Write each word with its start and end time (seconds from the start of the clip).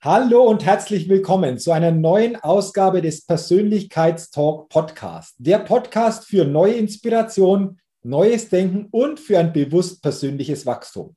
Hallo 0.00 0.44
und 0.44 0.64
herzlich 0.64 1.08
willkommen 1.08 1.58
zu 1.58 1.72
einer 1.72 1.90
neuen 1.90 2.36
Ausgabe 2.36 3.02
des 3.02 3.26
Persönlichkeitstalk 3.26 4.68
Podcast. 4.68 5.34
Der 5.38 5.58
Podcast 5.58 6.24
für 6.24 6.44
neue 6.44 6.74
Inspiration, 6.74 7.80
neues 8.04 8.48
Denken 8.48 8.86
und 8.92 9.18
für 9.18 9.40
ein 9.40 9.52
bewusst 9.52 10.00
persönliches 10.00 10.66
Wachstum. 10.66 11.16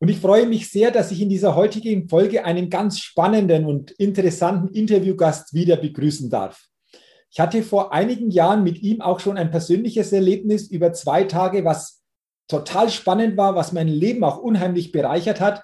Und 0.00 0.08
ich 0.08 0.18
freue 0.18 0.48
mich 0.48 0.72
sehr, 0.72 0.90
dass 0.90 1.12
ich 1.12 1.20
in 1.20 1.28
dieser 1.28 1.54
heutigen 1.54 2.08
Folge 2.08 2.44
einen 2.44 2.68
ganz 2.68 2.98
spannenden 2.98 3.64
und 3.64 3.92
interessanten 3.92 4.74
Interviewgast 4.74 5.54
wieder 5.54 5.76
begrüßen 5.76 6.28
darf. 6.28 6.64
Ich 7.30 7.38
hatte 7.38 7.62
vor 7.62 7.92
einigen 7.92 8.32
Jahren 8.32 8.64
mit 8.64 8.82
ihm 8.82 9.02
auch 9.02 9.20
schon 9.20 9.38
ein 9.38 9.52
persönliches 9.52 10.12
Erlebnis 10.12 10.68
über 10.68 10.92
zwei 10.94 11.22
Tage, 11.22 11.64
was 11.64 12.02
total 12.48 12.90
spannend 12.90 13.36
war, 13.36 13.54
was 13.54 13.70
mein 13.70 13.86
Leben 13.86 14.24
auch 14.24 14.38
unheimlich 14.38 14.90
bereichert 14.90 15.40
hat. 15.40 15.62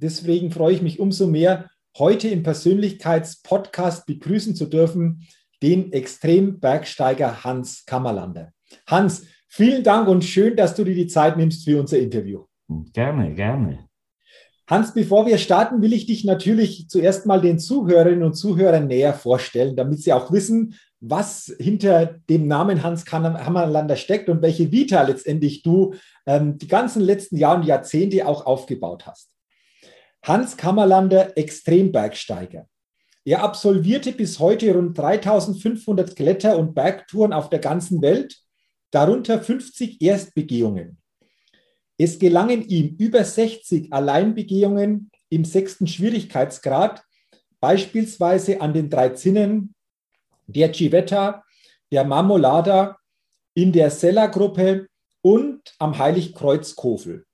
Deswegen 0.00 0.50
freue 0.50 0.74
ich 0.74 0.82
mich 0.82 1.00
umso 1.00 1.26
mehr, 1.26 1.68
heute 1.98 2.28
im 2.28 2.42
Persönlichkeitspodcast 2.42 4.06
begrüßen 4.06 4.54
zu 4.54 4.66
dürfen, 4.66 5.26
den 5.62 5.92
Extrembergsteiger 5.92 7.42
Hans 7.42 7.84
Kammerlander. 7.84 8.52
Hans, 8.86 9.26
vielen 9.48 9.82
Dank 9.82 10.08
und 10.08 10.24
schön, 10.24 10.56
dass 10.56 10.74
du 10.74 10.84
dir 10.84 10.94
die 10.94 11.08
Zeit 11.08 11.36
nimmst 11.36 11.64
für 11.64 11.80
unser 11.80 11.98
Interview. 11.98 12.44
Gerne, 12.92 13.34
gerne. 13.34 13.88
Hans, 14.68 14.92
bevor 14.92 15.26
wir 15.26 15.38
starten, 15.38 15.80
will 15.80 15.94
ich 15.94 16.06
dich 16.06 16.24
natürlich 16.24 16.88
zuerst 16.88 17.24
mal 17.26 17.40
den 17.40 17.58
Zuhörerinnen 17.58 18.22
und 18.22 18.34
Zuhörern 18.34 18.86
näher 18.86 19.14
vorstellen, 19.14 19.74
damit 19.74 20.02
sie 20.02 20.12
auch 20.12 20.30
wissen, 20.30 20.74
was 21.00 21.54
hinter 21.58 22.18
dem 22.28 22.46
Namen 22.46 22.82
Hans 22.82 23.04
Kammerlander 23.04 23.96
steckt 23.96 24.28
und 24.28 24.42
welche 24.42 24.70
Vita 24.70 25.00
letztendlich 25.02 25.62
du 25.62 25.94
ähm, 26.26 26.58
die 26.58 26.68
ganzen 26.68 27.00
letzten 27.00 27.36
Jahre 27.36 27.60
und 27.60 27.66
Jahrzehnte 27.66 28.26
auch 28.26 28.44
aufgebaut 28.44 29.06
hast. 29.06 29.30
Hans 30.22 30.56
Kammerlander, 30.56 31.36
Extrembergsteiger. 31.36 32.66
Er 33.24 33.42
absolvierte 33.42 34.12
bis 34.12 34.38
heute 34.38 34.74
rund 34.74 34.96
3500 34.96 36.16
Kletter- 36.16 36.58
und 36.58 36.74
Bergtouren 36.74 37.32
auf 37.32 37.50
der 37.50 37.58
ganzen 37.58 38.00
Welt, 38.00 38.38
darunter 38.90 39.40
50 39.40 40.00
Erstbegehungen. 40.00 40.98
Es 41.98 42.18
gelangen 42.18 42.66
ihm 42.66 42.96
über 42.98 43.24
60 43.24 43.92
Alleinbegehungen 43.92 45.10
im 45.30 45.44
sechsten 45.44 45.86
Schwierigkeitsgrad, 45.86 47.02
beispielsweise 47.60 48.60
an 48.60 48.72
den 48.72 48.88
drei 48.88 49.10
Zinnen, 49.10 49.74
der 50.46 50.72
Civetta, 50.72 51.44
der 51.90 52.04
Marmolada, 52.04 52.96
in 53.54 53.72
der 53.72 53.90
Sella-Gruppe 53.90 54.86
und 55.20 55.74
am 55.78 55.98
Heiligkreuzkofel. 55.98 57.26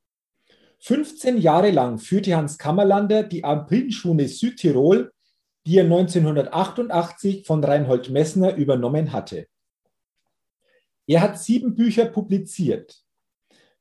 15 0.86 1.38
Jahre 1.38 1.70
lang 1.70 1.96
führte 1.98 2.36
Hans 2.36 2.58
Kammerlander 2.58 3.22
die 3.22 3.42
Alpinschule 3.42 4.28
Südtirol, 4.28 5.12
die 5.66 5.78
er 5.78 5.84
1988 5.84 7.46
von 7.46 7.64
Reinhold 7.64 8.10
Messner 8.10 8.54
übernommen 8.54 9.10
hatte. 9.10 9.46
Er 11.06 11.22
hat 11.22 11.38
sieben 11.38 11.74
Bücher 11.74 12.04
publiziert. 12.04 13.02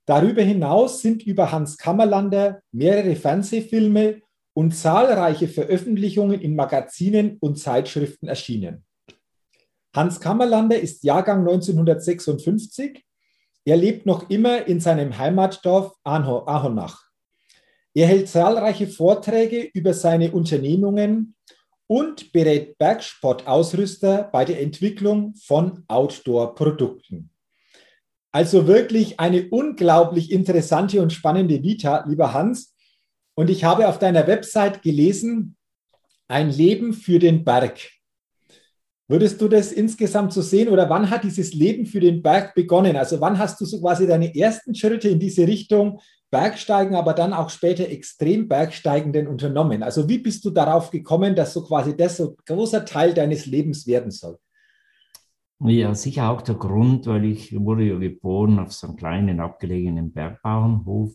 Darüber 0.05 0.43
hinaus 0.43 1.01
sind 1.01 1.23
über 1.23 1.51
Hans 1.51 1.77
Kammerlander 1.77 2.61
mehrere 2.71 3.17
Fernsehfilme 3.17 4.21
und 4.53 4.71
zahlreiche 4.71 5.49
Veröffentlichungen 5.49 6.39
in 6.39 6.55
Magazinen 6.55 7.37
und 7.41 7.59
Zeitschriften 7.59 8.29
erschienen. 8.29 8.85
Hans 9.93 10.21
Kammerlander 10.21 10.79
ist 10.79 11.03
Jahrgang 11.03 11.39
1956 11.39 13.03
er 13.65 13.77
lebt 13.77 14.05
noch 14.05 14.29
immer 14.29 14.67
in 14.67 14.79
seinem 14.79 15.17
Heimatdorf 15.17 15.95
Ahonach. 16.03 17.03
Er 17.93 18.07
hält 18.07 18.27
zahlreiche 18.27 18.87
Vorträge 18.87 19.69
über 19.73 19.93
seine 19.93 20.31
Unternehmungen 20.31 21.35
und 21.87 22.31
berät 22.33 22.77
Bergsportausrüster 22.77 24.29
bei 24.31 24.45
der 24.45 24.61
Entwicklung 24.61 25.35
von 25.35 25.83
Outdoor-Produkten. 25.87 27.29
Also 28.31 28.65
wirklich 28.65 29.19
eine 29.19 29.47
unglaublich 29.49 30.31
interessante 30.31 31.01
und 31.01 31.13
spannende 31.13 31.61
Vita, 31.61 32.03
lieber 32.07 32.33
Hans. 32.33 32.75
Und 33.35 33.51
ich 33.51 33.63
habe 33.63 33.87
auf 33.87 33.99
deiner 33.99 34.25
Website 34.25 34.81
gelesen, 34.81 35.55
ein 36.27 36.49
Leben 36.49 36.93
für 36.93 37.19
den 37.19 37.43
Berg. 37.43 37.79
Würdest 39.09 39.41
du 39.41 39.49
das 39.49 39.73
insgesamt 39.73 40.31
so 40.31 40.41
sehen 40.41 40.69
oder 40.69 40.89
wann 40.89 41.09
hat 41.09 41.25
dieses 41.25 41.53
Leben 41.53 41.85
für 41.85 41.99
den 41.99 42.21
Berg 42.21 42.55
begonnen? 42.55 42.95
Also 42.95 43.19
wann 43.19 43.37
hast 43.37 43.59
du 43.59 43.65
so 43.65 43.81
quasi 43.81 44.07
deine 44.07 44.33
ersten 44.33 44.73
Schritte 44.73 45.09
in 45.09 45.19
diese 45.19 45.45
Richtung 45.45 45.99
Bergsteigen, 46.31 46.95
aber 46.95 47.13
dann 47.13 47.33
auch 47.33 47.49
später 47.49 47.87
extrem 47.89 48.47
Bergsteigenden 48.47 49.27
unternommen? 49.27 49.83
Also 49.83 50.07
wie 50.07 50.19
bist 50.19 50.45
du 50.45 50.51
darauf 50.51 50.89
gekommen, 50.89 51.35
dass 51.35 51.53
so 51.53 51.63
quasi 51.63 51.95
das 51.95 52.17
so 52.17 52.35
großer 52.45 52.85
Teil 52.85 53.13
deines 53.13 53.45
Lebens 53.45 53.85
werden 53.85 54.09
soll? 54.09 54.37
Ja, 55.59 55.93
sicher 55.93 56.29
auch 56.29 56.41
der 56.41 56.55
Grund, 56.55 57.05
weil 57.05 57.25
ich 57.25 57.53
wurde 57.57 57.83
ja 57.83 57.97
geboren 57.97 58.57
auf 58.59 58.71
so 58.73 58.87
einem 58.87 58.95
kleinen 58.95 59.39
abgelegenen 59.39 60.11
Bergbauernhof 60.11 61.13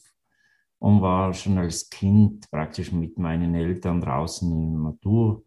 und 0.79 1.03
war 1.03 1.35
schon 1.35 1.59
als 1.59 1.91
Kind 1.91 2.51
praktisch 2.51 2.93
mit 2.93 3.19
meinen 3.19 3.55
Eltern 3.55 4.01
draußen 4.01 4.51
in 4.51 4.73
der 4.73 4.81
Natur. 4.93 5.43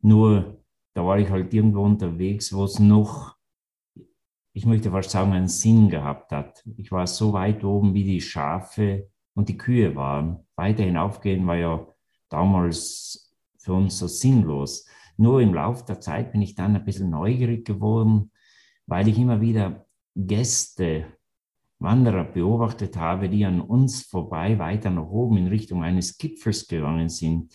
Nur 0.00 0.62
da 0.96 1.04
war 1.04 1.18
ich 1.18 1.28
halt 1.28 1.52
irgendwo 1.52 1.82
unterwegs, 1.82 2.54
wo 2.54 2.64
es 2.64 2.78
noch, 2.78 3.36
ich 4.54 4.64
möchte 4.64 4.90
fast 4.90 5.10
sagen, 5.10 5.34
einen 5.34 5.46
Sinn 5.46 5.90
gehabt 5.90 6.32
hat. 6.32 6.64
Ich 6.78 6.90
war 6.90 7.06
so 7.06 7.34
weit 7.34 7.62
oben, 7.64 7.92
wie 7.92 8.04
die 8.04 8.22
Schafe 8.22 9.10
und 9.34 9.50
die 9.50 9.58
Kühe 9.58 9.94
waren. 9.94 10.46
Weiter 10.56 10.84
hinaufgehen 10.84 11.46
war 11.46 11.56
ja 11.56 11.86
damals 12.30 13.30
für 13.58 13.74
uns 13.74 13.98
so 13.98 14.06
sinnlos. 14.06 14.88
Nur 15.18 15.42
im 15.42 15.52
Laufe 15.52 15.84
der 15.84 16.00
Zeit 16.00 16.32
bin 16.32 16.40
ich 16.40 16.54
dann 16.54 16.74
ein 16.74 16.84
bisschen 16.86 17.10
neugierig 17.10 17.66
geworden, 17.66 18.30
weil 18.86 19.06
ich 19.06 19.18
immer 19.18 19.42
wieder 19.42 19.84
Gäste, 20.14 21.12
Wanderer 21.78 22.24
beobachtet 22.24 22.96
habe, 22.96 23.28
die 23.28 23.44
an 23.44 23.60
uns 23.60 24.00
vorbei 24.00 24.58
weiter 24.58 24.88
nach 24.88 25.10
oben 25.10 25.36
in 25.36 25.48
Richtung 25.48 25.84
eines 25.84 26.16
Gipfels 26.16 26.66
gegangen 26.66 27.10
sind. 27.10 27.52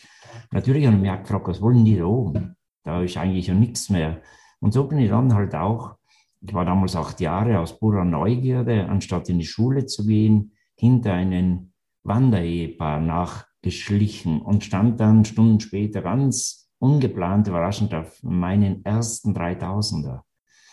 Natürlich 0.51 0.85
habe 0.85 0.95
ich 0.97 1.01
mich 1.01 1.21
gefragt, 1.21 1.47
was 1.47 1.59
wollen 1.59 1.83
die 1.83 1.97
da 1.97 2.05
oben? 2.05 2.55
Da 2.83 3.01
ist 3.03 3.17
eigentlich 3.17 3.47
ja 3.47 3.53
nichts 3.53 3.89
mehr. 3.89 4.21
Und 4.59 4.73
so 4.73 4.87
bin 4.87 4.99
ich 4.99 5.09
dann 5.09 5.33
halt 5.33 5.55
auch, 5.55 5.95
ich 6.41 6.53
war 6.53 6.65
damals 6.65 6.95
acht 6.95 7.19
Jahre 7.21 7.59
aus 7.59 7.77
purer 7.79 8.05
Neugierde, 8.05 8.87
anstatt 8.87 9.29
in 9.29 9.39
die 9.39 9.45
Schule 9.45 9.85
zu 9.85 10.05
gehen, 10.05 10.53
hinter 10.75 11.13
einen 11.13 11.73
Wanderehepaar 12.03 12.99
nachgeschlichen 12.99 14.41
und 14.41 14.63
stand 14.63 14.99
dann 14.99 15.25
Stunden 15.25 15.59
später 15.59 16.01
ganz 16.01 16.71
ungeplant, 16.79 17.47
überraschend 17.47 17.93
auf 17.93 18.21
meinen 18.23 18.83
ersten 18.83 19.35
3000er. 19.35 20.21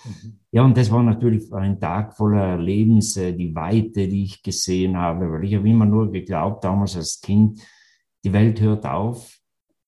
Mhm. 0.04 0.38
Ja, 0.50 0.62
und 0.62 0.76
das 0.76 0.90
war 0.90 1.02
natürlich 1.02 1.52
ein 1.52 1.78
Tag 1.78 2.16
voller 2.16 2.42
Erlebnisse, 2.42 3.34
die 3.34 3.54
Weite, 3.54 4.08
die 4.08 4.24
ich 4.24 4.42
gesehen 4.42 4.96
habe, 4.96 5.30
weil 5.30 5.44
ich 5.44 5.54
habe 5.54 5.68
immer 5.68 5.84
nur 5.84 6.10
geglaubt, 6.10 6.64
damals 6.64 6.96
als 6.96 7.20
Kind, 7.20 7.60
die 8.24 8.32
Welt 8.32 8.60
hört 8.60 8.86
auf 8.86 9.37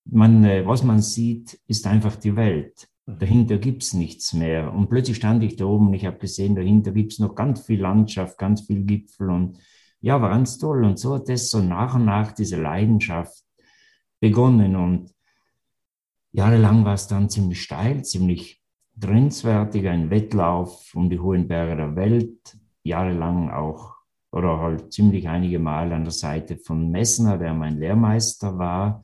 man, 0.05 0.43
äh, 0.43 0.65
was 0.65 0.83
man 0.83 1.01
sieht, 1.01 1.59
ist 1.67 1.87
einfach 1.87 2.15
die 2.15 2.35
Welt. 2.35 2.87
Mhm. 3.05 3.19
Dahinter 3.19 3.57
gibt 3.57 3.83
es 3.83 3.93
nichts 3.93 4.33
mehr. 4.33 4.73
Und 4.73 4.89
plötzlich 4.89 5.17
stand 5.17 5.43
ich 5.43 5.55
da 5.55 5.65
oben 5.65 5.87
und 5.87 5.93
ich 5.93 6.05
habe 6.05 6.17
gesehen, 6.17 6.55
dahinter 6.55 6.91
gibt 6.91 7.13
es 7.13 7.19
noch 7.19 7.35
ganz 7.35 7.61
viel 7.65 7.81
Landschaft, 7.81 8.37
ganz 8.37 8.61
viel 8.61 8.83
Gipfel 8.83 9.29
und 9.29 9.57
ja, 10.01 10.21
war 10.21 10.29
ganz 10.29 10.57
toll. 10.57 10.83
Und 10.83 10.97
so 10.99 11.15
hat 11.15 11.29
das 11.29 11.49
so 11.49 11.59
nach 11.59 11.95
und 11.95 12.05
nach 12.05 12.31
diese 12.31 12.59
Leidenschaft 12.59 13.43
begonnen. 14.19 14.75
Und 14.75 15.11
jahrelang 16.31 16.85
war 16.85 16.95
es 16.95 17.07
dann 17.07 17.29
ziemlich 17.29 17.61
steil, 17.61 18.03
ziemlich 18.03 18.61
grenzwertig, 18.99 19.87
ein 19.87 20.09
Wettlauf 20.09 20.93
um 20.95 21.09
die 21.09 21.19
hohen 21.19 21.47
Berge 21.47 21.75
der 21.75 21.95
Welt, 21.95 22.57
jahrelang 22.83 23.51
auch 23.51 23.95
oder 24.31 24.59
halt 24.59 24.93
ziemlich 24.93 25.27
einige 25.27 25.59
Mal 25.59 25.91
an 25.91 26.03
der 26.03 26.11
Seite 26.11 26.57
von 26.57 26.89
Messner, 26.89 27.37
der 27.37 27.53
mein 27.53 27.77
Lehrmeister 27.77 28.57
war. 28.57 29.03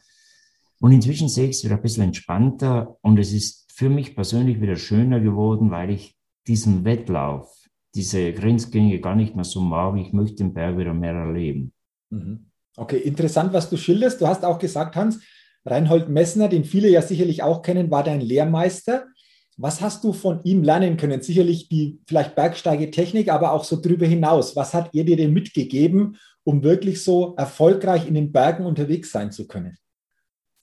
Und 0.79 0.91
inzwischen 0.91 1.29
sehe 1.29 1.45
ich 1.45 1.57
es 1.57 1.63
wieder 1.63 1.75
ein 1.75 1.81
bisschen 1.81 2.03
entspannter 2.03 2.97
und 3.01 3.18
es 3.18 3.33
ist 3.33 3.71
für 3.74 3.89
mich 3.89 4.15
persönlich 4.15 4.62
wieder 4.62 4.75
schöner 4.75 5.19
geworden, 5.19 5.71
weil 5.71 5.89
ich 5.89 6.15
diesen 6.47 6.85
Wettlauf, 6.85 7.51
diese 7.95 8.31
Grenzgänge 8.33 9.00
gar 9.00 9.15
nicht 9.15 9.35
mehr 9.35 9.45
so 9.45 9.59
mag. 9.59 9.97
Ich 9.97 10.13
möchte 10.13 10.38
den 10.38 10.53
Berg 10.53 10.77
wieder 10.77 10.94
mehr 10.94 11.13
erleben. 11.13 11.74
Mhm. 12.09 12.51
Okay, 12.75 12.97
interessant, 12.97 13.53
was 13.53 13.69
du 13.69 13.77
schilderst. 13.77 14.21
Du 14.21 14.27
hast 14.27 14.45
auch 14.45 14.59
gesagt, 14.59 14.95
Hans, 14.95 15.19
Reinhold 15.65 16.09
Messner, 16.09 16.47
den 16.47 16.63
viele 16.63 16.89
ja 16.89 17.01
sicherlich 17.01 17.41
auch 17.41 17.62
kennen, 17.63 17.89
war 17.89 18.03
dein 18.03 18.21
Lehrmeister. 18.21 19.07
Was 19.57 19.81
hast 19.81 20.03
du 20.03 20.13
von 20.13 20.41
ihm 20.44 20.62
lernen 20.62 20.97
können? 20.97 21.23
Sicherlich 21.23 21.68
die 21.68 22.00
vielleicht 22.07 22.35
Bergsteigetechnik, 22.35 23.30
aber 23.30 23.51
auch 23.51 23.63
so 23.63 23.81
drüber 23.81 24.06
hinaus. 24.06 24.56
Was 24.56 24.75
hat 24.75 24.91
er 24.94 25.03
dir 25.03 25.18
denn 25.18 25.33
mitgegeben, 25.33 26.18
um 26.44 26.62
wirklich 26.62 27.03
so 27.03 27.35
erfolgreich 27.35 28.07
in 28.07 28.13
den 28.13 28.31
Bergen 28.31 28.65
unterwegs 28.68 29.12
sein 29.12 29.31
zu 29.31 29.47
können? 29.47 29.75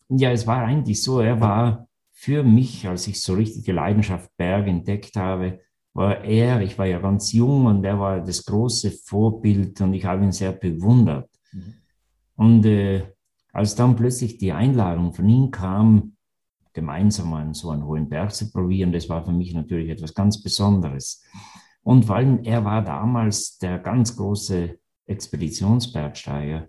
Ja, 0.09 0.31
es 0.31 0.47
war 0.47 0.63
eigentlich 0.63 1.03
so, 1.03 1.21
er 1.21 1.41
war 1.41 1.89
für 2.13 2.43
mich, 2.43 2.87
als 2.87 3.07
ich 3.07 3.21
so 3.21 3.35
richtige 3.35 3.73
Leidenschaft 3.73 4.31
Berg 4.37 4.67
entdeckt 4.67 5.17
habe, 5.17 5.61
war 5.95 6.25
er, 6.25 6.61
ich 6.61 6.79
war 6.79 6.87
ja 6.87 6.99
ganz 6.99 7.33
jung 7.33 7.67
und 7.67 7.85
er 7.85 7.99
war 7.99 8.21
das 8.21 8.45
große 8.45 8.91
Vorbild 8.91 9.81
und 9.81 9.95
ich 9.95 10.05
habe 10.05 10.25
ihn 10.25 10.33
sehr 10.33 10.53
bewundert. 10.53 11.31
Mhm. 11.53 11.75
Und 12.37 12.67
äh, 12.67 13.05
als 13.53 13.77
dann 13.77 13.95
plötzlich 13.95 14.39
die 14.39 14.53
Einladung 14.53 15.13
von 15.13 15.29
ihm 15.29 15.51
kam, 15.51 16.17
gemeinsam 16.73 17.33
an 17.35 17.55
so 17.55 17.71
einen 17.71 17.85
hohen 17.85 18.09
Berg 18.09 18.35
zu 18.35 18.51
probieren, 18.51 18.93
das 18.93 19.09
war 19.09 19.25
für 19.25 19.33
mich 19.33 19.55
natürlich 19.55 19.89
etwas 19.89 20.13
ganz 20.13 20.43
Besonderes. 20.43 21.23
Und 21.85 22.05
vor 22.05 22.17
allem, 22.17 22.43
er 22.43 22.65
war 22.65 22.83
damals 22.83 23.59
der 23.59 23.79
ganz 23.79 24.17
große 24.17 24.77
Expeditionsbergsteiger. 25.07 26.69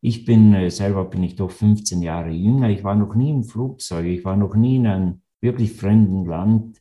Ich 0.00 0.24
bin 0.24 0.54
äh, 0.54 0.70
selber 0.70 1.04
bin 1.04 1.22
ich 1.22 1.36
doch 1.36 1.50
15 1.50 2.02
Jahre 2.02 2.30
jünger. 2.30 2.70
Ich 2.70 2.84
war 2.84 2.94
noch 2.94 3.14
nie 3.14 3.30
im 3.30 3.44
Flugzeug. 3.44 4.06
Ich 4.06 4.24
war 4.24 4.36
noch 4.36 4.54
nie 4.54 4.76
in 4.76 4.86
einem 4.86 5.22
wirklich 5.40 5.72
fremden 5.72 6.24
Land. 6.24 6.80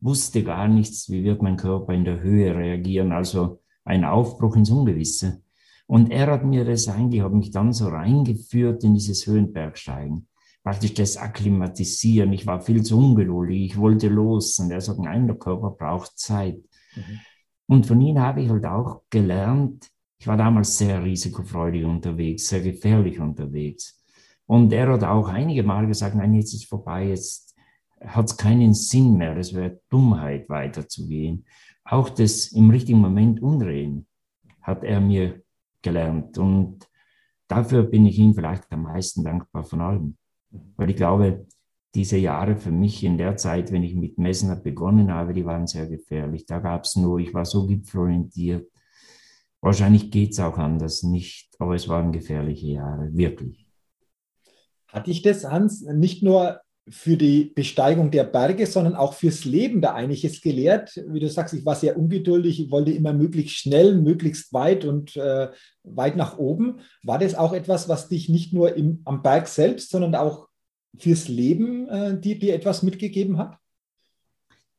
Wusste 0.00 0.42
gar 0.44 0.68
nichts, 0.68 1.10
wie 1.10 1.24
wird 1.24 1.42
mein 1.42 1.56
Körper 1.56 1.92
in 1.92 2.04
der 2.04 2.20
Höhe 2.20 2.54
reagieren. 2.54 3.12
Also 3.12 3.60
ein 3.84 4.04
Aufbruch 4.04 4.56
ins 4.56 4.70
Ungewisse. 4.70 5.42
Und 5.86 6.10
er 6.10 6.28
hat 6.28 6.44
mir 6.44 6.64
das 6.64 6.88
eigentlich, 6.88 7.22
hat 7.22 7.32
mich 7.32 7.50
dann 7.50 7.72
so 7.72 7.88
reingeführt 7.88 8.84
in 8.84 8.94
dieses 8.94 9.26
Höhenbergsteigen 9.26 10.28
praktisch 10.62 10.94
das 10.94 11.16
Akklimatisieren. 11.16 12.32
Ich 12.32 12.46
war 12.46 12.60
viel 12.60 12.82
zu 12.82 12.98
ungeduldig, 12.98 13.72
ich 13.72 13.76
wollte 13.78 14.08
los. 14.08 14.58
Und 14.58 14.70
er 14.70 14.80
sagt, 14.80 15.00
nein, 15.00 15.26
der 15.26 15.36
Körper 15.36 15.70
braucht 15.70 16.18
Zeit. 16.18 16.58
Mhm. 16.94 17.20
Und 17.66 17.86
von 17.86 18.00
ihm 18.00 18.18
habe 18.18 18.42
ich 18.42 18.50
halt 18.50 18.66
auch 18.66 19.02
gelernt, 19.10 19.88
ich 20.20 20.26
war 20.26 20.36
damals 20.36 20.76
sehr 20.76 21.02
risikofreudig 21.02 21.84
unterwegs, 21.84 22.48
sehr 22.48 22.60
gefährlich 22.60 23.18
unterwegs. 23.18 24.04
Und 24.44 24.70
er 24.70 24.92
hat 24.92 25.02
auch 25.02 25.28
einige 25.28 25.62
Mal 25.62 25.86
gesagt, 25.86 26.14
nein, 26.14 26.34
jetzt 26.34 26.52
ist 26.52 26.68
vorbei, 26.68 27.08
jetzt 27.08 27.56
hat 28.04 28.26
es 28.26 28.36
keinen 28.36 28.74
Sinn 28.74 29.16
mehr, 29.16 29.34
es 29.38 29.54
wäre 29.54 29.80
Dummheit 29.88 30.46
weiterzugehen. 30.50 31.46
Auch 31.84 32.10
das 32.10 32.52
im 32.52 32.68
richtigen 32.68 33.00
Moment 33.00 33.40
umdrehen 33.40 34.06
hat 34.60 34.84
er 34.84 35.00
mir 35.00 35.42
gelernt. 35.80 36.36
Und 36.36 36.86
dafür 37.48 37.84
bin 37.84 38.04
ich 38.04 38.18
ihm 38.18 38.34
vielleicht 38.34 38.70
am 38.72 38.82
meisten 38.82 39.24
dankbar 39.24 39.64
von 39.64 39.80
allem. 39.80 40.16
Weil 40.76 40.90
ich 40.90 40.96
glaube, 40.96 41.46
diese 41.94 42.18
Jahre 42.18 42.56
für 42.56 42.70
mich 42.70 43.02
in 43.04 43.16
der 43.16 43.36
Zeit, 43.38 43.72
wenn 43.72 43.82
ich 43.82 43.94
mit 43.94 44.18
Messner 44.18 44.56
begonnen 44.56 45.10
habe, 45.10 45.32
die 45.32 45.46
waren 45.46 45.66
sehr 45.66 45.86
gefährlich. 45.86 46.44
Da 46.44 46.58
gab 46.58 46.84
es 46.84 46.94
nur, 46.96 47.20
ich 47.20 47.32
war 47.32 47.46
so 47.46 47.66
gipfelorientiert. 47.66 48.69
Wahrscheinlich 49.62 50.10
geht 50.10 50.32
es 50.32 50.40
auch 50.40 50.56
anders 50.56 51.02
nicht, 51.02 51.50
aber 51.58 51.74
es 51.74 51.88
waren 51.88 52.12
gefährliche 52.12 52.66
Jahre, 52.66 53.10
wirklich. 53.12 53.66
Hatte 54.88 55.10
ich 55.10 55.22
das, 55.22 55.44
Hans, 55.44 55.82
nicht 55.82 56.22
nur 56.22 56.60
für 56.88 57.16
die 57.16 57.52
Besteigung 57.54 58.10
der 58.10 58.24
Berge, 58.24 58.66
sondern 58.66 58.96
auch 58.96 59.14
fürs 59.14 59.44
Leben 59.44 59.80
da 59.80 59.94
einiges 59.94 60.40
gelehrt. 60.40 60.96
Wie 61.08 61.20
du 61.20 61.28
sagst, 61.28 61.54
ich 61.54 61.64
war 61.64 61.76
sehr 61.76 61.96
ungeduldig, 61.96 62.60
ich 62.60 62.70
wollte 62.70 62.90
immer 62.90 63.12
möglichst 63.12 63.58
schnell, 63.58 63.96
möglichst 63.96 64.52
weit 64.52 64.84
und 64.84 65.16
äh, 65.16 65.48
weit 65.84 66.16
nach 66.16 66.38
oben. 66.38 66.80
War 67.04 67.18
das 67.18 67.34
auch 67.34 67.52
etwas, 67.52 67.88
was 67.88 68.08
dich 68.08 68.28
nicht 68.28 68.52
nur 68.52 68.74
im, 68.74 69.02
am 69.04 69.22
Berg 69.22 69.46
selbst, 69.46 69.90
sondern 69.90 70.14
auch 70.16 70.48
fürs 70.98 71.28
Leben 71.28 71.88
äh, 71.88 72.18
dir, 72.18 72.38
dir 72.38 72.54
etwas 72.54 72.82
mitgegeben 72.82 73.38
hat? 73.38 73.56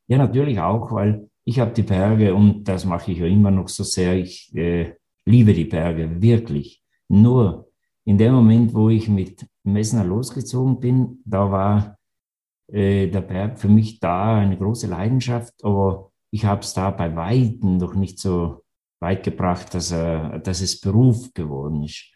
Ja, 0.08 0.18
natürlich 0.18 0.60
auch, 0.60 0.92
weil 0.92 1.30
ich 1.44 1.58
habe 1.58 1.72
die 1.72 1.82
Berge 1.82 2.34
und 2.34 2.64
das 2.64 2.84
mache 2.84 3.12
ich 3.12 3.18
ja 3.18 3.26
immer 3.26 3.50
noch 3.50 3.68
so 3.68 3.84
sehr. 3.84 4.16
Ich 4.16 4.54
äh, 4.54 4.94
liebe 5.24 5.52
die 5.52 5.64
Berge 5.64 6.22
wirklich. 6.22 6.82
Nur 7.08 7.68
in 8.04 8.18
dem 8.18 8.34
Moment, 8.34 8.74
wo 8.74 8.88
ich 8.88 9.08
mit 9.08 9.46
Messner 9.64 10.04
losgezogen 10.04 10.80
bin, 10.80 11.20
da 11.24 11.50
war 11.50 11.98
äh, 12.68 13.08
der 13.08 13.20
Berg 13.20 13.58
für 13.58 13.68
mich 13.68 14.00
da 14.00 14.38
eine 14.38 14.56
große 14.56 14.86
Leidenschaft, 14.86 15.52
aber 15.64 16.10
ich 16.30 16.44
habe 16.44 16.62
es 16.62 16.74
da 16.74 16.90
bei 16.90 17.14
Weitem 17.14 17.76
noch 17.76 17.94
nicht 17.94 18.18
so 18.18 18.62
weit 19.00 19.24
gebracht, 19.24 19.74
dass, 19.74 19.92
äh, 19.92 20.40
dass 20.40 20.60
es 20.60 20.80
Beruf 20.80 21.32
geworden 21.34 21.82
ist. 21.82 22.12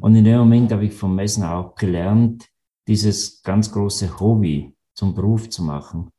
Und 0.00 0.16
in 0.16 0.24
dem 0.24 0.38
Moment 0.38 0.72
habe 0.72 0.86
ich 0.86 0.92
vom 0.92 1.14
Messner 1.14 1.56
auch 1.56 1.74
gelernt, 1.76 2.48
dieses 2.88 3.42
ganz 3.42 3.70
große 3.72 4.20
Hobby 4.20 4.75
zum 4.96 5.14
Beruf 5.14 5.48
zu 5.50 5.62
machen. 5.62 6.10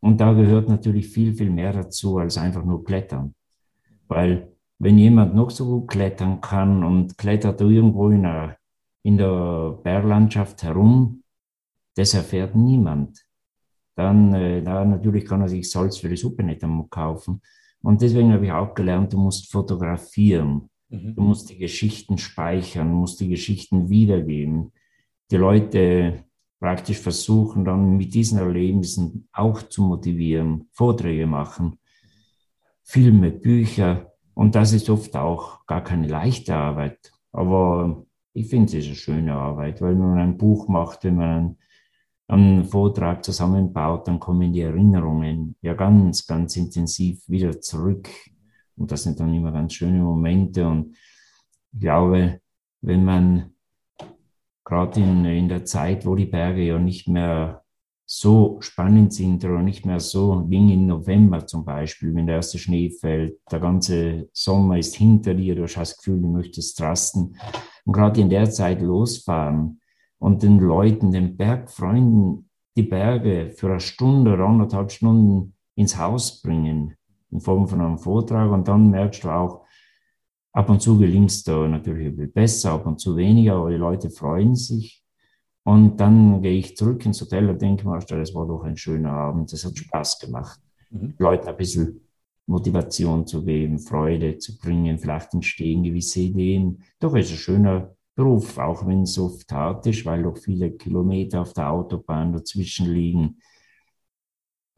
Und 0.00 0.20
da 0.20 0.32
gehört 0.32 0.68
natürlich 0.68 1.08
viel, 1.08 1.34
viel 1.34 1.50
mehr 1.50 1.72
dazu 1.72 2.18
als 2.18 2.38
einfach 2.38 2.64
nur 2.64 2.84
Klettern. 2.84 3.34
Weil 4.08 4.52
wenn 4.78 4.96
jemand 4.96 5.34
noch 5.34 5.50
so 5.50 5.66
gut 5.66 5.90
klettern 5.90 6.40
kann 6.40 6.82
und 6.82 7.18
klettert 7.18 7.60
irgendwo 7.60 8.08
in, 8.08 8.24
einer, 8.24 8.56
in 9.02 9.18
der 9.18 9.78
Berglandschaft 9.82 10.62
herum, 10.62 11.22
das 11.96 12.14
erfährt 12.14 12.54
niemand. 12.54 13.26
Dann, 13.94 14.32
äh, 14.32 14.62
da 14.62 14.84
natürlich 14.84 15.26
kann 15.26 15.42
er 15.42 15.48
sich 15.48 15.70
Salz 15.70 15.98
für 15.98 16.08
die 16.08 16.16
Suppe 16.16 16.42
nicht 16.42 16.64
einmal 16.64 16.86
kaufen. 16.88 17.42
Und 17.82 18.00
deswegen 18.00 18.32
habe 18.32 18.46
ich 18.46 18.52
auch 18.52 18.74
gelernt, 18.74 19.12
du 19.12 19.18
musst 19.18 19.50
fotografieren. 19.50 20.70
Mhm. 20.88 21.14
Du 21.14 21.22
musst 21.22 21.50
die 21.50 21.58
Geschichten 21.58 22.16
speichern, 22.16 22.92
musst 22.92 23.20
die 23.20 23.28
Geschichten 23.28 23.90
wiedergeben. 23.90 24.72
Die 25.30 25.36
Leute 25.36 26.24
praktisch 26.60 26.98
versuchen 26.98 27.64
dann 27.64 27.96
mit 27.96 28.14
diesen 28.14 28.38
Erlebnissen 28.38 29.28
auch 29.32 29.62
zu 29.62 29.82
motivieren, 29.82 30.68
Vorträge 30.72 31.26
machen, 31.26 31.78
Filme, 32.82 33.30
Bücher. 33.30 34.12
Und 34.34 34.54
das 34.54 34.72
ist 34.72 34.90
oft 34.90 35.16
auch 35.16 35.66
gar 35.66 35.82
keine 35.82 36.06
leichte 36.06 36.54
Arbeit. 36.54 37.10
Aber 37.32 38.04
ich 38.34 38.48
finde 38.48 38.66
es 38.66 38.74
ist 38.74 38.86
eine 38.86 38.94
schöne 38.96 39.34
Arbeit, 39.34 39.80
weil 39.80 39.92
wenn 39.92 40.08
man 40.08 40.18
ein 40.18 40.36
Buch 40.36 40.68
macht, 40.68 41.04
wenn 41.04 41.16
man 41.16 41.56
einen 42.28 42.64
Vortrag 42.64 43.24
zusammenbaut, 43.24 44.06
dann 44.06 44.20
kommen 44.20 44.52
die 44.52 44.60
Erinnerungen 44.60 45.56
ja 45.62 45.74
ganz, 45.74 46.26
ganz 46.26 46.56
intensiv 46.56 47.26
wieder 47.26 47.60
zurück. 47.60 48.08
Und 48.76 48.92
das 48.92 49.02
sind 49.02 49.18
dann 49.18 49.34
immer 49.34 49.50
ganz 49.50 49.74
schöne 49.74 49.98
Momente. 49.98 50.66
Und 50.66 50.96
ich 51.72 51.80
glaube, 51.80 52.40
wenn 52.82 53.04
man 53.04 53.54
gerade 54.70 55.00
in, 55.00 55.24
in 55.24 55.48
der 55.48 55.64
Zeit, 55.64 56.06
wo 56.06 56.14
die 56.14 56.26
Berge 56.26 56.62
ja 56.62 56.78
nicht 56.78 57.08
mehr 57.08 57.62
so 58.06 58.56
spannend 58.60 59.12
sind 59.12 59.44
oder 59.44 59.62
nicht 59.62 59.84
mehr 59.84 60.00
so 60.00 60.44
wie 60.48 60.72
im 60.72 60.86
November 60.86 61.46
zum 61.46 61.64
Beispiel, 61.64 62.14
wenn 62.14 62.26
der 62.26 62.36
erste 62.36 62.58
Schnee 62.58 62.90
fällt, 62.90 63.38
der 63.50 63.60
ganze 63.60 64.28
Sommer 64.32 64.78
ist 64.78 64.96
hinter 64.96 65.34
dir, 65.34 65.54
du 65.54 65.64
hast 65.64 65.76
das 65.76 65.96
Gefühl, 65.96 66.20
du 66.20 66.28
möchtest 66.28 66.80
rasten. 66.80 67.36
Und 67.84 67.92
gerade 67.92 68.20
in 68.20 68.30
der 68.30 68.50
Zeit 68.50 68.80
losfahren 68.80 69.80
und 70.18 70.42
den 70.42 70.58
Leuten, 70.58 71.12
den 71.12 71.36
Bergfreunden 71.36 72.48
die 72.76 72.82
Berge 72.82 73.52
für 73.56 73.70
eine 73.70 73.80
Stunde 73.80 74.32
oder 74.34 74.46
anderthalb 74.46 74.90
Stunden 74.92 75.54
ins 75.74 75.98
Haus 75.98 76.40
bringen, 76.42 76.96
in 77.30 77.40
Form 77.40 77.66
von 77.66 77.80
einem 77.80 77.98
Vortrag. 77.98 78.50
Und 78.50 78.68
dann 78.68 78.90
merkst 78.90 79.24
du 79.24 79.30
auch, 79.30 79.64
ab 80.52 80.68
und 80.68 80.82
zu 80.82 80.98
gelingt 80.98 81.30
es 81.30 81.42
da 81.42 81.66
natürlich 81.66 82.06
ein 82.06 82.16
bisschen 82.16 82.32
besser, 82.32 82.72
ab 82.72 82.86
und 82.86 83.00
zu 83.00 83.16
weniger, 83.16 83.54
aber 83.56 83.70
die 83.70 83.76
Leute 83.76 84.10
freuen 84.10 84.54
sich. 84.54 85.02
Und 85.62 86.00
dann 86.00 86.42
gehe 86.42 86.58
ich 86.58 86.76
zurück 86.76 87.04
ins 87.04 87.20
Hotel 87.20 87.48
und 87.48 87.60
denke 87.60 87.86
mir, 87.86 87.98
das 87.98 88.34
war 88.34 88.46
doch 88.46 88.62
ein 88.64 88.76
schöner 88.76 89.12
Abend, 89.12 89.52
das 89.52 89.64
hat 89.64 89.76
Spaß 89.76 90.18
gemacht. 90.20 90.60
Mhm. 90.90 91.14
Leuten 91.18 91.48
ein 91.48 91.56
bisschen 91.56 92.00
Motivation 92.46 93.26
zu 93.26 93.44
geben, 93.44 93.78
Freude 93.78 94.38
zu 94.38 94.58
bringen, 94.58 94.98
vielleicht 94.98 95.34
entstehen 95.34 95.84
gewisse 95.84 96.20
Ideen. 96.20 96.82
Doch 96.98 97.14
ist 97.14 97.30
ein 97.30 97.36
schöner 97.36 97.94
Beruf, 98.16 98.58
auch 98.58 98.86
wenn 98.86 99.02
es 99.02 99.18
oft 99.18 99.50
hart 99.52 99.86
ist, 99.86 100.04
weil 100.04 100.22
doch 100.22 100.36
viele 100.36 100.72
Kilometer 100.72 101.42
auf 101.42 101.52
der 101.52 101.70
Autobahn 101.70 102.32
dazwischen 102.32 102.92
liegen. 102.92 103.38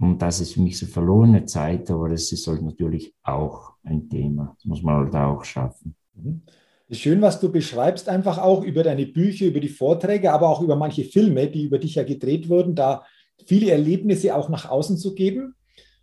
Und 0.02 0.20
das 0.20 0.40
ist 0.40 0.54
für 0.54 0.60
mich 0.60 0.76
so 0.76 0.86
verlorene 0.86 1.44
Zeit, 1.44 1.88
aber 1.88 2.08
das 2.08 2.32
ist 2.32 2.48
halt 2.48 2.60
natürlich 2.60 3.14
auch 3.22 3.74
ein 3.84 4.08
Thema. 4.08 4.52
Das 4.56 4.64
muss 4.64 4.82
man 4.82 4.96
halt 4.96 5.14
auch 5.14 5.44
schaffen. 5.44 5.94
Mhm. 6.16 6.42
Schön, 6.90 7.22
was 7.22 7.38
du 7.38 7.52
beschreibst, 7.52 8.08
einfach 8.08 8.38
auch 8.38 8.64
über 8.64 8.82
deine 8.82 9.06
Bücher, 9.06 9.46
über 9.46 9.60
die 9.60 9.68
Vorträge, 9.68 10.32
aber 10.32 10.48
auch 10.48 10.60
über 10.60 10.74
manche 10.74 11.04
Filme, 11.04 11.46
die 11.46 11.66
über 11.66 11.78
dich 11.78 11.94
ja 11.94 12.02
gedreht 12.02 12.48
wurden, 12.48 12.74
da 12.74 13.04
viele 13.46 13.70
Erlebnisse 13.70 14.34
auch 14.34 14.48
nach 14.48 14.68
außen 14.68 14.98
zu 14.98 15.14
geben. 15.14 15.54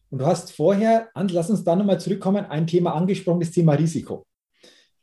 Und 0.10 0.20
du 0.20 0.26
hast 0.26 0.54
vorher, 0.54 1.10
lass 1.14 1.50
uns 1.50 1.66
da 1.66 1.76
nochmal 1.76 2.00
zurückkommen, 2.00 2.46
ein 2.46 2.68
Thema 2.68 2.96
angesprochen, 2.96 3.42
das 3.42 3.52
Thema 3.52 3.74
Risiko. 3.74 4.26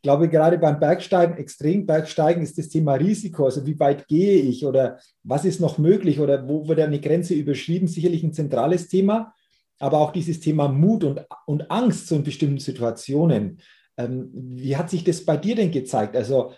Ich 0.06 0.08
glaube, 0.08 0.28
gerade 0.28 0.56
beim 0.56 0.78
Bergsteigen, 0.78 1.36
Extrembergsteigen 1.36 2.40
ist 2.40 2.56
das 2.56 2.68
Thema 2.68 2.94
Risiko, 2.94 3.46
also 3.46 3.66
wie 3.66 3.80
weit 3.80 4.06
gehe 4.06 4.36
ich 4.36 4.64
oder 4.64 5.00
was 5.24 5.44
ist 5.44 5.60
noch 5.60 5.78
möglich 5.78 6.20
oder 6.20 6.48
wo 6.48 6.68
wird 6.68 6.78
eine 6.78 7.00
Grenze 7.00 7.34
überschritten, 7.34 7.88
sicherlich 7.88 8.22
ein 8.22 8.32
zentrales 8.32 8.86
Thema, 8.86 9.34
aber 9.80 9.98
auch 9.98 10.12
dieses 10.12 10.38
Thema 10.38 10.68
Mut 10.68 11.02
und, 11.02 11.26
und 11.46 11.72
Angst 11.72 12.06
zu 12.06 12.22
bestimmten 12.22 12.60
Situationen. 12.60 13.58
Ähm, 13.96 14.30
wie 14.32 14.76
hat 14.76 14.90
sich 14.90 15.02
das 15.02 15.24
bei 15.24 15.36
dir 15.36 15.56
denn 15.56 15.72
gezeigt? 15.72 16.14
Also 16.14 16.52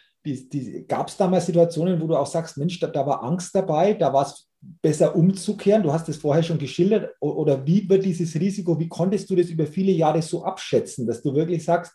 gab 0.87 1.09
es 1.09 1.17
da 1.17 1.26
mal 1.26 1.40
Situationen, 1.40 2.02
wo 2.02 2.07
du 2.07 2.17
auch 2.17 2.26
sagst, 2.26 2.59
Mensch, 2.59 2.78
da, 2.78 2.88
da 2.88 3.07
war 3.07 3.25
Angst 3.25 3.55
dabei, 3.55 3.95
da 3.95 4.12
war 4.12 4.26
es 4.26 4.47
besser 4.61 5.17
umzukehren? 5.17 5.83
Du 5.83 5.90
hast 5.90 6.07
es 6.11 6.19
vorher 6.19 6.43
schon 6.43 6.59
geschildert. 6.59 7.14
Oder 7.19 7.67
wie 7.67 7.88
wird 7.88 8.05
dieses 8.05 8.35
Risiko, 8.35 8.78
wie 8.78 8.88
konntest 8.88 9.31
du 9.31 9.37
das 9.37 9.49
über 9.49 9.64
viele 9.64 9.93
Jahre 9.93 10.21
so 10.21 10.45
abschätzen, 10.45 11.07
dass 11.07 11.23
du 11.23 11.35
wirklich 11.35 11.64
sagst, 11.64 11.95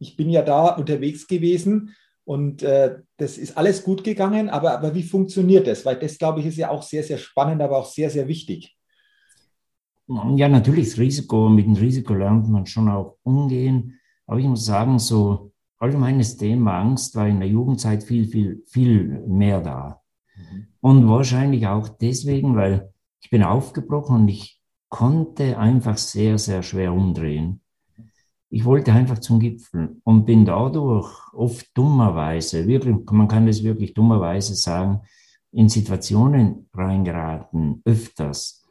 ich 0.00 0.16
bin 0.16 0.30
ja 0.30 0.42
da 0.42 0.74
unterwegs 0.74 1.28
gewesen 1.28 1.94
und 2.24 2.62
äh, 2.62 2.98
das 3.18 3.38
ist 3.38 3.56
alles 3.56 3.84
gut 3.84 4.02
gegangen, 4.02 4.48
aber, 4.48 4.72
aber 4.72 4.94
wie 4.94 5.02
funktioniert 5.02 5.66
das? 5.66 5.84
Weil 5.84 5.96
das, 5.96 6.18
glaube 6.18 6.40
ich, 6.40 6.46
ist 6.46 6.56
ja 6.56 6.70
auch 6.70 6.82
sehr, 6.82 7.02
sehr 7.02 7.18
spannend, 7.18 7.62
aber 7.62 7.78
auch 7.78 7.86
sehr, 7.86 8.10
sehr 8.10 8.26
wichtig. 8.26 8.76
Ja, 10.34 10.48
natürlich 10.48 10.88
das 10.88 10.98
Risiko, 10.98 11.48
mit 11.48 11.66
dem 11.66 11.74
Risiko 11.74 12.14
lernt 12.14 12.48
man 12.48 12.66
schon 12.66 12.88
auch 12.88 13.16
umgehen. 13.22 14.00
Aber 14.26 14.40
ich 14.40 14.46
muss 14.46 14.64
sagen, 14.64 14.98
so 14.98 15.52
allgemeines 15.78 16.36
Thema 16.36 16.80
Angst 16.80 17.14
war 17.14 17.28
in 17.28 17.40
der 17.40 17.48
Jugendzeit 17.48 18.02
viel, 18.02 18.26
viel, 18.26 18.62
viel 18.66 19.22
mehr 19.26 19.60
da. 19.60 20.00
Mhm. 20.36 20.66
Und 20.80 21.08
wahrscheinlich 21.08 21.66
auch 21.66 21.88
deswegen, 21.88 22.56
weil 22.56 22.92
ich 23.20 23.30
bin 23.30 23.42
aufgebrochen 23.42 24.22
und 24.22 24.28
ich 24.28 24.60
konnte 24.88 25.58
einfach 25.58 25.96
sehr, 25.96 26.38
sehr 26.38 26.62
schwer 26.62 26.92
umdrehen. 26.92 27.60
Ich 28.50 28.64
wollte 28.64 28.92
einfach 28.92 29.20
zum 29.20 29.38
Gipfel 29.38 30.00
und 30.02 30.26
bin 30.26 30.44
dadurch 30.44 31.08
oft 31.32 31.66
dummerweise, 31.74 32.66
wirklich, 32.66 32.96
man 33.10 33.28
kann 33.28 33.46
das 33.46 33.62
wirklich 33.62 33.94
dummerweise 33.94 34.56
sagen, 34.56 35.02
in 35.52 35.68
Situationen 35.68 36.68
reingeraten, 36.74 37.80
öfters, 37.84 38.64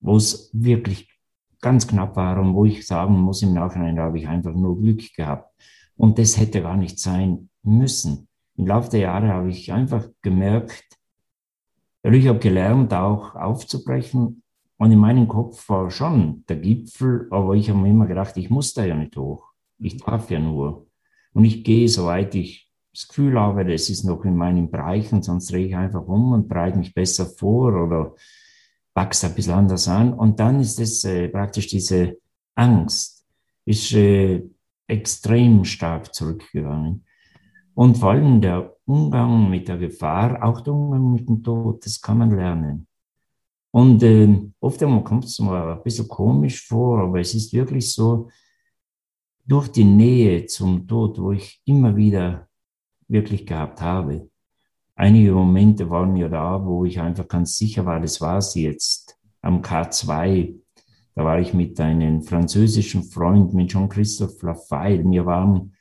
wo 0.00 0.16
es 0.16 0.50
wirklich 0.52 1.18
ganz 1.60 1.86
knapp 1.86 2.16
war 2.16 2.40
und 2.40 2.54
wo 2.54 2.64
ich 2.64 2.86
sagen 2.86 3.18
muss, 3.18 3.42
im 3.42 3.52
Nachhinein 3.54 3.98
habe 3.98 4.18
ich 4.18 4.28
einfach 4.28 4.54
nur 4.54 4.80
Glück 4.80 5.12
gehabt. 5.14 5.52
Und 5.96 6.18
das 6.18 6.38
hätte 6.38 6.62
gar 6.62 6.76
nicht 6.76 6.98
sein 6.98 7.50
müssen. 7.62 8.28
Im 8.56 8.66
Laufe 8.66 8.90
der 8.90 9.00
Jahre 9.00 9.28
habe 9.28 9.50
ich 9.50 9.72
einfach 9.72 10.08
gemerkt, 10.22 10.84
ich 12.02 12.28
habe 12.28 12.38
gelernt, 12.38 12.94
auch 12.94 13.34
aufzubrechen. 13.34 14.42
Und 14.78 14.92
in 14.92 14.98
meinem 14.98 15.26
Kopf 15.26 15.68
war 15.68 15.90
schon 15.90 16.44
der 16.48 16.56
Gipfel, 16.56 17.26
aber 17.30 17.54
ich 17.54 17.68
habe 17.68 17.80
mir 17.80 17.90
immer 17.90 18.06
gedacht, 18.06 18.36
ich 18.36 18.48
muss 18.48 18.74
da 18.74 18.84
ja 18.84 18.94
nicht 18.94 19.16
hoch. 19.16 19.50
Ich 19.78 19.96
darf 19.98 20.30
ja 20.30 20.38
nur. 20.38 20.86
Und 21.32 21.44
ich 21.44 21.64
gehe, 21.64 21.88
soweit 21.88 22.34
ich 22.34 22.70
das 22.92 23.08
Gefühl 23.08 23.38
habe, 23.38 23.64
das 23.64 23.90
ist 23.90 24.04
noch 24.04 24.24
in 24.24 24.36
meinem 24.36 24.70
Bereich 24.70 25.12
und 25.12 25.24
sonst 25.24 25.52
drehe 25.52 25.66
ich 25.66 25.76
einfach 25.76 26.06
um 26.06 26.32
und 26.32 26.48
bereite 26.48 26.78
mich 26.78 26.94
besser 26.94 27.26
vor 27.26 27.74
oder 27.74 28.14
wächst 28.94 29.24
ein 29.24 29.34
bisschen 29.34 29.54
anders 29.54 29.88
an. 29.88 30.14
Und 30.14 30.40
dann 30.40 30.60
ist 30.60 30.80
es 30.80 31.04
äh, 31.04 31.28
praktisch 31.28 31.66
diese 31.66 32.18
Angst, 32.54 33.24
ist 33.64 33.92
äh, 33.94 34.42
extrem 34.86 35.64
stark 35.64 36.14
zurückgegangen. 36.14 37.04
Und 37.74 37.98
vor 37.98 38.10
allem 38.10 38.40
der 38.40 38.74
Umgang 38.86 39.48
mit 39.48 39.68
der 39.68 39.78
Gefahr, 39.78 40.42
auch 40.42 40.60
der 40.62 40.72
Umgang 40.72 41.12
mit 41.12 41.28
dem 41.28 41.42
Tod, 41.44 41.84
das 41.84 42.00
kann 42.00 42.18
man 42.18 42.30
lernen. 42.30 42.87
Und 43.70 44.02
äh, 44.02 44.50
oft 44.60 44.80
kommt 44.80 45.24
es 45.24 45.38
mir 45.38 45.76
ein 45.76 45.82
bisschen 45.82 46.08
komisch 46.08 46.66
vor, 46.66 47.00
aber 47.00 47.20
es 47.20 47.34
ist 47.34 47.52
wirklich 47.52 47.92
so, 47.92 48.28
durch 49.46 49.68
die 49.68 49.84
Nähe 49.84 50.46
zum 50.46 50.86
Tod, 50.86 51.18
wo 51.18 51.32
ich 51.32 51.62
immer 51.64 51.96
wieder 51.96 52.48
wirklich 53.08 53.46
gehabt 53.46 53.80
habe, 53.80 54.28
einige 54.94 55.32
Momente 55.32 55.88
waren 55.88 56.12
mir 56.12 56.28
da, 56.28 56.64
wo 56.64 56.84
ich 56.84 57.00
einfach 57.00 57.26
ganz 57.26 57.56
sicher 57.56 57.86
war, 57.86 57.98
das 57.98 58.20
war 58.20 58.42
sie 58.42 58.64
jetzt. 58.64 59.16
Am 59.40 59.62
K2, 59.62 60.54
da 61.14 61.24
war 61.24 61.40
ich 61.40 61.54
mit 61.54 61.80
einem 61.80 62.22
französischen 62.22 63.04
Freund, 63.04 63.54
mit 63.54 63.70
Jean-Christophe 63.70 64.46
Lafayette. 64.46 65.08
Wir 65.08 65.24
waren 65.24 65.72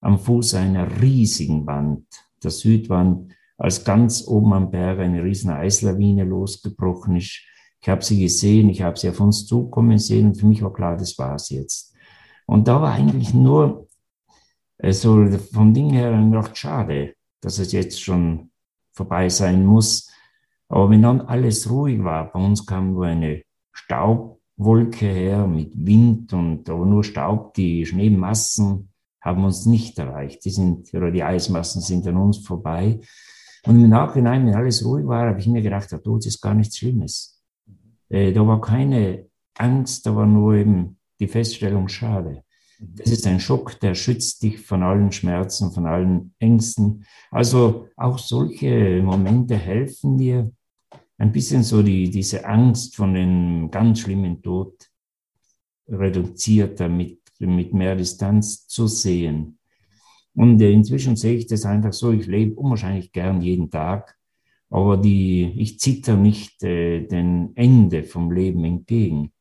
am 0.00 0.18
Fuß 0.18 0.54
einer 0.54 1.00
riesigen 1.00 1.66
Wand, 1.66 2.06
der 2.42 2.50
Südwand, 2.50 3.32
als 3.58 3.84
ganz 3.84 4.26
oben 4.26 4.52
am 4.52 4.70
Berg 4.70 5.00
eine 5.00 5.22
riesen 5.22 5.50
Eislawine 5.50 6.24
losgebrochen 6.24 7.16
ist. 7.16 7.42
Ich 7.80 7.88
habe 7.88 8.04
sie 8.04 8.20
gesehen, 8.20 8.70
ich 8.70 8.82
habe 8.82 8.98
sie 8.98 9.10
auf 9.10 9.20
uns 9.20 9.46
zukommen 9.46 9.98
sehen 9.98 10.28
und 10.28 10.34
für 10.36 10.46
mich 10.46 10.62
war 10.62 10.72
klar, 10.72 10.96
das 10.96 11.18
war's 11.18 11.50
jetzt. 11.50 11.94
Und 12.46 12.66
da 12.66 12.80
war 12.80 12.92
eigentlich 12.92 13.34
nur 13.34 13.88
äh, 14.78 14.92
so 14.92 15.26
vom 15.52 15.74
Ding 15.74 15.90
her 15.90 16.16
noch 16.16 16.54
schade, 16.54 17.14
dass 17.40 17.58
es 17.58 17.72
jetzt 17.72 18.00
schon 18.00 18.50
vorbei 18.92 19.28
sein 19.28 19.66
muss. 19.66 20.10
Aber 20.68 20.90
wenn 20.90 21.02
dann 21.02 21.20
alles 21.20 21.68
ruhig 21.70 22.02
war, 22.02 22.32
bei 22.32 22.40
uns 22.40 22.64
kam 22.64 22.92
nur 22.92 23.06
eine 23.06 23.42
Staubwolke 23.72 25.06
her 25.06 25.46
mit 25.46 25.72
Wind 25.74 26.32
und 26.32 26.68
aber 26.68 26.84
nur 26.84 27.04
Staub, 27.04 27.54
die 27.54 27.86
Schneemassen 27.86 28.90
haben 29.20 29.44
uns 29.44 29.66
nicht 29.66 29.98
erreicht. 29.98 30.44
Die 30.44 30.50
sind, 30.50 30.92
oder 30.94 31.10
die 31.10 31.22
Eismassen 31.22 31.80
sind 31.80 32.06
an 32.06 32.16
uns 32.16 32.38
vorbei. 32.38 33.00
Und 33.68 33.84
im 33.84 33.90
Nachhinein, 33.90 34.46
wenn 34.46 34.54
alles 34.54 34.82
ruhig 34.82 35.06
war, 35.06 35.28
habe 35.28 35.40
ich 35.40 35.46
mir 35.46 35.60
gedacht, 35.60 35.92
der 35.92 36.02
Tod 36.02 36.24
ist 36.24 36.40
gar 36.40 36.54
nichts 36.54 36.78
Schlimmes. 36.78 37.42
Äh, 38.08 38.32
da 38.32 38.46
war 38.46 38.62
keine 38.62 39.26
Angst, 39.58 40.06
da 40.06 40.16
war 40.16 40.24
nur 40.24 40.54
eben 40.54 40.96
die 41.20 41.28
Feststellung, 41.28 41.86
schade. 41.88 42.44
Das 42.80 43.10
ist 43.10 43.26
ein 43.26 43.40
Schock, 43.40 43.78
der 43.80 43.94
schützt 43.94 44.42
dich 44.42 44.58
von 44.58 44.82
allen 44.82 45.12
Schmerzen, 45.12 45.70
von 45.70 45.84
allen 45.84 46.34
Ängsten. 46.38 47.04
Also 47.30 47.88
auch 47.96 48.18
solche 48.18 49.02
Momente 49.02 49.56
helfen 49.56 50.16
dir, 50.16 50.50
ein 51.18 51.32
bisschen 51.32 51.62
so 51.62 51.82
die, 51.82 52.08
diese 52.08 52.46
Angst 52.46 52.96
von 52.96 53.12
dem 53.12 53.70
ganz 53.70 54.00
schlimmen 54.00 54.40
Tod 54.40 54.88
reduzierter, 55.88 56.88
mit, 56.88 57.20
mit 57.38 57.74
mehr 57.74 57.96
Distanz 57.96 58.66
zu 58.66 58.86
sehen. 58.86 59.57
Und 60.38 60.62
äh, 60.62 60.70
inzwischen 60.70 61.16
sehe 61.16 61.36
ich 61.36 61.46
das 61.46 61.64
einfach 61.64 61.92
so, 61.92 62.12
ich 62.12 62.26
lebe 62.26 62.54
unwahrscheinlich 62.54 63.10
gern 63.10 63.42
jeden 63.42 63.70
Tag, 63.70 64.16
aber 64.70 64.96
die, 64.96 65.52
ich 65.56 65.80
zitter 65.80 66.16
nicht 66.16 66.62
äh, 66.62 67.06
den 67.06 67.50
Ende 67.56 68.04
vom 68.04 68.30
Leben 68.30 68.64
entgegen. 68.64 69.32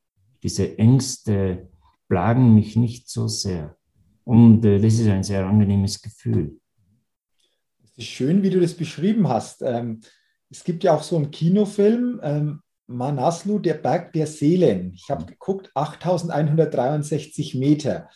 Diese 0.42 0.78
Ängste, 0.80 1.68
plagen 2.08 2.56
mich 2.56 2.76
nicht 2.76 3.10
so 3.10 3.28
sehr. 3.28 3.76
Und 4.24 4.66
äh, 4.66 4.80
das 4.80 4.96
ist 4.96 5.08
ein 5.08 5.24
sehr 5.24 5.46
angenehmes 5.46 6.02
Gefühl. 6.02 6.60
Es 7.84 7.98
ist 7.98 8.08
schön, 8.08 8.42
wie 8.42 8.50
du 8.50 8.60
das 8.60 8.74
beschrieben 8.74 9.28
hast. 9.28 9.62
Ähm, 9.62 10.02
es 10.50 10.64
gibt 10.64 10.84
ja 10.84 10.96
auch 10.96 11.04
so 11.04 11.18
einen 11.18 11.30
Kinofilm, 11.30 12.20
ähm, 12.24 12.62
Manaslu, 12.88 13.60
der 13.60 13.76
Berg 13.76 14.14
der 14.14 14.26
Seelen. 14.26 14.94
Ich 14.94 15.10
habe 15.10 15.26
geguckt, 15.26 15.70
8163 15.76 17.56
Meter. 17.56 18.10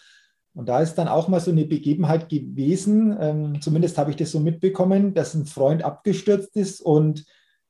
Und 0.54 0.68
da 0.68 0.82
ist 0.82 0.96
dann 0.96 1.08
auch 1.08 1.28
mal 1.28 1.40
so 1.40 1.52
eine 1.52 1.66
Begebenheit 1.66 2.28
gewesen, 2.28 3.16
ähm, 3.20 3.62
zumindest 3.62 3.98
habe 3.98 4.12
ich 4.12 4.18
das 4.18 4.32
so 4.32 4.40
mitbekommen, 4.40 5.14
dass 5.14 5.34
ein 5.34 5.46
Freund 5.46 5.84
abgestürzt 5.84 6.56
ist 6.58 6.82
und 6.82 7.26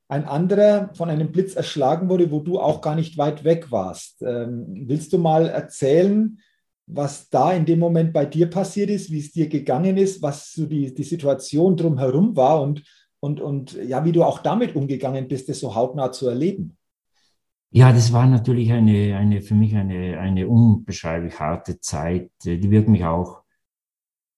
ein 0.08 0.24
anderer 0.26 0.90
von 0.94 1.08
einem 1.08 1.32
Blitz 1.32 1.54
erschlagen 1.54 2.08
wurde, 2.08 2.30
wo 2.30 2.40
du 2.40 2.60
auch 2.60 2.80
gar 2.80 2.94
nicht 2.96 3.16
weit 3.18 3.44
weg 3.44 3.70
warst. 3.70 4.20
Ähm, 4.22 4.66
willst 4.86 5.12
du 5.12 5.18
mal 5.18 5.48
erzählen, 5.48 6.38
was 6.86 7.30
da 7.30 7.52
in 7.52 7.64
dem 7.64 7.78
Moment 7.78 8.12
bei 8.12 8.26
dir 8.26 8.50
passiert 8.50 8.90
ist, 8.90 9.10
wie 9.10 9.20
es 9.20 9.32
dir 9.32 9.48
gegangen 9.48 9.96
ist, 9.96 10.20
was 10.20 10.52
so 10.52 10.66
die, 10.66 10.92
die 10.92 11.04
Situation 11.04 11.76
drumherum 11.76 12.36
war 12.36 12.60
und, 12.60 12.82
und, 13.20 13.40
und 13.40 13.72
ja, 13.74 14.04
wie 14.04 14.12
du 14.12 14.24
auch 14.24 14.40
damit 14.40 14.74
umgegangen 14.74 15.28
bist, 15.28 15.48
das 15.48 15.60
so 15.60 15.74
hautnah 15.74 16.12
zu 16.12 16.28
erleben? 16.28 16.76
Ja, 17.74 17.90
das 17.90 18.12
war 18.12 18.26
natürlich 18.26 18.70
eine, 18.70 19.16
eine 19.16 19.40
für 19.40 19.54
mich 19.54 19.74
eine, 19.74 20.18
eine 20.18 20.46
unbeschreiblich 20.46 21.40
harte 21.40 21.80
Zeit. 21.80 22.30
Die 22.44 22.70
wird 22.70 22.86
mich 22.86 23.02
auch 23.04 23.42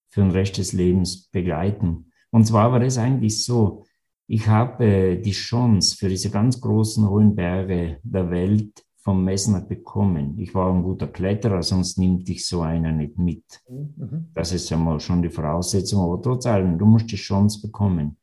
für 0.07 0.21
den 0.21 0.31
Rest 0.31 0.57
des 0.57 0.71
Lebens 0.71 1.27
begleiten. 1.27 2.13
Und 2.31 2.45
zwar 2.45 2.71
war 2.71 2.79
das 2.79 2.97
eigentlich 2.97 3.43
so, 3.43 3.83
ich 4.27 4.47
habe 4.47 4.85
äh, 4.85 5.21
die 5.21 5.31
Chance 5.31 5.97
für 5.97 6.07
diese 6.07 6.31
ganz 6.31 6.61
großen 6.61 7.07
hohen 7.09 7.35
Berge 7.35 7.99
der 8.03 8.31
Welt 8.31 8.85
vom 8.99 9.25
Messner 9.25 9.59
bekommen. 9.59 10.39
Ich 10.39 10.55
war 10.55 10.73
ein 10.73 10.81
guter 10.81 11.07
Kletterer, 11.07 11.61
sonst 11.61 11.99
nimmt 11.99 12.27
dich 12.29 12.47
so 12.47 12.61
einer 12.61 12.93
nicht 12.93 13.19
mit. 13.19 13.43
Mhm. 13.69 14.29
Das 14.33 14.53
ist 14.53 14.69
ja 14.69 14.77
mal 14.77 14.99
schon 15.01 15.21
die 15.21 15.29
Voraussetzung, 15.29 16.01
aber 16.01 16.21
trotz 16.21 16.45
allem, 16.45 16.77
du 16.77 16.85
musst 16.85 17.11
die 17.11 17.17
Chance 17.17 17.61
bekommen. 17.61 18.17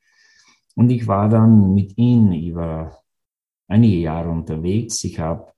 Und 0.75 0.91
ich 0.91 1.07
war 1.07 1.29
dann 1.29 1.75
mit 1.75 1.97
ihm 1.99 2.33
über 2.33 3.02
einige 3.73 3.97
Jahre 3.97 4.29
unterwegs. 4.29 5.03
Ich 5.05 5.19
habe 5.19 5.53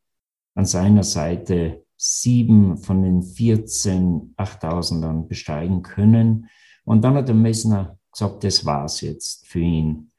an 0.55 0.65
seiner 0.65 1.03
Seite 1.03 1.85
sieben 1.97 2.77
von 2.77 3.03
den 3.03 3.23
14 3.23 4.35
8000ern 4.37 5.27
besteigen 5.27 5.83
können. 5.83 6.49
Und 6.85 7.03
dann 7.03 7.15
hat 7.15 7.29
der 7.29 7.35
Messner 7.35 7.99
gesagt, 8.13 8.45
das 8.45 8.65
war's 8.65 9.01
jetzt 9.01 9.47
für 9.49 9.61
ihn. 9.61 10.11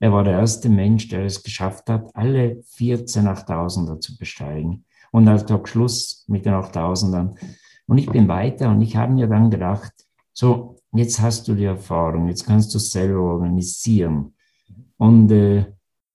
Er 0.00 0.12
war 0.12 0.24
der 0.24 0.38
erste 0.38 0.68
Mensch, 0.68 1.08
der 1.08 1.24
es 1.24 1.42
geschafft 1.42 1.88
hat, 1.90 2.10
alle 2.14 2.62
14 2.62 3.26
Achttausender 3.26 4.00
zu 4.00 4.16
besteigen. 4.16 4.84
Und 5.12 5.26
er 5.26 5.34
hat 5.34 5.68
Schluss 5.68 6.24
mit 6.26 6.46
den 6.46 6.54
Achttausendern. 6.54 7.36
Und 7.86 7.98
ich 7.98 8.10
bin 8.10 8.26
weiter 8.26 8.70
und 8.70 8.80
ich 8.80 8.96
habe 8.96 9.12
mir 9.12 9.26
dann 9.26 9.50
gedacht, 9.50 9.92
so, 10.32 10.76
jetzt 10.92 11.20
hast 11.20 11.46
du 11.46 11.54
die 11.54 11.64
Erfahrung, 11.64 12.28
jetzt 12.28 12.46
kannst 12.46 12.72
du 12.72 12.78
es 12.78 12.90
selber 12.90 13.20
organisieren. 13.20 14.34
Und 14.96 15.30
äh, 15.30 15.73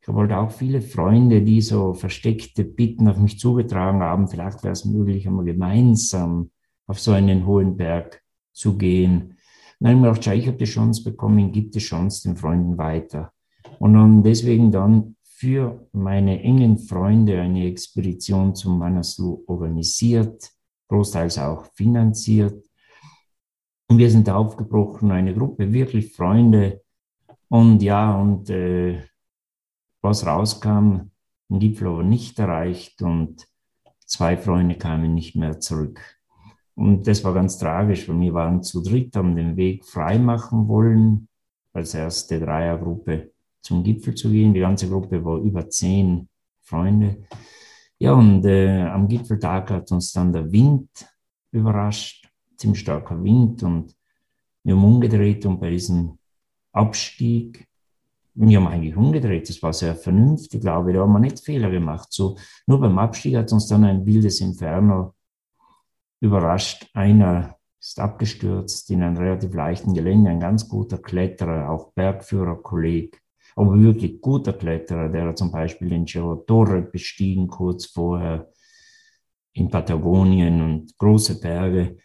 ich 0.10 0.16
wollte 0.16 0.40
auch 0.40 0.50
viele 0.50 0.82
Freunde, 0.82 1.44
die 1.44 1.62
so 1.62 1.94
versteckte 1.94 2.64
Bitten 2.64 3.08
auf 3.08 3.18
mich 3.18 3.38
zugetragen 3.38 4.02
haben, 4.02 4.28
vielleicht 4.28 4.64
wäre 4.64 4.72
es 4.72 4.84
möglich, 4.84 5.28
einmal 5.28 5.46
gemeinsam 5.46 6.50
auf 6.88 7.00
so 7.00 7.12
einen 7.12 7.46
hohen 7.46 7.78
Berg 7.78 8.24
zu 8.52 8.76
gehen. 8.76 9.36
dann 9.80 9.90
habe 9.90 9.98
ich 9.98 10.02
mir 10.02 10.14
gedacht, 10.14 10.36
ich 10.36 10.48
habe 10.48 10.58
die 10.58 10.66
Chance 10.66 11.04
bekommen, 11.04 11.52
gib 11.52 11.72
die 11.74 11.80
Chance 11.80 12.28
den 12.28 12.36
Freunden 12.36 12.80
weiter. 12.80 13.32
Und 13.78 13.94
dann 13.94 14.24
deswegen 14.24 14.72
dann 14.72 15.16
für 15.22 15.88
meine 15.92 16.42
engen 16.42 16.80
Freunde 16.80 17.40
eine 17.40 17.68
Expedition 17.68 18.56
zum 18.56 18.80
Manaslu 18.80 19.44
organisiert, 19.46 20.50
großteils 20.88 21.38
auch 21.38 21.66
finanziert. 21.76 22.66
Und 23.88 24.00
wir 24.00 24.10
sind 24.10 24.28
aufgebrochen, 24.28 25.12
eine 25.12 25.36
Gruppe 25.36 25.72
wirklich 25.72 26.14
Freunde. 26.14 26.82
Und 27.48 27.84
ja, 27.84 28.20
und 28.20 28.50
äh, 28.50 29.04
was 30.02 30.26
rauskam, 30.26 31.12
aber 31.50 32.04
nicht 32.04 32.40
erreicht 32.40 33.02
und 33.02 33.48
zwei 34.06 34.38
Freunde 34.38 34.76
kamen 34.76 35.14
nicht 35.14 35.36
mehr 35.36 35.60
zurück. 35.60 36.00
Und 36.76 37.08
das 37.08 37.24
war 37.24 37.34
ganz 37.34 37.58
tragisch, 37.58 38.08
weil 38.08 38.20
wir 38.20 38.34
waren 38.34 38.64
zu 38.64 38.82
dritt, 38.82 39.16
haben 39.16 39.36
den 39.36 39.58
Weg 39.58 39.86
freimachen 39.86 40.68
wollen, 40.68 41.28
als 41.74 41.94
erste 41.94 42.40
Dreiergruppe 42.40 43.32
zum 43.62 43.84
Gipfel 43.84 44.16
zu 44.16 44.30
gehen. 44.30 44.54
Die 44.54 44.62
ganze 44.62 44.88
Gruppe 44.90 45.24
war 45.24 45.40
über 45.40 45.70
zehn 45.70 46.30
Freunde. 46.62 47.24
Ja, 47.98 48.14
und 48.14 48.46
äh, 48.46 48.84
am 48.84 49.08
Gipfeltag 49.08 49.72
hat 49.72 49.92
uns 49.92 50.14
dann 50.14 50.32
der 50.32 50.50
Wind 50.52 50.90
überrascht, 51.52 52.30
ziemlich 52.56 52.80
starker 52.80 53.22
Wind 53.22 53.64
und 53.64 53.94
wir 54.64 54.76
haben 54.76 54.84
umgedreht 54.84 55.46
und 55.46 55.60
bei 55.60 55.72
diesem 55.72 56.18
Abstieg, 56.72 57.68
wir 58.48 58.58
haben 58.58 58.68
eigentlich 58.68 58.96
umgedreht, 58.96 59.50
das 59.50 59.62
war 59.62 59.74
sehr 59.74 59.96
vernünftig, 59.96 60.62
glaube 60.62 60.92
ich, 60.92 60.96
da 60.96 61.04
haben 61.04 61.14
wir 61.14 61.20
nicht 61.20 61.40
Fehler 61.40 61.70
gemacht. 61.70 62.08
So, 62.12 62.38
nur 62.68 62.80
beim 62.80 62.98
Abstieg 62.98 63.36
hat 63.36 63.52
uns 63.52 63.68
dann 63.68 63.84
ein 63.84 64.06
wildes 64.06 64.42
Inferno 64.42 65.14
überrascht. 66.22 66.90
Einer 66.94 67.56
ist 67.80 68.00
abgestürzt 68.00 68.90
in 68.92 69.04
einem 69.04 69.18
relativ 69.18 69.54
leichten 69.54 69.94
Gelände, 69.94 70.30
ein 70.30 70.40
ganz 70.40 70.68
guter 70.68 70.98
Kletterer, 70.98 71.70
auch 71.70 71.94
Bergführer, 71.94 72.62
Kolleg 72.62 73.22
aber 73.60 73.78
wirklich 73.78 74.22
guter 74.22 74.54
Kletterer, 74.54 75.10
der 75.10 75.36
zum 75.36 75.52
Beispiel 75.52 75.90
den 75.90 76.08
Cerro 76.08 76.36
Torre 76.36 76.82
bestiegen 76.82 77.48
kurz 77.48 77.88
vorher 77.88 78.48
in 79.52 79.70
Patagonien 79.70 80.62
und 80.62 80.98
große 80.98 81.42
Berge. 81.42 81.98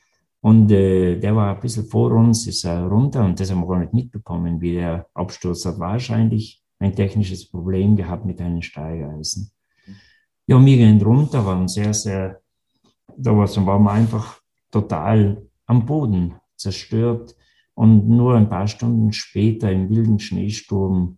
Und 0.45 0.71
äh, 0.71 1.19
der 1.19 1.35
war 1.35 1.55
ein 1.55 1.61
bisschen 1.61 1.87
vor 1.87 2.13
uns, 2.13 2.47
ist 2.47 2.65
er 2.65 2.87
runter 2.87 3.25
und 3.25 3.41
das 3.41 3.51
haben 3.51 3.61
wir 3.61 3.67
gar 3.67 3.79
nicht 3.79 3.95
mitbekommen, 3.95 4.61
wie 4.61 4.75
der 4.75 5.07
Absturz 5.15 5.65
hat. 5.65 5.79
Wahrscheinlich 5.79 6.63
ein 6.79 6.95
technisches 6.95 7.49
Problem 7.49 7.97
gehabt 7.97 8.27
mit 8.27 8.43
einem 8.43 8.61
Steigeisen. 8.61 9.51
Ja, 10.47 10.63
wir 10.63 10.77
gehen 10.77 11.01
runter, 11.01 11.47
waren 11.47 11.67
sehr, 11.67 11.95
sehr, 11.95 12.43
da 13.17 13.31
waren 13.35 13.65
wir 13.65 13.91
einfach 13.91 14.39
total 14.71 15.43
am 15.65 15.87
Boden 15.87 16.35
zerstört. 16.57 17.35
Und 17.73 18.07
nur 18.07 18.37
ein 18.37 18.51
paar 18.51 18.69
Stunden 18.69 19.15
später 19.15 19.73
im 19.73 19.89
wilden 19.89 20.19
Schneesturm 20.19 21.17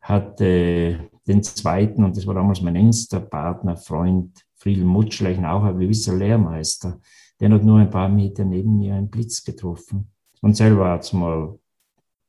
hat 0.00 0.40
äh, 0.40 0.96
den 1.26 1.42
zweiten, 1.42 2.04
und 2.04 2.16
das 2.16 2.26
war 2.26 2.34
damals 2.34 2.62
mein 2.62 2.76
engster 2.76 3.20
Partner, 3.20 3.76
Freund, 3.76 4.46
Friedel 4.54 4.86
Mutschleichen, 4.86 5.44
auch 5.44 5.64
ein 5.64 5.78
gewisser 5.78 6.16
Lehrmeister, 6.16 6.98
der 7.40 7.50
hat 7.50 7.64
nur 7.64 7.78
ein 7.78 7.90
paar 7.90 8.08
Meter 8.08 8.44
neben 8.44 8.78
mir 8.78 8.94
einen 8.94 9.10
Blitz 9.10 9.44
getroffen. 9.44 10.10
Und 10.42 10.56
selber 10.56 10.90
hat 10.90 11.04
es 11.04 11.12
mal 11.12 11.48
ein 11.48 11.58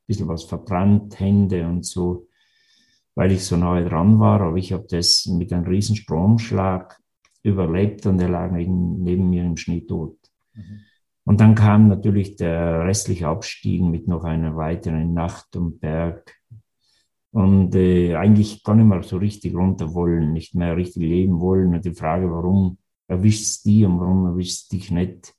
bisschen 0.07 0.27
was 0.27 0.43
verbrannt, 0.43 1.19
Hände 1.19 1.67
und 1.67 1.85
so, 1.85 2.27
weil 3.15 3.31
ich 3.31 3.45
so 3.45 3.57
nahe 3.57 3.85
dran 3.85 4.19
war. 4.19 4.41
Aber 4.41 4.57
ich 4.57 4.73
habe 4.73 4.85
das 4.89 5.25
mit 5.25 5.53
einem 5.53 5.65
riesen 5.65 5.95
Stromschlag 5.95 6.99
überlebt 7.43 8.05
und 8.05 8.19
er 8.19 8.29
lag 8.29 8.51
neben 8.51 9.29
mir 9.29 9.43
im 9.43 9.57
Schnee 9.57 9.81
tot. 9.81 10.17
Mhm. 10.53 10.81
Und 11.23 11.41
dann 11.41 11.55
kam 11.55 11.89
natürlich 11.89 12.37
der 12.37 12.85
restliche 12.85 13.27
Abstieg 13.27 13.81
mit 13.81 14.07
noch 14.07 14.23
einer 14.23 14.55
weiteren 14.55 15.13
Nacht 15.13 15.57
um 15.57 15.77
Berg 15.77 16.33
und 17.31 17.75
äh, 17.75 18.15
eigentlich 18.15 18.63
gar 18.63 18.75
nicht 18.75 18.85
mehr 18.85 19.03
so 19.03 19.17
richtig 19.17 19.53
runter 19.53 19.93
wollen, 19.93 20.31
nicht 20.31 20.55
mehr 20.55 20.77
richtig 20.77 21.03
leben 21.03 21.41
wollen. 21.41 21.75
Und 21.75 21.83
die 21.83 21.93
Frage, 21.93 22.31
warum 22.31 22.77
erwischt 23.07 23.43
es 23.43 23.61
die 23.63 23.85
und 23.85 23.99
warum 23.99 24.25
erwischt 24.25 24.63
es 24.63 24.67
dich 24.67 24.91
nicht? 24.91 25.33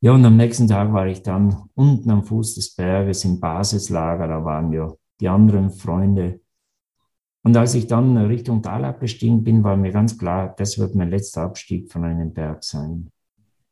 Ja, 0.00 0.12
und 0.12 0.24
am 0.24 0.36
nächsten 0.36 0.68
Tag 0.68 0.92
war 0.92 1.06
ich 1.06 1.22
dann 1.22 1.68
unten 1.74 2.10
am 2.10 2.24
Fuß 2.24 2.56
des 2.56 2.74
Berges 2.74 3.24
im 3.24 3.40
Basislager, 3.40 4.28
da 4.28 4.44
waren 4.44 4.72
ja 4.72 4.92
die 5.20 5.28
anderen 5.28 5.70
Freunde. 5.70 6.40
Und 7.42 7.56
als 7.56 7.74
ich 7.74 7.86
dann 7.86 8.16
Richtung 8.16 8.62
Tal 8.62 8.84
abgestiegen 8.84 9.44
bin, 9.44 9.64
war 9.64 9.76
mir 9.76 9.92
ganz 9.92 10.18
klar, 10.18 10.54
das 10.56 10.78
wird 10.78 10.94
mein 10.94 11.10
letzter 11.10 11.42
Abstieg 11.42 11.90
von 11.90 12.04
einem 12.04 12.32
Berg 12.32 12.64
sein. 12.64 13.10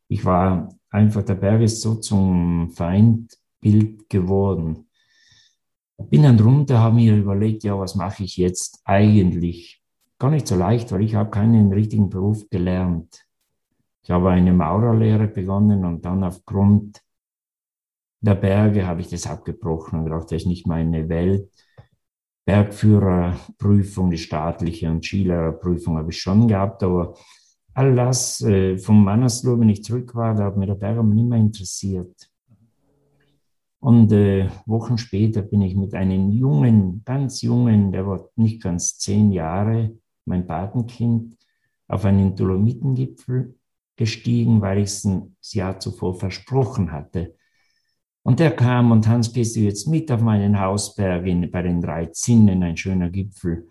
Ich 0.08 0.24
war 0.24 0.68
einfach, 0.90 1.22
der 1.22 1.34
Berg 1.34 1.62
ist 1.62 1.80
so 1.80 1.94
zum 1.96 2.70
Feindbild 2.70 4.08
geworden 4.08 4.86
bin 6.10 6.22
dann 6.22 6.40
runter, 6.40 6.78
habe 6.78 6.96
mir 6.96 7.16
überlegt, 7.16 7.64
ja, 7.64 7.78
was 7.78 7.94
mache 7.94 8.24
ich 8.24 8.36
jetzt 8.36 8.80
eigentlich? 8.84 9.81
Gar 10.22 10.30
nicht 10.30 10.46
so 10.46 10.54
leicht, 10.54 10.92
weil 10.92 11.02
ich 11.02 11.16
habe 11.16 11.30
keinen 11.30 11.72
richtigen 11.72 12.08
Beruf 12.08 12.48
gelernt. 12.48 13.26
Ich 14.04 14.10
habe 14.12 14.30
eine 14.30 14.52
Maurerlehre 14.52 15.26
begonnen 15.26 15.84
und 15.84 16.04
dann 16.04 16.22
aufgrund 16.22 17.02
der 18.20 18.36
Berge 18.36 18.86
habe 18.86 19.00
ich 19.00 19.08
das 19.08 19.26
abgebrochen 19.26 19.98
und 19.98 20.04
gedacht, 20.04 20.26
das 20.26 20.42
ist 20.42 20.46
nicht 20.46 20.64
meine 20.64 21.08
Welt. 21.08 21.50
Bergführerprüfung, 22.44 24.12
die 24.12 24.18
staatliche 24.18 24.88
und 24.92 25.04
Skilehrerprüfung 25.04 25.98
habe 25.98 26.12
ich 26.12 26.20
schon 26.20 26.46
gehabt, 26.46 26.84
aber 26.84 27.16
all 27.74 27.96
das 27.96 28.42
äh, 28.42 28.78
vom 28.78 29.02
Mannersloh, 29.02 29.58
wenn 29.58 29.70
ich 29.70 29.82
zurück 29.82 30.14
war, 30.14 30.36
da 30.36 30.44
hat 30.44 30.56
mir 30.56 30.66
der 30.66 30.76
Berg 30.76 30.98
aber 30.98 31.08
nicht 31.08 31.28
mehr 31.28 31.40
interessiert. 31.40 32.30
Und 33.80 34.12
äh, 34.12 34.48
Wochen 34.66 34.98
später 34.98 35.42
bin 35.42 35.62
ich 35.62 35.74
mit 35.74 35.94
einem 35.94 36.30
jungen, 36.30 37.02
ganz 37.04 37.42
jungen, 37.42 37.90
der 37.90 38.06
war 38.06 38.28
nicht 38.36 38.62
ganz 38.62 38.98
zehn 38.98 39.32
Jahre, 39.32 39.98
mein 40.24 40.46
Patenkind, 40.46 41.36
auf 41.88 42.04
einen 42.04 42.34
Dolomitengipfel 42.34 43.54
gestiegen, 43.96 44.60
weil 44.60 44.78
ich 44.78 44.84
es 44.84 45.04
ein 45.04 45.36
Jahr 45.52 45.78
zuvor 45.78 46.14
versprochen 46.14 46.90
hatte. 46.90 47.34
Und 48.24 48.40
der 48.40 48.52
kam 48.52 48.92
und 48.92 49.08
Hans, 49.08 49.32
gehst 49.32 49.56
du 49.56 49.60
jetzt 49.60 49.88
mit 49.88 50.10
auf 50.10 50.22
meinen 50.22 50.58
Hausberg 50.58 51.26
in, 51.26 51.50
bei 51.50 51.62
den 51.62 51.80
drei 51.80 52.06
Zinnen, 52.06 52.62
ein 52.62 52.76
schöner 52.76 53.10
Gipfel. 53.10 53.68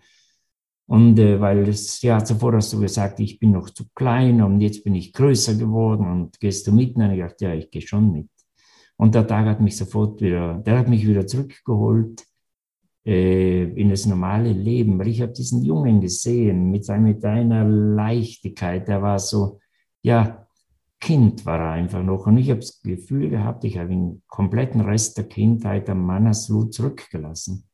Und 0.86 1.18
äh, 1.18 1.40
weil 1.40 1.64
das 1.64 2.02
Jahr 2.02 2.24
zuvor 2.24 2.54
hast 2.54 2.72
du 2.72 2.80
gesagt, 2.80 3.18
ich 3.20 3.38
bin 3.38 3.52
noch 3.52 3.70
zu 3.70 3.84
klein 3.94 4.42
und 4.42 4.60
jetzt 4.60 4.84
bin 4.84 4.94
ich 4.94 5.12
größer 5.12 5.54
geworden 5.54 6.06
und 6.10 6.38
gehst 6.38 6.66
du 6.66 6.72
mit? 6.72 6.96
Und 6.96 7.10
ich 7.10 7.20
dachte, 7.20 7.44
ja, 7.46 7.54
ich 7.54 7.70
gehe 7.70 7.82
schon 7.82 8.12
mit. 8.12 8.28
Und 8.96 9.14
der 9.14 9.26
Tag 9.26 9.46
hat 9.46 9.60
mich 9.60 9.76
sofort 9.76 10.20
wieder, 10.20 10.58
der 10.58 10.78
hat 10.78 10.88
mich 10.88 11.06
wieder 11.06 11.26
zurückgeholt 11.26 12.24
äh, 13.04 13.62
in 13.62 13.90
das 13.90 14.06
normale 14.06 14.52
Leben, 14.52 14.98
weil 14.98 15.08
ich 15.08 15.22
habe 15.22 15.32
diesen 15.32 15.62
Jungen 15.62 16.00
gesehen 16.00 16.70
mit, 16.70 16.84
seiner, 16.84 17.08
mit 17.08 17.24
einer 17.24 17.64
Leichtigkeit, 17.64 18.88
der 18.88 19.02
war 19.02 19.18
so, 19.18 19.60
ja, 20.02 20.46
Kind 21.00 21.44
war 21.46 21.58
er 21.58 21.70
einfach 21.72 22.02
noch. 22.02 22.26
Und 22.28 22.38
ich 22.38 22.50
habe 22.50 22.60
das 22.60 22.80
Gefühl 22.80 23.28
gehabt, 23.28 23.64
ich 23.64 23.76
habe 23.76 23.88
den 23.88 24.22
kompletten 24.28 24.80
Rest 24.82 25.18
der 25.18 25.24
Kindheit 25.24 25.90
am 25.90 26.06
Manaslu 26.06 26.66
zurückgelassen. 26.66 27.64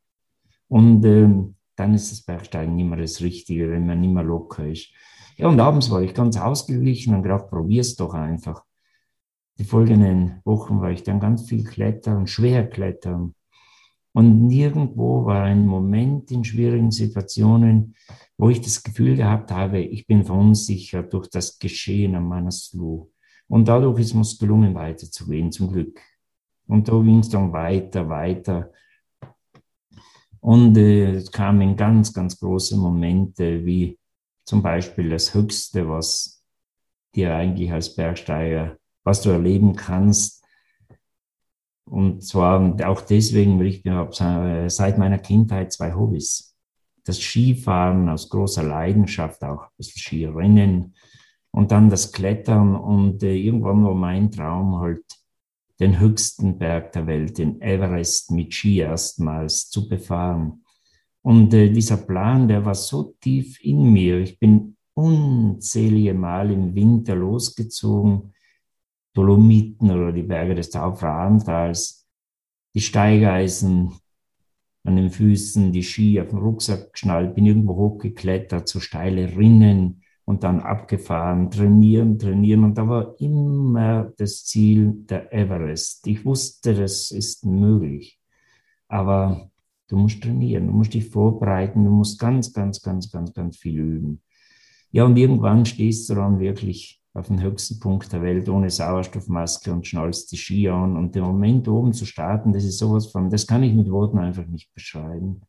Und 0.67 1.05
ähm, 1.05 1.55
dann 1.75 1.93
ist 1.93 2.11
das 2.11 2.23
Bergsteigen 2.23 2.79
immer 2.79 2.97
das 2.97 3.21
Richtige, 3.21 3.69
wenn 3.69 3.85
man 3.85 4.03
immer 4.03 4.23
locker 4.23 4.67
ist. 4.67 4.89
Ja, 5.37 5.47
und 5.47 5.59
abends 5.59 5.91
war 5.91 6.01
ich 6.01 6.15
ganz 6.15 6.37
ausgeglichen 6.37 7.13
und 7.13 7.21
gedacht, 7.21 7.49
probier's 7.49 7.95
doch 7.95 8.13
einfach 8.15 8.63
die 9.59 9.65
folgenden 9.65 10.39
Wochen 10.45 10.79
war 10.79 10.89
ich 10.89 11.03
dann 11.03 11.19
ganz 11.19 11.47
viel 11.47 11.65
klettern, 11.65 12.27
schwer 12.27 12.67
klettern. 12.67 13.35
Und 14.13 14.47
nirgendwo 14.47 15.25
war 15.25 15.43
ein 15.43 15.65
Moment 15.65 16.31
in 16.31 16.43
schwierigen 16.43 16.91
Situationen, 16.91 17.95
wo 18.37 18.49
ich 18.49 18.61
das 18.61 18.83
Gefühl 18.83 19.15
gehabt 19.15 19.51
habe, 19.51 19.79
ich 19.79 20.07
bin 20.07 20.23
verunsichert 20.23 21.13
durch 21.13 21.29
das 21.29 21.59
Geschehen 21.59 22.15
am 22.15 22.27
Manaslu. 22.27 23.09
Und 23.47 23.67
dadurch 23.67 23.99
ist 23.99 24.15
es 24.15 24.39
gelungen, 24.39 24.75
weiterzugehen, 24.75 25.51
zum 25.51 25.71
Glück. 25.71 25.99
Und 26.67 26.87
da 26.87 26.99
ging 27.01 27.19
es 27.19 27.29
dann 27.29 27.51
weiter, 27.51 28.09
weiter. 28.09 28.71
Und 30.39 30.77
äh, 30.77 31.15
es 31.15 31.31
kamen 31.31 31.75
ganz, 31.75 32.13
ganz 32.13 32.39
große 32.39 32.77
Momente, 32.77 33.65
wie 33.65 33.99
zum 34.45 34.61
Beispiel 34.61 35.09
das 35.09 35.33
Höchste, 35.33 35.87
was 35.89 36.43
dir 37.13 37.35
eigentlich 37.35 37.71
als 37.71 37.95
Bergsteiger 37.95 38.79
was 39.09 39.21
du 39.21 39.31
erleben 39.31 39.75
kannst, 39.75 40.38
Und 41.89 42.23
zwar 42.23 42.75
auch 42.85 43.01
deswegen, 43.01 43.59
weil 43.59 43.67
ich 43.67 43.83
habe 43.85 44.69
seit 44.69 44.97
meiner 44.97 45.17
Kindheit 45.17 45.73
zwei 45.73 45.93
Hobbys. 45.93 46.55
Das 47.03 47.19
Skifahren 47.19 48.07
aus 48.09 48.29
großer 48.29 48.63
Leidenschaft, 48.63 49.43
auch 49.43 49.63
ein 49.63 49.69
bisschen 49.77 50.01
Skirennen 50.01 50.93
und 51.51 51.71
dann 51.71 51.89
das 51.89 52.11
Klettern 52.11 52.75
und 52.75 53.23
äh, 53.23 53.35
irgendwann 53.35 53.83
war 53.83 53.95
mein 53.95 54.31
Traum 54.31 54.79
halt, 54.79 55.03
den 55.79 55.99
höchsten 55.99 56.57
Berg 56.57 56.91
der 56.91 57.07
Welt, 57.07 57.37
den 57.37 57.61
Everest 57.61 58.31
mit 58.31 58.53
Ski 58.53 58.79
erstmals 58.79 59.69
zu 59.69 59.87
befahren. 59.87 60.63
Und 61.21 61.53
äh, 61.53 61.71
dieser 61.71 61.97
Plan, 61.97 62.47
der 62.49 62.65
war 62.65 62.75
so 62.75 63.15
tief 63.21 63.63
in 63.63 63.91
mir. 63.91 64.19
Ich 64.19 64.37
bin 64.39 64.75
unzählige 64.93 66.13
Mal 66.13 66.51
im 66.51 66.75
Winter 66.75 67.15
losgezogen, 67.15 68.33
Dolomiten 69.13 69.91
oder 69.91 70.11
die 70.11 70.23
Berge 70.23 70.55
des 70.55 70.69
Taufrahntals, 70.69 72.07
die 72.73 72.81
Steigeisen 72.81 73.93
an 74.83 74.95
den 74.95 75.09
Füßen, 75.09 75.71
die 75.71 75.83
Ski 75.83 76.21
auf 76.21 76.29
dem 76.29 76.39
Rucksack 76.39 76.93
geschnallt, 76.93 77.35
bin 77.35 77.45
irgendwo 77.45 77.75
hochgeklettert, 77.75 78.67
so 78.67 78.79
steile 78.79 79.35
Rinnen 79.35 80.03
und 80.25 80.43
dann 80.43 80.59
abgefahren, 80.59 81.49
trainieren, 81.49 82.19
trainieren. 82.19 82.63
Und 82.63 82.77
da 82.77 82.87
war 82.87 83.19
immer 83.19 84.13
das 84.17 84.45
Ziel 84.45 84.93
der 85.09 85.33
Everest. 85.33 86.05
Ich 86.07 86.23
wusste, 86.23 86.75
das 86.75 87.11
ist 87.11 87.45
möglich. 87.45 88.19
Aber 88.87 89.49
du 89.87 89.97
musst 89.97 90.21
trainieren, 90.21 90.67
du 90.67 90.73
musst 90.73 90.93
dich 90.93 91.09
vorbereiten, 91.09 91.83
du 91.83 91.91
musst 91.91 92.19
ganz, 92.19 92.53
ganz, 92.53 92.81
ganz, 92.81 93.11
ganz, 93.11 93.33
ganz 93.33 93.57
viel 93.57 93.79
üben. 93.79 94.21
Ja, 94.91 95.05
und 95.05 95.17
irgendwann 95.17 95.65
stehst 95.65 96.09
du 96.09 96.15
dann 96.15 96.39
wirklich 96.39 96.98
auf 97.13 97.27
dem 97.27 97.41
höchsten 97.41 97.79
Punkt 97.79 98.11
der 98.13 98.21
Welt 98.21 98.47
ohne 98.49 98.69
Sauerstoffmaske 98.69 99.71
und 99.71 99.87
schnallst 99.87 100.31
die 100.31 100.37
Ski 100.37 100.69
an. 100.69 100.95
Und 100.95 101.15
den 101.15 101.23
Moment 101.23 101.67
oben 101.67 101.93
zu 101.93 102.05
starten, 102.05 102.53
das 102.53 102.63
ist 102.63 102.77
sowas 102.77 103.07
von, 103.07 103.29
das 103.29 103.47
kann 103.47 103.63
ich 103.63 103.73
mit 103.73 103.89
Worten 103.89 104.19
einfach 104.19 104.45
nicht 104.45 104.73
beschreiben. 104.73 105.41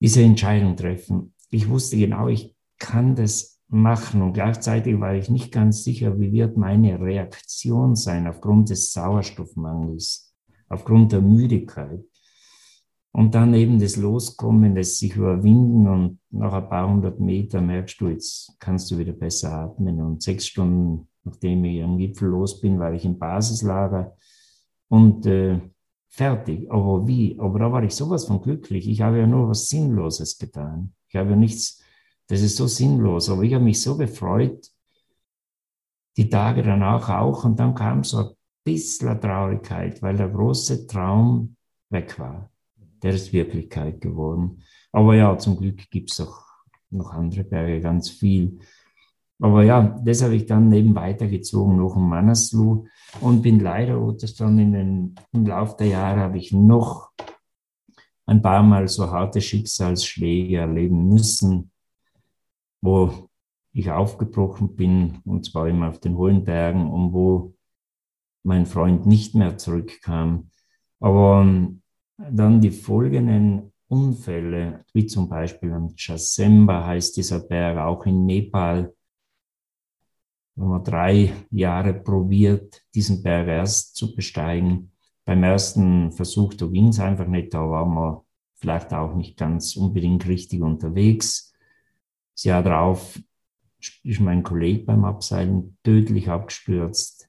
Diese 0.00 0.22
Entscheidung 0.22 0.76
treffen. 0.76 1.34
Ich 1.50 1.68
wusste 1.68 1.96
genau, 1.96 2.28
ich 2.28 2.54
kann 2.78 3.16
das 3.16 3.58
machen 3.68 4.22
und 4.22 4.32
gleichzeitig 4.32 4.98
war 5.00 5.14
ich 5.14 5.28
nicht 5.28 5.52
ganz 5.52 5.84
sicher, 5.84 6.18
wie 6.18 6.32
wird 6.32 6.56
meine 6.56 7.00
Reaktion 7.00 7.96
sein 7.96 8.26
aufgrund 8.26 8.70
des 8.70 8.92
Sauerstoffmangels, 8.92 10.34
aufgrund 10.68 11.12
der 11.12 11.20
Müdigkeit. 11.20 12.00
Und 13.12 13.34
dann 13.34 13.54
eben 13.54 13.80
das 13.80 13.96
Loskommen, 13.96 14.74
das 14.74 14.98
sich 14.98 15.16
überwinden 15.16 15.88
und 15.88 16.20
nach 16.30 16.52
ein 16.52 16.68
paar 16.68 16.88
hundert 16.88 17.18
Meter 17.20 17.60
merkst 17.60 18.00
du, 18.00 18.08
jetzt 18.08 18.54
kannst 18.58 18.90
du 18.90 18.98
wieder 18.98 19.12
besser 19.12 19.52
atmen. 19.52 20.00
Und 20.00 20.22
sechs 20.22 20.46
Stunden, 20.46 21.08
nachdem 21.24 21.64
ich 21.64 21.82
am 21.82 21.98
Gipfel 21.98 22.28
los 22.28 22.60
bin, 22.60 22.78
war 22.78 22.92
ich 22.92 23.04
im 23.04 23.18
Basislager 23.18 24.14
und 24.88 25.26
äh, 25.26 25.60
fertig. 26.08 26.70
Aber 26.70 27.06
wie? 27.06 27.38
Aber 27.40 27.58
da 27.58 27.72
war 27.72 27.82
ich 27.82 27.94
sowas 27.94 28.26
von 28.26 28.42
glücklich. 28.42 28.86
Ich 28.88 29.00
habe 29.00 29.18
ja 29.18 29.26
nur 29.26 29.48
was 29.48 29.68
Sinnloses 29.68 30.38
getan. 30.38 30.94
Ich 31.08 31.16
habe 31.16 31.30
ja 31.30 31.36
nichts, 31.36 31.82
das 32.28 32.42
ist 32.42 32.56
so 32.56 32.66
sinnlos. 32.66 33.30
Aber 33.30 33.42
ich 33.42 33.54
habe 33.54 33.64
mich 33.64 33.80
so 33.80 33.96
gefreut, 33.96 34.70
die 36.16 36.28
Tage 36.28 36.62
danach 36.62 37.08
auch. 37.08 37.44
Und 37.44 37.58
dann 37.58 37.74
kam 37.74 38.04
so 38.04 38.18
ein 38.18 38.30
bisschen 38.64 39.18
Traurigkeit, 39.20 40.02
weil 40.02 40.16
der 40.16 40.28
große 40.28 40.86
Traum 40.86 41.56
weg 41.90 42.18
war 42.18 42.50
der 43.02 43.14
ist 43.14 43.32
Wirklichkeit 43.32 44.00
geworden. 44.00 44.62
Aber 44.92 45.14
ja, 45.14 45.36
zum 45.38 45.58
Glück 45.58 45.90
gibt 45.90 46.10
es 46.10 46.20
auch 46.20 46.42
noch 46.90 47.12
andere 47.12 47.44
Berge, 47.44 47.80
ganz 47.80 48.10
viel. 48.10 48.58
Aber 49.40 49.62
ja, 49.62 49.96
das 50.04 50.22
habe 50.22 50.34
ich 50.34 50.46
dann 50.46 50.72
eben 50.72 50.94
weitergezogen, 50.94 51.76
noch 51.76 51.94
um 51.94 52.08
Manaslu 52.08 52.86
und 53.20 53.42
bin 53.42 53.60
leider 53.60 53.98
Gottes 53.98 54.34
dann 54.34 54.58
in 54.58 54.72
den, 54.72 55.14
im 55.32 55.46
Laufe 55.46 55.76
der 55.78 55.88
Jahre 55.88 56.20
habe 56.20 56.38
ich 56.38 56.52
noch 56.52 57.10
ein 58.26 58.42
paar 58.42 58.62
Mal 58.62 58.88
so 58.88 59.10
harte 59.10 59.40
Schicksalsschläge 59.40 60.58
erleben 60.58 61.08
müssen, 61.08 61.70
wo 62.82 63.30
ich 63.72 63.90
aufgebrochen 63.90 64.74
bin, 64.74 65.20
und 65.24 65.46
zwar 65.46 65.68
immer 65.68 65.88
auf 65.88 66.00
den 66.00 66.16
hohen 66.16 66.44
Bergen 66.44 66.90
und 66.90 67.12
wo 67.12 67.54
mein 68.42 68.66
Freund 68.66 69.06
nicht 69.06 69.34
mehr 69.34 69.56
zurückkam. 69.56 70.50
Aber 71.00 71.46
dann 72.18 72.60
die 72.60 72.70
folgenden 72.70 73.72
Unfälle, 73.86 74.84
wie 74.92 75.06
zum 75.06 75.28
Beispiel 75.28 75.72
am 75.72 75.94
Chasemba 75.96 76.86
heißt 76.86 77.16
dieser 77.16 77.40
Berg, 77.40 77.78
auch 77.78 78.04
in 78.04 78.26
Nepal, 78.26 78.94
haben 80.58 80.70
wir 80.70 80.80
drei 80.80 81.32
Jahre 81.50 81.94
probiert, 81.94 82.82
diesen 82.94 83.22
Berg 83.22 83.48
erst 83.48 83.96
zu 83.96 84.14
besteigen. 84.14 84.90
Beim 85.24 85.42
ersten 85.44 86.10
Versuch, 86.10 86.54
da 86.54 86.66
ging 86.66 86.88
es 86.88 87.00
einfach 87.00 87.26
nicht, 87.26 87.54
da 87.54 87.60
waren 87.60 87.94
wir 87.94 88.24
vielleicht 88.56 88.92
auch 88.92 89.14
nicht 89.14 89.36
ganz 89.38 89.76
unbedingt 89.76 90.26
richtig 90.26 90.60
unterwegs. 90.62 91.54
Das 92.34 92.44
Jahr 92.44 92.62
darauf 92.62 93.20
ist 94.02 94.20
mein 94.20 94.42
Kollege 94.42 94.84
beim 94.84 95.04
Abseilen 95.04 95.78
tödlich 95.84 96.28
abgestürzt. 96.28 97.27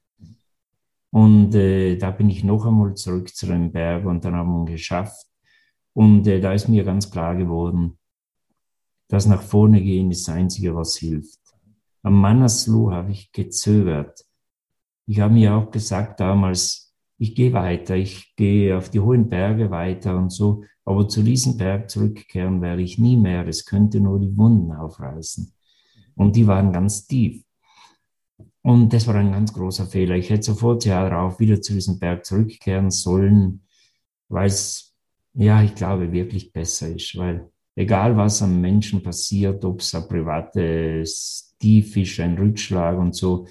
Und 1.10 1.54
äh, 1.54 1.96
da 1.96 2.10
bin 2.10 2.30
ich 2.30 2.44
noch 2.44 2.64
einmal 2.66 2.94
zurück 2.94 3.34
zu 3.34 3.46
dem 3.46 3.72
Berg 3.72 4.06
und 4.06 4.24
dann 4.24 4.34
haben 4.34 4.64
wir 4.64 4.72
geschafft. 4.72 5.26
Und 5.92 6.26
äh, 6.26 6.40
da 6.40 6.52
ist 6.52 6.68
mir 6.68 6.84
ganz 6.84 7.10
klar 7.10 7.34
geworden, 7.34 7.98
dass 9.08 9.26
nach 9.26 9.42
vorne 9.42 9.82
gehen 9.82 10.10
ist 10.10 10.28
das 10.28 10.36
Einzige, 10.36 10.74
was 10.74 10.96
hilft. 10.96 11.40
Am 12.02 12.20
Manaslu 12.20 12.92
habe 12.92 13.10
ich 13.10 13.32
gezögert. 13.32 14.24
Ich 15.06 15.18
habe 15.18 15.34
mir 15.34 15.54
auch 15.54 15.70
gesagt 15.70 16.20
damals, 16.20 16.94
ich 17.18 17.34
gehe 17.34 17.52
weiter, 17.52 17.96
ich 17.96 18.34
gehe 18.36 18.76
auf 18.76 18.88
die 18.88 19.00
hohen 19.00 19.28
Berge 19.28 19.70
weiter 19.70 20.16
und 20.16 20.30
so, 20.30 20.64
aber 20.84 21.08
zu 21.08 21.22
diesem 21.22 21.56
Berg 21.58 21.90
zurückkehren 21.90 22.62
werde 22.62 22.82
ich 22.82 22.98
nie 22.98 23.16
mehr. 23.16 23.46
Es 23.46 23.66
könnte 23.66 24.00
nur 24.00 24.18
die 24.20 24.34
Wunden 24.36 24.72
aufreißen. 24.72 25.52
Und 26.14 26.36
die 26.36 26.46
waren 26.46 26.72
ganz 26.72 27.06
tief. 27.06 27.44
Und 28.62 28.92
das 28.92 29.06
war 29.06 29.14
ein 29.14 29.32
ganz 29.32 29.52
großer 29.52 29.86
Fehler. 29.86 30.16
Ich 30.16 30.30
hätte 30.30 30.42
sofort 30.42 30.84
ja 30.84 31.08
darauf 31.08 31.40
wieder 31.40 31.62
zu 31.62 31.72
diesem 31.72 31.98
Berg 31.98 32.26
zurückkehren 32.26 32.90
sollen, 32.90 33.62
weil 34.28 34.48
es, 34.48 34.94
ja, 35.32 35.62
ich 35.62 35.74
glaube, 35.74 36.12
wirklich 36.12 36.52
besser 36.52 36.88
ist, 36.88 37.16
weil 37.16 37.50
egal 37.74 38.16
was 38.16 38.42
am 38.42 38.60
Menschen 38.60 39.02
passiert, 39.02 39.64
ob 39.64 39.80
es 39.80 39.94
ein 39.94 40.06
privates 40.08 41.56
Tief 41.58 41.96
ist, 41.96 42.20
ein 42.20 42.36
Rückschlag 42.36 42.98
und 42.98 43.14
so, 43.14 43.46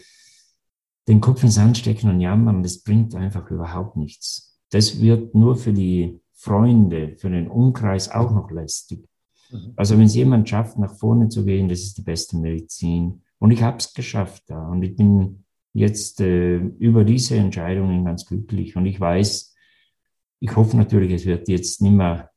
den 1.08 1.22
Kopf 1.22 1.44
ins 1.44 1.56
Sand 1.56 1.78
stecken 1.78 2.10
und 2.10 2.22
jammern, 2.22 2.62
das 2.62 2.84
bringt 2.84 3.16
einfach 3.16 3.50
überhaupt 3.50 3.98
nichts. 3.98 4.60
Das 4.70 5.02
wird 5.02 5.34
nur 5.34 5.56
für 5.56 5.74
die 5.74 6.20
Freunde, 6.34 7.16
für 7.18 7.32
den 7.32 7.48
Umkreis 7.48 8.12
auch 8.12 8.32
noch 8.32 8.52
lästig. 8.52 9.08
Mhm. 9.50 9.74
Also 9.76 9.98
wenn 9.98 10.06
es 10.06 10.16
jemand 10.16 10.48
schafft, 10.48 10.78
nach 10.78 10.96
vorne 10.96 11.30
zu 11.30 11.44
gehen, 11.44 11.68
das 11.68 11.80
ist 11.80 11.98
die 11.98 12.04
beste 12.04 12.38
Medizin. 12.38 13.24
Und 13.40 13.52
ich 13.52 13.64
habe 13.64 13.78
es 13.78 13.94
geschafft 13.94 14.44
da. 14.48 14.68
Und 14.68 14.84
ich 14.84 14.96
bin 14.96 15.46
jetzt 15.74 16.22
äh, 16.22 16.58
über 16.58 17.04
diese 17.04 17.38
Entscheidungen 17.38 18.06
ganz 18.06 18.26
glücklich. 18.26 18.76
Und 18.76 18.86
ich 18.86 19.00
weiß, 19.00 19.56
ich 20.42 20.56
hoffe 20.56 20.78
natürlich, 20.78 21.12
es 21.14 21.26
wird 21.26 21.48
jetzt 21.48 21.82
nicht 21.82 21.94
mehr 21.94 22.30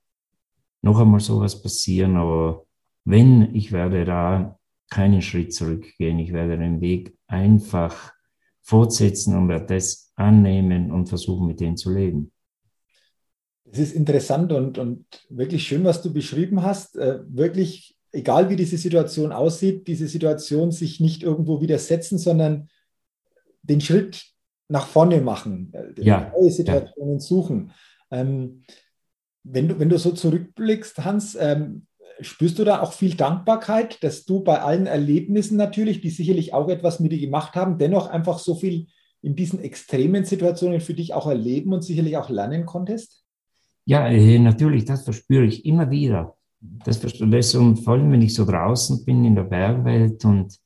noch 0.82 0.98
einmal 0.98 1.20
sowas 1.20 1.62
passieren, 1.62 2.16
aber 2.16 2.64
wenn, 3.04 3.54
ich 3.54 3.72
werde 3.72 4.04
da 4.04 4.58
keinen 4.92 5.22
Schritt 5.22 5.54
zurückgehen. 5.54 6.18
Ich 6.18 6.34
werde 6.34 6.58
den 6.58 6.82
Weg 6.82 7.16
einfach 7.26 8.12
fortsetzen 8.60 9.34
und 9.36 9.48
werde 9.48 9.74
das 9.74 10.12
annehmen 10.16 10.92
und 10.92 11.08
versuchen, 11.08 11.46
mit 11.46 11.60
denen 11.60 11.78
zu 11.78 11.92
leben. 11.92 12.30
Es 13.70 13.78
ist 13.78 13.94
interessant 13.94 14.52
und, 14.52 14.76
und 14.76 15.06
wirklich 15.30 15.66
schön, 15.66 15.82
was 15.84 16.02
du 16.02 16.12
beschrieben 16.12 16.62
hast. 16.62 16.96
Äh, 16.96 17.20
wirklich 17.26 17.96
egal 18.12 18.50
wie 18.50 18.56
diese 18.56 18.76
Situation 18.76 19.32
aussieht, 19.32 19.88
diese 19.88 20.06
Situation 20.06 20.70
sich 20.70 21.00
nicht 21.00 21.22
irgendwo 21.22 21.60
widersetzen, 21.60 22.18
sondern 22.18 22.68
den 23.62 23.80
Schritt 23.80 24.26
nach 24.68 24.86
vorne 24.86 25.20
machen, 25.20 25.72
äh, 25.74 26.02
ja. 26.02 26.32
neue 26.36 26.50
Situationen 26.50 27.14
ja. 27.14 27.20
suchen. 27.20 27.72
Ähm, 28.10 28.62
wenn, 29.44 29.68
du, 29.68 29.78
wenn 29.78 29.88
du 29.88 29.98
so 29.98 30.12
zurückblickst, 30.12 31.04
Hans, 31.04 31.36
ähm, 31.38 31.86
spürst 32.20 32.58
du 32.58 32.64
da 32.64 32.80
auch 32.80 32.92
viel 32.92 33.14
Dankbarkeit, 33.14 34.02
dass 34.02 34.24
du 34.24 34.40
bei 34.40 34.60
allen 34.60 34.86
Erlebnissen 34.86 35.56
natürlich, 35.56 36.00
die 36.00 36.10
sicherlich 36.10 36.54
auch 36.54 36.68
etwas 36.68 37.00
mit 37.00 37.12
dir 37.12 37.20
gemacht 37.20 37.54
haben, 37.54 37.78
dennoch 37.78 38.08
einfach 38.08 38.38
so 38.38 38.54
viel 38.54 38.86
in 39.22 39.36
diesen 39.36 39.60
extremen 39.60 40.24
Situationen 40.24 40.80
für 40.80 40.94
dich 40.94 41.14
auch 41.14 41.26
erleben 41.26 41.72
und 41.72 41.82
sicherlich 41.82 42.16
auch 42.16 42.28
lernen 42.28 42.66
konntest? 42.66 43.24
Ja, 43.84 44.06
äh, 44.08 44.38
natürlich, 44.38 44.84
das 44.84 45.02
verspüre 45.02 45.44
ich 45.44 45.64
immer 45.64 45.90
wieder. 45.90 46.36
Das, 46.84 47.00
das 47.00 47.54
und 47.54 47.78
vor 47.78 47.94
allem, 47.94 48.12
wenn 48.12 48.22
ich 48.22 48.34
so 48.34 48.44
draußen 48.44 49.04
bin 49.04 49.24
in 49.24 49.34
der 49.34 49.42
Bergwelt 49.44 50.24
und 50.24 50.56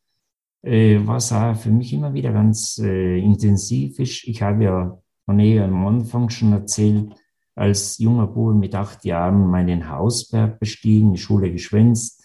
äh, 0.63 0.99
was 1.05 1.33
auch 1.33 1.57
für 1.57 1.71
mich 1.71 1.93
immer 1.93 2.13
wieder 2.13 2.33
ganz 2.33 2.79
äh, 2.79 3.19
intensiv 3.19 3.99
ist, 3.99 4.25
ich 4.25 4.43
habe 4.43 4.65
ja 4.65 4.99
von 5.25 5.41
eher 5.41 5.65
am 5.65 5.87
Anfang 5.87 6.29
schon 6.29 6.53
erzählt, 6.53 7.15
als 7.55 7.99
junger 7.99 8.27
Bub 8.27 8.55
mit 8.55 8.75
acht 8.75 9.05
Jahren 9.05 9.47
meinen 9.47 9.89
Hausberg 9.91 10.59
bestiegen, 10.61 11.15
die 11.15 11.21
Schule 11.21 11.51
geschwänzt. 11.51 12.23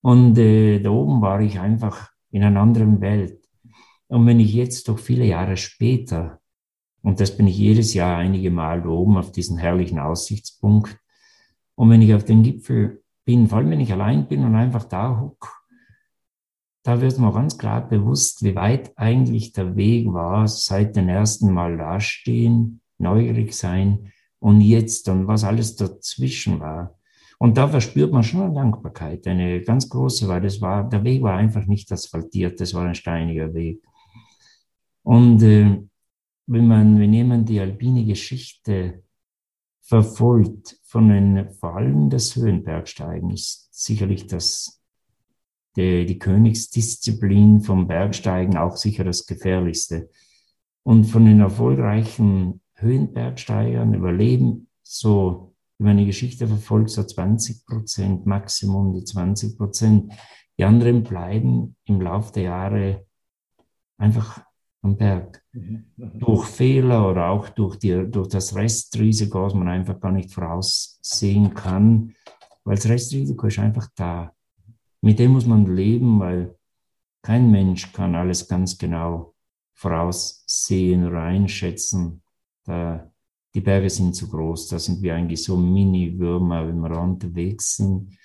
Und 0.00 0.36
äh, 0.38 0.80
da 0.80 0.90
oben 0.90 1.22
war 1.22 1.40
ich 1.40 1.60
einfach 1.60 2.10
in 2.30 2.42
einer 2.42 2.60
anderen 2.60 3.00
Welt. 3.00 3.38
Und 4.08 4.26
wenn 4.26 4.40
ich 4.40 4.52
jetzt 4.52 4.88
doch 4.88 4.98
viele 4.98 5.24
Jahre 5.24 5.56
später 5.56 6.40
Und 7.02 7.20
das 7.20 7.36
bin 7.36 7.46
ich 7.46 7.56
jedes 7.56 7.94
Jahr 7.94 8.18
einige 8.18 8.50
Mal 8.50 8.86
oben 8.86 9.16
auf 9.16 9.32
diesen 9.32 9.56
herrlichen 9.58 9.98
Aussichtspunkt. 9.98 10.98
Und 11.78 11.90
wenn 11.90 12.02
ich 12.02 12.12
auf 12.12 12.24
den 12.24 12.42
Gipfel 12.42 13.04
bin, 13.24 13.46
vor 13.46 13.58
allem 13.58 13.70
wenn 13.70 13.78
ich 13.78 13.92
allein 13.92 14.26
bin 14.26 14.44
und 14.44 14.56
einfach 14.56 14.82
da 14.82 15.20
huck, 15.20 15.64
da 16.82 17.00
wird 17.00 17.20
mir 17.20 17.32
ganz 17.32 17.56
klar 17.56 17.88
bewusst, 17.88 18.42
wie 18.42 18.56
weit 18.56 18.98
eigentlich 18.98 19.52
der 19.52 19.76
Weg 19.76 20.12
war, 20.12 20.48
seit 20.48 20.96
dem 20.96 21.08
ersten 21.08 21.52
Mal 21.52 21.76
dastehen, 21.76 22.80
neugierig 22.98 23.54
sein 23.54 24.12
und 24.40 24.60
jetzt 24.60 25.08
und 25.08 25.28
was 25.28 25.44
alles 25.44 25.76
dazwischen 25.76 26.58
war. 26.58 26.98
Und 27.38 27.56
da 27.56 27.68
verspürt 27.68 28.12
man 28.12 28.24
schon 28.24 28.42
eine 28.42 28.54
Dankbarkeit, 28.54 29.24
eine 29.28 29.62
ganz 29.62 29.88
große, 29.88 30.26
weil 30.26 30.40
das 30.40 30.60
war, 30.60 30.88
der 30.88 31.04
Weg 31.04 31.22
war 31.22 31.36
einfach 31.36 31.64
nicht 31.66 31.92
asphaltiert, 31.92 32.60
das 32.60 32.74
war 32.74 32.86
ein 32.86 32.96
steiniger 32.96 33.54
Weg. 33.54 33.80
Und 35.04 35.44
äh, 35.44 35.80
wenn 36.46 36.66
man, 36.66 36.98
wenn 36.98 37.12
jemand 37.12 37.48
die 37.48 37.60
alpine 37.60 38.04
Geschichte 38.04 39.04
verfolgt, 39.88 40.78
von 40.84 41.08
den, 41.08 41.50
vor 41.54 41.76
allem 41.76 42.10
das 42.10 42.36
Höhenbergsteigen, 42.36 43.30
ist 43.30 43.68
sicherlich 43.72 44.26
das, 44.26 44.82
die, 45.76 46.04
die 46.04 46.18
Königsdisziplin 46.18 47.62
vom 47.62 47.88
Bergsteigen 47.88 48.58
auch 48.58 48.76
sicher 48.76 49.04
das 49.04 49.24
gefährlichste. 49.26 50.10
Und 50.82 51.04
von 51.04 51.24
den 51.24 51.40
erfolgreichen 51.40 52.60
Höhenbergsteigern 52.74 53.94
überleben 53.94 54.68
so, 54.82 55.54
man 55.78 55.96
die 55.96 56.06
Geschichte 56.06 56.46
verfolgt, 56.46 56.90
so 56.90 57.02
20 57.02 57.64
Prozent, 57.64 58.26
Maximum 58.26 58.92
die 58.92 59.04
20 59.04 59.56
Prozent. 59.56 60.12
Die 60.58 60.64
anderen 60.64 61.02
bleiben 61.02 61.76
im 61.84 62.00
Laufe 62.00 62.32
der 62.32 62.42
Jahre 62.42 63.06
einfach 63.96 64.42
am 64.82 64.96
Berg. 64.96 65.42
Mhm. 65.52 65.84
Mhm. 65.96 66.18
Durch 66.18 66.46
Fehler 66.46 67.10
oder 67.10 67.28
auch 67.28 67.48
durch, 67.48 67.76
die, 67.76 68.10
durch 68.10 68.28
das 68.28 68.54
Restrisiko, 68.54 69.42
was 69.42 69.54
man 69.54 69.68
einfach 69.68 69.98
gar 70.00 70.12
nicht 70.12 70.32
voraussehen 70.32 71.54
kann, 71.54 72.14
weil 72.64 72.76
das 72.76 72.88
Restrisiko 72.88 73.46
ist 73.46 73.58
einfach 73.58 73.88
da. 73.94 74.32
Mit 75.00 75.18
dem 75.18 75.32
muss 75.32 75.46
man 75.46 75.66
leben, 75.74 76.20
weil 76.20 76.56
kein 77.22 77.50
Mensch 77.50 77.92
kann 77.92 78.14
alles 78.14 78.46
ganz 78.46 78.76
genau 78.78 79.34
voraussehen 79.74 81.06
oder 81.06 81.22
einschätzen. 81.22 82.22
Da, 82.64 83.10
die 83.54 83.60
Berge 83.60 83.88
sind 83.90 84.14
zu 84.14 84.28
groß, 84.28 84.68
da 84.68 84.78
sind 84.78 85.02
wir 85.02 85.14
eigentlich 85.14 85.42
so 85.42 85.56
Mini-Würmer, 85.56 86.68
wenn 86.68 86.80
wir 86.80 87.00
unterwegs 87.00 87.76
sind. 87.76 88.16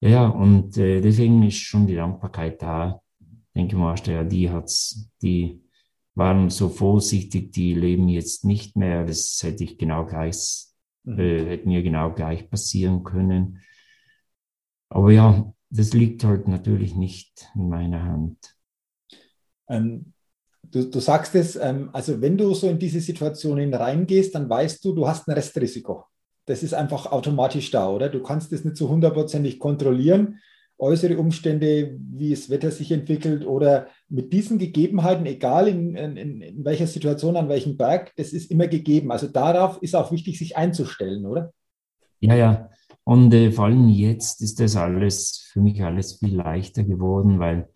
Ja, 0.00 0.28
und 0.28 0.76
äh, 0.76 1.00
deswegen 1.00 1.42
ist 1.42 1.58
schon 1.58 1.86
die 1.86 1.94
Dankbarkeit 1.94 2.60
da. 2.60 3.00
Ich 3.56 3.62
denke 3.62 3.76
mal, 3.76 3.96
ja, 4.04 4.22
die 4.22 4.50
hat's, 4.50 5.08
die 5.22 5.62
waren 6.14 6.50
so 6.50 6.68
vorsichtig, 6.68 7.52
die 7.52 7.72
leben 7.72 8.06
jetzt 8.10 8.44
nicht 8.44 8.76
mehr. 8.76 9.06
Das 9.06 9.40
hätte 9.42 9.64
ich 9.64 9.78
genau 9.78 10.04
gleich, 10.04 10.66
mhm. 11.04 11.18
äh, 11.18 11.44
hätte 11.46 11.66
mir 11.66 11.82
genau 11.82 12.12
gleich 12.12 12.50
passieren 12.50 13.02
können. 13.02 13.62
Aber 14.90 15.10
ja, 15.10 15.54
das 15.70 15.94
liegt 15.94 16.22
halt 16.22 16.48
natürlich 16.48 16.94
nicht 16.94 17.48
in 17.54 17.70
meiner 17.70 18.04
Hand. 18.04 18.54
Ähm, 19.68 20.12
Du, 20.68 20.82
du 20.90 20.98
sagst 20.98 21.32
es, 21.36 21.54
ähm, 21.54 21.90
also 21.92 22.20
wenn 22.20 22.36
du 22.36 22.52
so 22.52 22.68
in 22.68 22.78
diese 22.78 23.00
Situationen 23.00 23.72
reingehst, 23.72 24.34
dann 24.34 24.50
weißt 24.50 24.84
du, 24.84 24.94
du 24.96 25.06
hast 25.06 25.28
ein 25.28 25.32
Restrisiko. 25.32 26.04
Das 26.44 26.64
ist 26.64 26.74
einfach 26.74 27.06
automatisch 27.06 27.70
da, 27.70 27.88
oder? 27.88 28.08
Du 28.08 28.20
kannst 28.20 28.52
es 28.52 28.64
nicht 28.64 28.76
so 28.76 28.88
hundertprozentig 28.88 29.60
kontrollieren, 29.60 30.40
äußere 30.78 31.18
Umstände, 31.18 31.98
wie 32.12 32.30
das 32.30 32.50
Wetter 32.50 32.70
sich 32.70 32.92
entwickelt 32.92 33.46
oder 33.46 33.88
mit 34.08 34.32
diesen 34.32 34.58
Gegebenheiten, 34.58 35.26
egal 35.26 35.68
in, 35.68 35.94
in, 35.94 36.42
in 36.42 36.64
welcher 36.64 36.86
Situation, 36.86 37.36
an 37.36 37.48
welchem 37.48 37.76
Berg, 37.76 38.12
das 38.16 38.32
ist 38.32 38.50
immer 38.50 38.66
gegeben. 38.66 39.10
Also 39.10 39.26
darauf 39.26 39.82
ist 39.82 39.96
auch 39.96 40.12
wichtig, 40.12 40.38
sich 40.38 40.56
einzustellen, 40.56 41.24
oder? 41.26 41.52
Ja, 42.20 42.34
ja. 42.34 42.70
Und 43.04 43.32
äh, 43.32 43.52
vor 43.52 43.66
allem 43.66 43.88
jetzt 43.88 44.42
ist 44.42 44.60
das 44.60 44.76
alles 44.76 45.48
für 45.52 45.60
mich 45.60 45.82
alles 45.82 46.18
viel 46.18 46.36
leichter 46.36 46.82
geworden, 46.82 47.38
weil 47.38 47.68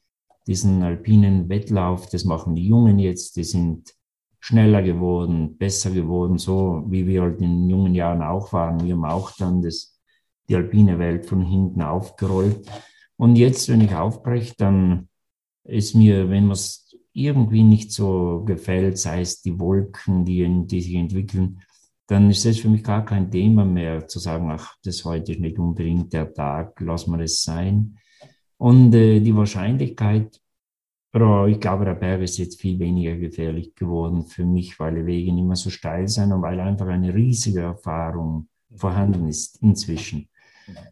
diesen 0.47 0.83
alpinen 0.83 1.49
Wettlauf, 1.49 2.09
das 2.09 2.25
machen 2.25 2.57
die 2.57 2.67
Jungen 2.67 2.99
jetzt, 2.99 3.37
die 3.37 3.45
sind 3.45 3.95
schneller 4.41 4.83
geworden, 4.83 5.57
besser 5.59 5.91
geworden, 5.91 6.39
so 6.39 6.85
wie 6.89 7.07
wir 7.07 7.23
halt 7.23 7.41
in 7.41 7.69
jungen 7.69 7.95
Jahren 7.95 8.23
auch 8.23 8.53
waren. 8.53 8.83
Wir 8.83 8.95
haben 8.95 9.05
auch 9.05 9.31
dann 9.37 9.63
das, 9.63 10.01
die 10.49 10.57
alpine 10.57 10.99
Welt 10.99 11.27
von 11.27 11.43
hinten 11.43 11.83
aufgerollt. 11.83 12.67
Und 13.21 13.37
jetzt, 13.37 13.69
wenn 13.69 13.83
ich 13.83 13.95
aufbreche, 13.95 14.55
dann 14.57 15.11
ist 15.65 15.95
mir, 15.95 16.31
wenn 16.31 16.51
es 16.51 16.97
irgendwie 17.13 17.63
nicht 17.63 17.93
so 17.93 18.43
gefällt, 18.47 18.97
sei 18.97 19.21
es 19.21 19.43
die 19.43 19.61
Wolken, 19.61 20.25
die, 20.25 20.49
die 20.67 20.81
sich 20.81 20.95
entwickeln, 20.95 21.61
dann 22.07 22.31
ist 22.31 22.47
das 22.47 22.61
für 22.61 22.71
mich 22.71 22.83
gar 22.83 23.05
kein 23.05 23.31
Thema 23.31 23.67
mehr 23.67 24.09
zu 24.09 24.19
sagen, 24.21 24.51
ach, 24.51 24.75
das 24.85 25.05
heute 25.05 25.33
ist 25.33 25.41
nicht 25.41 25.59
unbedingt 25.59 26.15
der 26.15 26.33
Tag, 26.33 26.81
lass 26.81 27.07
mal 27.09 27.21
es 27.21 27.43
sein. 27.43 27.99
Und 28.57 28.95
äh, 28.95 29.21
die 29.21 29.37
Wahrscheinlichkeit, 29.37 30.41
ich 31.13 31.61
glaube, 31.61 31.85
der 31.85 31.97
Berg 31.97 32.23
ist 32.23 32.39
jetzt 32.39 32.59
viel 32.59 32.79
weniger 32.79 33.17
gefährlich 33.17 33.75
geworden 33.75 34.25
für 34.25 34.47
mich, 34.47 34.81
weil 34.81 34.95
die 34.95 35.05
Wege 35.05 35.35
nicht 35.35 35.45
mehr 35.45 35.57
so 35.57 35.69
steil 35.69 36.09
sind 36.09 36.33
und 36.33 36.41
weil 36.41 36.59
einfach 36.59 36.87
eine 36.87 37.15
riesige 37.15 37.61
Erfahrung 37.61 38.49
vorhanden 38.75 39.29
ist 39.29 39.61
inzwischen. 39.61 40.31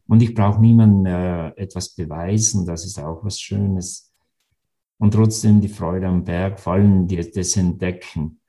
Und 0.07 0.23
ich 0.23 0.35
brauche 0.35 0.61
niemandem 0.61 1.03
mehr 1.03 1.53
etwas 1.57 1.95
beweisen, 1.95 2.67
das 2.67 2.85
ist 2.85 2.99
auch 2.99 3.25
was 3.25 3.41
Schönes. 3.41 4.13
Und 4.99 5.13
trotzdem 5.13 5.61
die 5.61 5.69
Freude 5.69 6.09
am 6.09 6.25
Berg, 6.25 6.59
vor 6.59 6.75
allem 6.75 7.07
das 7.07 7.57
Entdecken. 7.57 8.41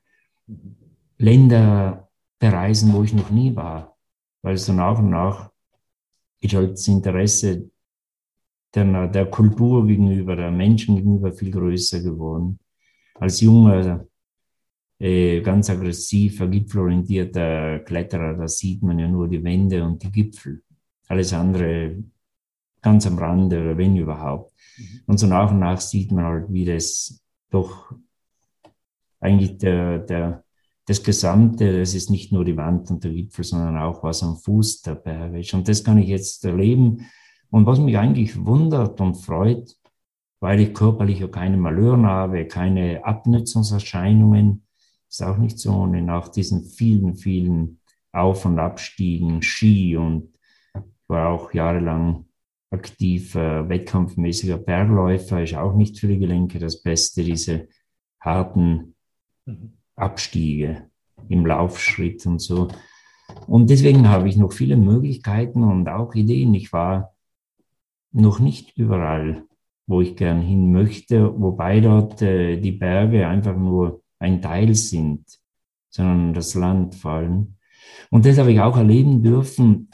Länder 1.18 2.10
bereisen, 2.40 2.94
wo 2.94 3.04
ich 3.04 3.14
noch 3.14 3.30
nie 3.30 3.56
war, 3.56 3.98
weil 4.42 4.58
so 4.58 4.74
nach 4.74 4.98
und 4.98 5.10
nach 5.10 5.52
ist 6.40 6.56
halt 6.56 6.72
das 6.72 6.88
Interesse 6.88 7.70
der, 8.74 9.08
der 9.08 9.26
Kultur 9.26 9.86
gegenüber, 9.86 10.36
der 10.36 10.52
Menschen 10.52 10.96
gegenüber 10.96 11.32
viel 11.32 11.52
größer 11.52 12.02
geworden. 12.02 12.60
Als 13.16 13.42
junger, 13.42 14.06
äh, 15.00 15.42
ganz 15.42 15.70
aggressiver, 15.70 16.48
gipfelorientierter 16.48 17.80
Kletterer, 17.80 18.36
da 18.36 18.48
sieht 18.48 18.82
man 18.82 19.00
ja 19.00 19.08
nur 19.08 19.28
die 19.28 19.44
Wände 19.44 19.84
und 19.84 20.02
die 20.02 20.12
Gipfel. 20.12 20.64
Alles 21.10 21.34
andere 21.34 22.02
ganz 22.82 23.06
am 23.06 23.18
Rande 23.18 23.60
oder 23.62 23.78
wenn 23.78 23.98
überhaupt. 23.98 24.54
Mhm. 24.78 25.02
Und 25.08 25.18
so 25.18 25.28
nach 25.28 25.52
und 25.52 25.60
nach 25.60 25.82
sieht 25.82 26.12
man 26.12 26.24
halt, 26.24 26.46
wie 26.54 26.64
das 26.64 27.22
doch 27.50 27.92
eigentlich 29.20 29.58
der, 29.58 30.00
der, 30.00 30.46
das 30.86 31.04
Gesamte, 31.04 31.78
das 31.80 31.94
ist 31.94 32.10
nicht 32.10 32.32
nur 32.32 32.46
die 32.46 32.56
Wand 32.56 32.90
und 32.90 33.04
der 33.04 33.12
Gipfel, 33.12 33.44
sondern 33.44 33.78
auch 33.78 34.02
was 34.02 34.24
am 34.24 34.38
Fuß 34.38 34.82
der 34.84 34.96
Berge 34.96 35.40
ist. 35.40 35.54
Und 35.54 35.68
das 35.68 35.84
kann 35.84 35.98
ich 35.98 36.08
jetzt 36.08 36.46
erleben 36.46 37.06
und 37.52 37.66
was 37.66 37.80
mich 37.80 37.98
eigentlich 37.98 38.46
wundert 38.46 39.02
und 39.02 39.16
freut, 39.16 39.76
weil 40.40 40.62
ich 40.62 40.74
körperlich 40.74 41.20
ja 41.20 41.28
keine 41.28 41.58
Malören 41.58 42.06
habe, 42.06 42.46
keine 42.46 43.04
Abnutzungserscheinungen, 43.04 44.64
ist 45.10 45.24
auch 45.24 45.38
nicht 45.38 45.60
so 45.60 45.74
ohne 45.74 46.02
nach 46.02 46.30
diesen 46.30 46.64
vielen, 46.64 47.16
vielen 47.16 47.80
Auf- 48.12 48.46
und 48.46 48.60
Abstiegen, 48.60 49.42
Ski 49.42 49.98
und 49.98 50.30
war 51.10 51.30
auch 51.30 51.54
jahrelang 51.54 52.26
aktiver, 52.72 53.68
wettkampfmäßiger 53.68 54.58
Bergläufer, 54.58 55.42
ist 55.42 55.56
auch 55.56 55.76
nicht 55.76 56.00
für 56.00 56.08
die 56.08 56.20
Gelenke 56.20 56.60
das 56.60 56.82
Beste, 56.82 57.24
diese 57.24 57.68
harten 58.20 58.96
mhm. 59.46 59.74
Abstiege 59.96 60.90
im 61.28 61.46
Laufschritt 61.46 62.26
und 62.26 62.40
so. 62.40 62.70
Und 63.48 63.70
deswegen 63.70 64.08
habe 64.08 64.30
ich 64.30 64.38
noch 64.38 64.54
viele 64.54 64.78
Möglichkeiten 64.78 65.64
und 65.64 65.88
auch 65.90 66.14
Ideen. 66.16 66.54
Ich 66.54 66.72
war 66.74 67.14
noch 68.12 68.40
nicht 68.40 68.78
überall, 68.78 69.44
wo 69.88 70.02
ich 70.02 70.16
gern 70.16 70.42
hin 70.42 70.72
möchte, 70.72 71.40
wobei 71.40 71.80
dort 71.80 72.22
äh, 72.22 72.58
die 72.58 72.72
Berge 72.72 73.28
einfach 73.28 73.56
nur 73.56 74.02
ein 74.20 74.42
Teil 74.42 74.76
sind, 74.76 75.26
sondern 75.90 76.34
das 76.34 76.54
Land 76.56 76.96
fallen. 76.96 77.58
Und 78.10 78.26
das 78.26 78.38
habe 78.38 78.52
ich 78.52 78.60
auch 78.60 78.78
erleben 78.78 79.22
dürfen, 79.22 79.89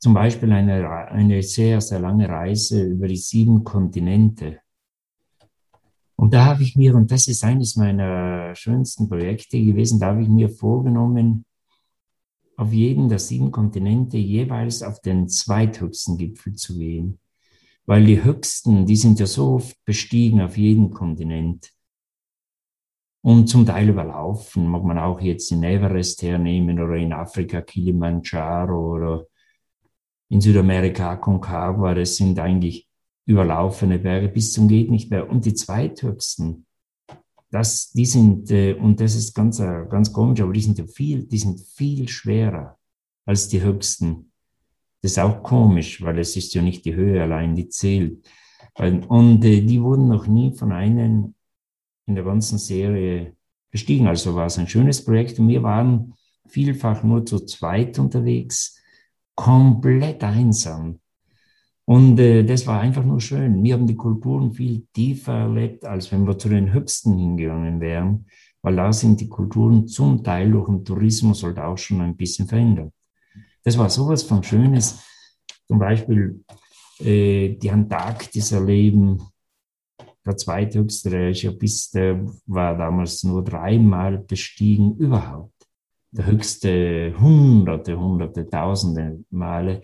zum 0.00 0.14
Beispiel 0.14 0.50
eine, 0.50 0.88
eine 0.88 1.42
sehr, 1.42 1.80
sehr 1.80 2.00
lange 2.00 2.28
Reise 2.28 2.82
über 2.82 3.06
die 3.06 3.16
sieben 3.16 3.62
Kontinente. 3.64 4.60
Und 6.16 6.32
da 6.34 6.46
habe 6.46 6.62
ich 6.62 6.74
mir, 6.74 6.94
und 6.94 7.10
das 7.10 7.28
ist 7.28 7.44
eines 7.44 7.76
meiner 7.76 8.54
schönsten 8.54 9.08
Projekte 9.08 9.62
gewesen, 9.62 10.00
da 10.00 10.08
habe 10.08 10.22
ich 10.22 10.28
mir 10.28 10.48
vorgenommen, 10.48 11.44
auf 12.56 12.72
jeden 12.72 13.08
der 13.08 13.18
sieben 13.18 13.50
Kontinente 13.50 14.16
jeweils 14.16 14.82
auf 14.82 15.00
den 15.00 15.28
zweithöchsten 15.28 16.16
Gipfel 16.16 16.54
zu 16.54 16.78
gehen. 16.78 17.18
Weil 17.86 18.04
die 18.04 18.22
höchsten, 18.22 18.86
die 18.86 18.96
sind 18.96 19.18
ja 19.18 19.26
so 19.26 19.54
oft 19.54 19.82
bestiegen 19.84 20.40
auf 20.40 20.56
jedem 20.56 20.90
Kontinent 20.90 21.72
und 23.22 23.48
zum 23.48 23.66
Teil 23.66 23.88
überlaufen. 23.88 24.66
Mag 24.66 24.84
man 24.84 24.98
auch 24.98 25.20
jetzt 25.20 25.50
in 25.52 25.62
Everest 25.62 26.22
hernehmen 26.22 26.80
oder 26.80 26.96
in 26.96 27.12
Afrika 27.12 27.62
Kilimanjaro 27.62 28.94
oder 28.94 29.26
in 30.30 30.40
Südamerika 30.40 31.12
Aconcagua. 31.12 31.94
Das 31.94 32.16
sind 32.16 32.38
eigentlich 32.38 32.88
überlaufene 33.26 33.98
Berge 33.98 34.28
bis 34.28 34.52
zum 34.52 34.68
geht 34.68 34.90
nicht 34.90 35.10
mehr. 35.10 35.28
Und 35.28 35.44
die 35.44 35.54
zweithöchsten, 35.54 36.66
das, 37.50 37.90
die 37.90 38.06
sind, 38.06 38.50
äh, 38.50 38.74
und 38.74 39.00
das 39.00 39.14
ist 39.14 39.34
ganz, 39.34 39.58
äh, 39.58 39.84
ganz 39.88 40.12
komisch, 40.12 40.40
aber 40.40 40.52
die 40.52 40.62
sind 40.62 40.80
viel, 40.90 41.24
die 41.24 41.38
sind 41.38 41.60
viel 41.60 42.08
schwerer 42.08 42.78
als 43.26 43.48
die 43.48 43.60
höchsten. 43.60 44.32
Das 45.02 45.12
ist 45.12 45.18
auch 45.18 45.42
komisch, 45.42 46.02
weil 46.02 46.18
es 46.18 46.36
ist 46.36 46.54
ja 46.54 46.62
nicht 46.62 46.84
die 46.84 46.94
Höhe 46.94 47.22
allein, 47.22 47.54
die 47.54 47.68
zählt. 47.68 48.26
Und 48.78 49.44
äh, 49.44 49.62
die 49.62 49.82
wurden 49.82 50.08
noch 50.08 50.26
nie 50.26 50.54
von 50.54 50.72
einem 50.72 51.34
in 52.06 52.14
der 52.14 52.24
ganzen 52.24 52.58
Serie 52.58 53.36
bestiegen. 53.70 54.06
Also 54.06 54.34
war 54.34 54.46
es 54.46 54.58
ein 54.58 54.68
schönes 54.68 55.04
Projekt 55.04 55.38
und 55.38 55.48
wir 55.48 55.62
waren 55.62 56.14
vielfach 56.48 57.02
nur 57.02 57.24
zu 57.24 57.40
zweit 57.40 57.98
unterwegs, 57.98 58.79
komplett 59.34 60.22
einsam. 60.22 61.00
Und 61.84 62.20
äh, 62.20 62.44
das 62.44 62.66
war 62.66 62.80
einfach 62.80 63.04
nur 63.04 63.20
schön. 63.20 63.64
Wir 63.64 63.74
haben 63.74 63.86
die 63.86 63.96
Kulturen 63.96 64.52
viel 64.52 64.86
tiefer 64.92 65.32
erlebt, 65.32 65.84
als 65.84 66.12
wenn 66.12 66.26
wir 66.26 66.38
zu 66.38 66.48
den 66.48 66.72
Höchsten 66.72 67.18
hingegangen 67.18 67.80
wären, 67.80 68.26
weil 68.62 68.76
da 68.76 68.92
sind 68.92 69.20
die 69.20 69.28
Kulturen 69.28 69.88
zum 69.88 70.22
Teil 70.22 70.52
durch 70.52 70.66
den 70.66 70.84
Tourismus 70.84 71.42
halt 71.42 71.58
auch 71.58 71.78
schon 71.78 72.00
ein 72.00 72.16
bisschen 72.16 72.46
verändert. 72.46 72.92
Das 73.64 73.76
war 73.76 73.90
sowas 73.90 74.22
von 74.22 74.42
Schönes. 74.42 75.02
Zum 75.66 75.78
Beispiel 75.78 76.44
äh, 77.00 77.56
die 77.56 77.70
Antarktis 77.70 78.52
erleben. 78.52 79.22
Der 80.24 80.36
zweithöchste, 80.36 81.10
der 81.10 81.30
ist 81.30 81.42
ja 81.42 81.50
bis, 81.50 81.90
der 81.90 82.24
war 82.46 82.76
damals 82.76 83.24
nur 83.24 83.42
dreimal 83.42 84.18
bestiegen 84.18 84.96
überhaupt. 84.96 85.59
Der 86.12 86.26
höchste 86.26 87.14
hunderte, 87.20 87.98
hunderte, 87.98 88.48
tausende 88.48 89.24
Male. 89.30 89.82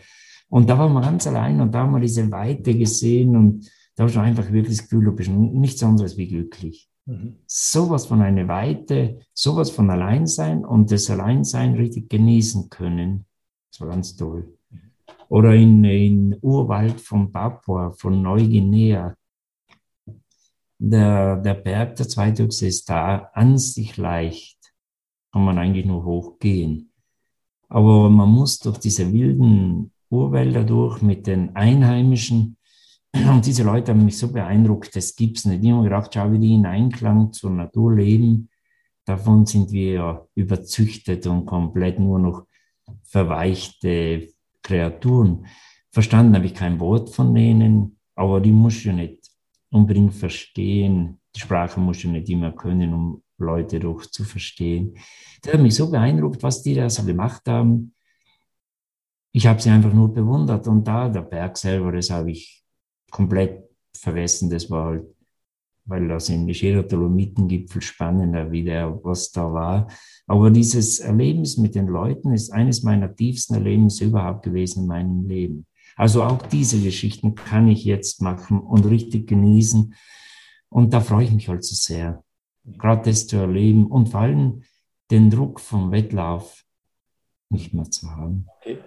Und 0.48 0.68
da 0.68 0.78
waren 0.78 0.92
wir 0.92 1.00
ganz 1.00 1.26
allein 1.26 1.60
und 1.60 1.72
da 1.72 1.80
haben 1.80 1.92
wir 1.92 2.00
diese 2.00 2.30
Weite 2.30 2.76
gesehen 2.76 3.36
und 3.36 3.70
da 3.94 4.02
habe 4.02 4.10
ich 4.10 4.18
einfach 4.18 4.52
wirklich 4.52 4.76
das 4.76 4.88
Gefühl, 4.88 5.04
du 5.06 5.12
bist 5.12 5.30
nichts 5.30 5.82
anderes 5.82 6.16
wie 6.16 6.28
glücklich. 6.28 6.88
Mhm. 7.06 7.36
Sowas 7.46 8.06
von 8.06 8.20
einer 8.20 8.46
Weite, 8.48 9.20
sowas 9.32 9.70
von 9.70 9.88
Alleinsein 9.90 10.64
und 10.64 10.90
das 10.90 11.08
Alleinsein 11.10 11.74
richtig 11.74 12.10
genießen 12.10 12.68
können. 12.68 13.26
Das 13.70 13.80
war 13.80 13.88
ganz 13.88 14.16
toll. 14.16 14.56
Oder 15.28 15.54
in, 15.54 15.82
in 15.84 16.36
Urwald 16.40 17.00
von 17.00 17.32
Papua, 17.32 17.92
von 17.92 18.22
Neuguinea. 18.22 19.14
Der, 20.78 21.36
der 21.36 21.54
Berg, 21.54 21.96
der 21.96 22.08
Zweithöchste, 22.08 22.66
ist 22.66 22.88
da 22.88 23.30
an 23.32 23.56
sich 23.56 23.96
leicht. 23.96 24.55
Kann 25.32 25.44
man 25.44 25.58
eigentlich 25.58 25.86
nur 25.86 26.04
hochgehen. 26.04 26.92
Aber 27.68 28.08
man 28.10 28.28
muss 28.28 28.58
durch 28.58 28.78
diese 28.78 29.12
wilden 29.12 29.92
Urwälder 30.08 30.64
durch 30.64 31.02
mit 31.02 31.26
den 31.26 31.54
Einheimischen. 31.56 32.56
Und 33.12 33.46
diese 33.46 33.64
Leute 33.64 33.92
haben 33.92 34.04
mich 34.04 34.18
so 34.18 34.30
beeindruckt, 34.30 34.94
das 34.94 35.16
gibt 35.16 35.38
es 35.38 35.44
nicht. 35.44 35.64
Ich 35.64 35.70
habe 35.70 35.84
gedacht, 35.84 36.12
schau, 36.14 36.32
wie 36.32 36.38
die 36.38 36.54
in 36.54 36.66
Einklang 36.66 37.32
zur 37.32 37.50
Natur 37.50 37.94
leben. 37.94 38.48
Davon 39.04 39.46
sind 39.46 39.70
wir 39.72 40.28
überzüchtet 40.34 41.26
und 41.26 41.46
komplett 41.46 41.98
nur 41.98 42.18
noch 42.18 42.46
verweichte 43.02 44.28
Kreaturen. 44.62 45.46
Verstanden 45.90 46.34
habe 46.34 46.46
ich 46.46 46.54
kein 46.54 46.80
Wort 46.80 47.14
von 47.14 47.34
denen, 47.34 47.98
aber 48.16 48.40
die 48.40 48.52
muss 48.52 48.84
ich 48.84 48.92
nicht 48.92 49.30
unbedingt 49.70 50.14
verstehen. 50.14 51.20
Die 51.34 51.40
Sprache 51.40 51.80
muss 51.80 51.98
ich 51.98 52.10
nicht 52.10 52.28
immer 52.28 52.52
können, 52.52 52.92
um 52.92 53.22
Leute 53.38 53.80
doch 53.80 54.06
zu 54.06 54.24
verstehen. 54.24 54.96
Das 55.42 55.54
hat 55.54 55.60
mich 55.60 55.74
so 55.74 55.90
beeindruckt, 55.90 56.42
was 56.42 56.62
die 56.62 56.74
da 56.74 56.88
so 56.88 57.04
gemacht 57.04 57.42
haben 57.46 57.92
ich 59.36 59.46
habe 59.46 59.60
sie 59.60 59.68
einfach 59.68 59.92
nur 59.92 60.14
bewundert. 60.14 60.66
Und 60.66 60.88
da, 60.88 61.10
der 61.10 61.20
Berg 61.20 61.58
selber, 61.58 61.92
das 61.92 62.08
habe 62.08 62.30
ich 62.30 62.64
komplett 63.10 63.68
vergessen. 63.94 64.48
Das 64.48 64.70
war 64.70 64.86
halt, 64.86 65.04
weil 65.84 66.08
das 66.08 66.30
in 66.30 66.46
Nigeria 66.46 66.80
Dolomitengipfel 66.80 67.82
spannender, 67.82 68.50
wie 68.50 68.64
der, 68.64 68.98
was 69.04 69.30
da 69.32 69.52
war. 69.52 69.88
Aber 70.26 70.50
dieses 70.50 71.00
Erlebnis 71.00 71.58
mit 71.58 71.74
den 71.74 71.86
Leuten 71.86 72.32
ist 72.32 72.50
eines 72.50 72.82
meiner 72.82 73.14
tiefsten 73.14 73.52
Erlebnisse 73.52 74.06
überhaupt 74.06 74.42
gewesen 74.42 74.84
in 74.84 74.86
meinem 74.86 75.26
Leben. 75.28 75.66
Also 75.96 76.22
auch 76.22 76.40
diese 76.46 76.80
Geschichten 76.80 77.34
kann 77.34 77.68
ich 77.68 77.84
jetzt 77.84 78.22
machen 78.22 78.58
und 78.58 78.86
richtig 78.86 79.26
genießen. 79.26 79.94
Und 80.70 80.94
da 80.94 81.00
freue 81.02 81.26
ich 81.26 81.32
mich 81.32 81.50
halt 81.50 81.62
so 81.62 81.74
sehr, 81.74 82.24
das 83.04 83.26
zu 83.26 83.36
erleben 83.36 83.86
und 83.86 84.10
vor 84.10 84.20
allem 84.20 84.62
den 85.10 85.30
Druck 85.30 85.60
vom 85.60 85.92
Wettlauf 85.92 86.64
nicht 87.48 87.74
mehr 87.74 87.90
zu 87.90 88.10
haben. 88.10 88.46
Okay 88.60 88.78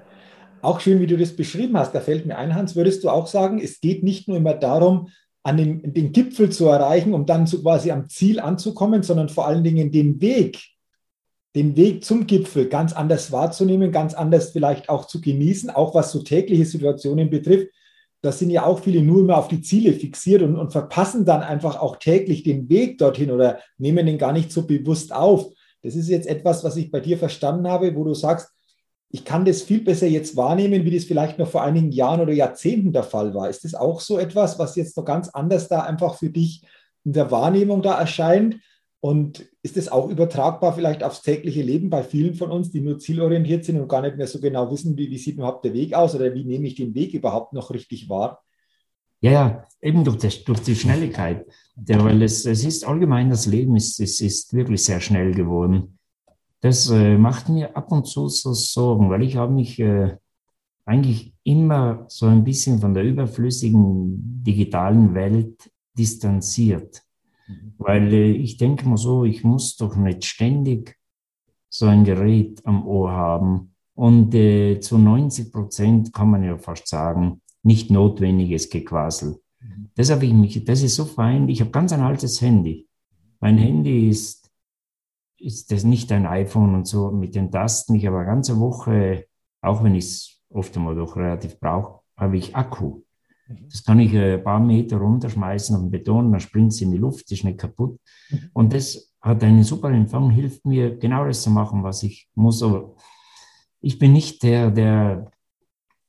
auch 0.61 0.79
schön, 0.79 0.99
wie 0.99 1.07
du 1.07 1.17
das 1.17 1.35
beschrieben 1.35 1.77
hast. 1.77 1.93
Da 1.93 2.01
fällt 2.01 2.25
mir 2.25 2.37
ein, 2.37 2.55
Hans, 2.55 2.75
würdest 2.75 3.03
du 3.03 3.09
auch 3.09 3.27
sagen, 3.27 3.59
es 3.59 3.79
geht 3.81 4.03
nicht 4.03 4.27
nur 4.27 4.37
immer 4.37 4.53
darum, 4.53 5.09
an 5.43 5.57
den, 5.57 5.93
den 5.93 6.11
Gipfel 6.11 6.49
zu 6.49 6.67
erreichen, 6.67 7.13
um 7.13 7.25
dann 7.25 7.47
so 7.47 7.61
quasi 7.61 7.91
am 7.91 8.09
Ziel 8.09 8.39
anzukommen, 8.39 9.03
sondern 9.03 9.29
vor 9.29 9.47
allen 9.47 9.63
Dingen 9.63 9.91
den 9.91 10.19
Weg, 10.21 10.59
den 11.55 11.75
Weg 11.75 12.03
zum 12.03 12.27
Gipfel 12.27 12.67
ganz 12.67 12.93
anders 12.93 13.31
wahrzunehmen, 13.31 13.91
ganz 13.91 14.13
anders 14.13 14.51
vielleicht 14.51 14.89
auch 14.89 15.05
zu 15.05 15.21
genießen, 15.21 15.69
auch 15.69 15.95
was 15.95 16.11
so 16.11 16.21
tägliche 16.21 16.65
Situationen 16.65 17.29
betrifft. 17.29 17.69
Da 18.21 18.31
sind 18.31 18.49
ja 18.49 18.65
auch 18.65 18.79
viele 18.79 19.01
nur 19.01 19.21
immer 19.21 19.37
auf 19.37 19.47
die 19.47 19.61
Ziele 19.61 19.93
fixiert 19.93 20.41
und, 20.41 20.57
und 20.57 20.71
verpassen 20.71 21.25
dann 21.25 21.41
einfach 21.41 21.79
auch 21.79 21.97
täglich 21.97 22.43
den 22.43 22.69
Weg 22.69 22.97
dorthin 22.97 23.31
oder 23.31 23.59
nehmen 23.77 24.05
den 24.05 24.17
gar 24.17 24.33
nicht 24.33 24.51
so 24.51 24.67
bewusst 24.67 25.13
auf. 25.13 25.47
Das 25.81 25.95
ist 25.95 26.09
jetzt 26.09 26.27
etwas, 26.27 26.63
was 26.63 26.75
ich 26.75 26.91
bei 26.91 26.99
dir 26.99 27.17
verstanden 27.17 27.67
habe, 27.67 27.95
wo 27.95 28.03
du 28.03 28.13
sagst, 28.13 28.49
ich 29.11 29.25
kann 29.25 29.45
das 29.45 29.63
viel 29.63 29.81
besser 29.81 30.07
jetzt 30.07 30.35
wahrnehmen, 30.35 30.85
wie 30.85 30.95
das 30.95 31.05
vielleicht 31.05 31.39
noch 31.39 31.49
vor 31.49 31.63
einigen 31.63 31.91
Jahren 31.91 32.21
oder 32.21 32.33
Jahrzehnten 32.33 32.91
der 32.91 33.03
Fall 33.03 33.33
war. 33.33 33.49
Ist 33.49 33.63
das 33.63 33.73
auch 33.73 34.01
so 34.01 34.19
etwas, 34.19 34.59
was 34.59 34.75
jetzt 34.75 34.95
noch 34.97 35.05
ganz 35.05 35.29
anders 35.29 35.67
da 35.67 35.81
einfach 35.81 36.15
für 36.15 36.29
dich 36.29 36.63
in 37.05 37.13
der 37.13 37.31
Wahrnehmung 37.31 37.81
da 37.81 37.99
erscheint? 37.99 38.57
Und 39.01 39.49
ist 39.61 39.77
das 39.77 39.87
auch 39.87 40.09
übertragbar 40.09 40.73
vielleicht 40.73 41.03
aufs 41.03 41.21
tägliche 41.21 41.61
Leben 41.61 41.89
bei 41.89 42.03
vielen 42.03 42.33
von 42.33 42.51
uns, 42.51 42.69
die 42.69 42.81
nur 42.81 42.99
zielorientiert 42.99 43.63
sind 43.63 43.79
und 43.79 43.87
gar 43.87 44.01
nicht 44.01 44.17
mehr 44.17 44.27
so 44.27 44.41
genau 44.41 44.69
wissen, 44.71 44.97
wie, 44.97 45.09
wie 45.09 45.17
sieht 45.17 45.35
überhaupt 45.35 45.63
der 45.63 45.73
Weg 45.73 45.93
aus 45.93 46.15
oder 46.15 46.33
wie 46.33 46.43
nehme 46.43 46.67
ich 46.67 46.75
den 46.75 46.93
Weg 46.93 47.13
überhaupt 47.13 47.53
noch 47.53 47.71
richtig 47.71 48.09
wahr? 48.09 48.43
Ja, 49.21 49.31
ja, 49.31 49.67
eben 49.81 50.03
durch, 50.03 50.17
das, 50.17 50.43
durch 50.43 50.61
die 50.61 50.75
Schnelligkeit. 50.75 51.45
Der, 51.75 52.03
weil 52.03 52.21
es, 52.21 52.45
es 52.45 52.63
ist 52.65 52.85
allgemein, 52.85 53.29
das 53.29 53.45
Leben 53.45 53.75
ist, 53.75 53.99
ist, 53.99 54.21
ist 54.21 54.53
wirklich 54.53 54.83
sehr 54.83 54.99
schnell 54.99 55.33
geworden. 55.33 55.97
Das 56.61 56.89
äh, 56.89 57.17
macht 57.17 57.47
mir 57.47 57.75
ab 57.75 57.91
und 57.91 58.05
zu 58.05 58.27
so 58.27 58.53
Sorgen, 58.53 59.09
weil 59.09 59.23
ich 59.23 59.37
habe 59.37 59.53
mich 59.53 59.79
äh, 59.79 60.17
eigentlich 60.85 61.33
immer 61.43 62.05
so 62.09 62.25
ein 62.25 62.43
bisschen 62.43 62.79
von 62.79 62.93
der 62.93 63.03
überflüssigen 63.03 64.43
digitalen 64.43 65.13
Welt 65.13 65.69
distanziert. 65.97 67.01
Mhm. 67.49 67.73
Weil 67.77 68.13
äh, 68.13 68.31
ich 68.31 68.57
denke 68.57 68.87
mal 68.87 68.97
so, 68.97 69.25
ich 69.25 69.43
muss 69.43 69.75
doch 69.75 69.95
nicht 69.95 70.23
ständig 70.23 70.97
so 71.69 71.87
ein 71.87 72.03
Gerät 72.05 72.65
am 72.65 72.87
Ohr 72.87 73.11
haben. 73.11 73.75
Und 73.95 74.33
äh, 74.33 74.79
zu 74.79 74.97
90 74.97 75.51
Prozent 75.51 76.13
kann 76.13 76.29
man 76.29 76.43
ja 76.43 76.57
fast 76.57 76.87
sagen, 76.87 77.41
nicht 77.63 77.91
notwendiges 77.91 78.69
Gequassel. 78.69 79.41
Mhm. 79.59 79.89
Das, 79.95 80.09
habe 80.09 80.25
ich 80.25 80.33
mich, 80.33 80.63
das 80.63 80.81
ist 80.83 80.95
so 80.95 81.03
fein. 81.03 81.49
Ich 81.49 81.59
habe 81.59 81.71
ganz 81.71 81.91
ein 81.91 82.01
altes 82.01 82.41
Handy. 82.41 82.87
Mein 83.41 83.57
Handy 83.57 84.09
ist 84.09 84.39
ist 85.39 85.71
das 85.71 85.83
nicht 85.83 86.11
ein 86.11 86.25
iPhone 86.25 86.75
und 86.75 86.87
so 86.87 87.11
mit 87.11 87.35
den 87.35 87.51
Tasten. 87.51 87.95
Ich 87.95 88.05
habe 88.05 88.17
eine 88.17 88.25
ganze 88.25 88.59
Woche, 88.59 89.27
auch 89.61 89.83
wenn 89.83 89.95
ich 89.95 90.05
es 90.05 90.41
oft 90.49 90.75
einmal 90.75 90.95
doch 90.95 91.15
relativ 91.15 91.59
brauche, 91.59 92.01
habe 92.17 92.37
ich 92.37 92.55
Akku. 92.55 93.01
Mhm. 93.49 93.69
Das 93.69 93.83
kann 93.83 93.99
ich 93.99 94.15
ein 94.15 94.43
paar 94.43 94.59
Meter 94.59 94.97
runterschmeißen 94.97 95.75
auf 95.75 95.81
den 95.81 95.91
Beton, 95.91 96.31
dann 96.31 96.39
springt 96.39 96.71
es 96.71 96.81
in 96.81 96.91
die 96.91 96.97
Luft, 96.97 97.31
ist 97.31 97.43
nicht 97.43 97.57
kaputt. 97.57 97.99
Mhm. 98.29 98.49
Und 98.53 98.73
das 98.73 99.13
hat 99.21 99.43
einen 99.43 99.63
super 99.63 99.89
Empfang, 99.89 100.29
hilft 100.29 100.65
mir 100.65 100.97
genau 100.97 101.25
das 101.25 101.41
zu 101.41 101.49
machen, 101.49 101.83
was 101.83 102.03
ich 102.03 102.29
muss. 102.35 102.63
Aber 102.63 102.95
ich 103.81 103.99
bin 103.99 104.13
nicht 104.13 104.43
der, 104.43 104.71
der 104.71 105.31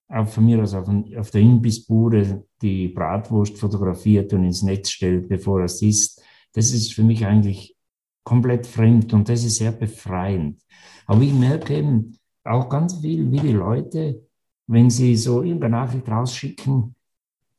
auf, 0.09 0.35
von 0.35 0.45
mir 0.45 0.63
aus 0.63 0.75
auf, 0.75 0.89
auf 1.17 1.31
der 1.31 1.41
Imbissbude 1.41 2.45
die 2.61 2.89
Bratwurst 2.89 3.59
fotografiert 3.59 4.33
und 4.33 4.45
ins 4.45 4.63
Netz 4.63 4.91
stellt, 4.91 5.29
bevor 5.29 5.61
er 5.61 5.65
es 5.65 5.83
isst. 5.83 6.23
Das 6.53 6.73
ist 6.73 6.93
für 6.95 7.05
mich 7.05 7.25
eigentlich 7.25 7.77
komplett 8.25 8.67
fremd 8.67 9.13
und 9.13 9.29
das 9.29 9.45
ist 9.45 9.57
sehr 9.57 9.73
befreiend. 9.73 10.61
Aber 11.07 11.23
ich 11.23 11.33
merke 11.33 11.77
eben 11.77 12.19
auch 12.45 12.69
ganz 12.69 13.01
viel, 13.01 13.31
wie 13.31 13.41
die 13.41 13.53
Leute, 13.53 14.23
wenn 14.67 14.91
sie 14.91 15.17
so 15.17 15.43
irgendeine 15.43 15.77
Nachricht 15.77 16.09
rausschicken, 16.09 16.95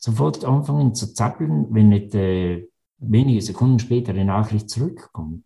sofort 0.01 0.43
anfangen 0.43 0.95
zu 0.95 1.13
zappeln, 1.13 1.67
wenn 1.69 1.89
nicht 1.89 2.15
äh, 2.15 2.67
wenige 2.97 3.41
Sekunden 3.41 3.79
später 3.79 4.13
die 4.13 4.23
Nachricht 4.23 4.69
zurückkommt. 4.69 5.45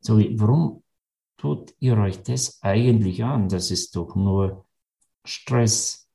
So, 0.00 0.18
warum 0.18 0.82
tut 1.36 1.74
ihr 1.78 1.98
euch 1.98 2.22
das 2.22 2.58
eigentlich 2.62 3.22
an? 3.22 3.48
Das 3.48 3.70
ist 3.70 3.94
doch 3.94 4.16
nur 4.16 4.64
Stress 5.24 6.08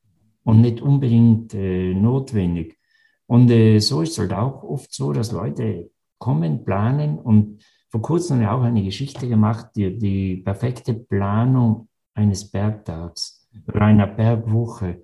und 0.43 0.61
nicht 0.61 0.82
unbedingt 0.82 1.53
äh, 1.53 1.93
notwendig. 1.93 2.80
Und 3.28 3.51
äh, 3.51 3.80
so 3.80 4.01
ist 4.01 4.13
es 4.13 4.19
halt 4.19 4.34
auch 4.34 4.63
oft 4.63 4.91
so, 4.91 5.13
dass 5.13 5.32
Leute 5.32 5.91
kommen, 6.17 6.65
planen 6.65 7.19
und 7.19 7.63
vor 7.89 8.01
kurzem 8.01 8.43
auch 8.45 8.63
eine 8.63 8.84
Geschichte 8.84 9.28
gemacht, 9.28 9.67
die, 9.75 9.97
die 9.97 10.38
perfekte 10.38 10.93
Planung 10.95 11.89
eines 12.15 12.49
Bergtags 12.49 13.47
oder 13.67 13.82
einer 13.82 14.07
Bergwoche. 14.07 15.03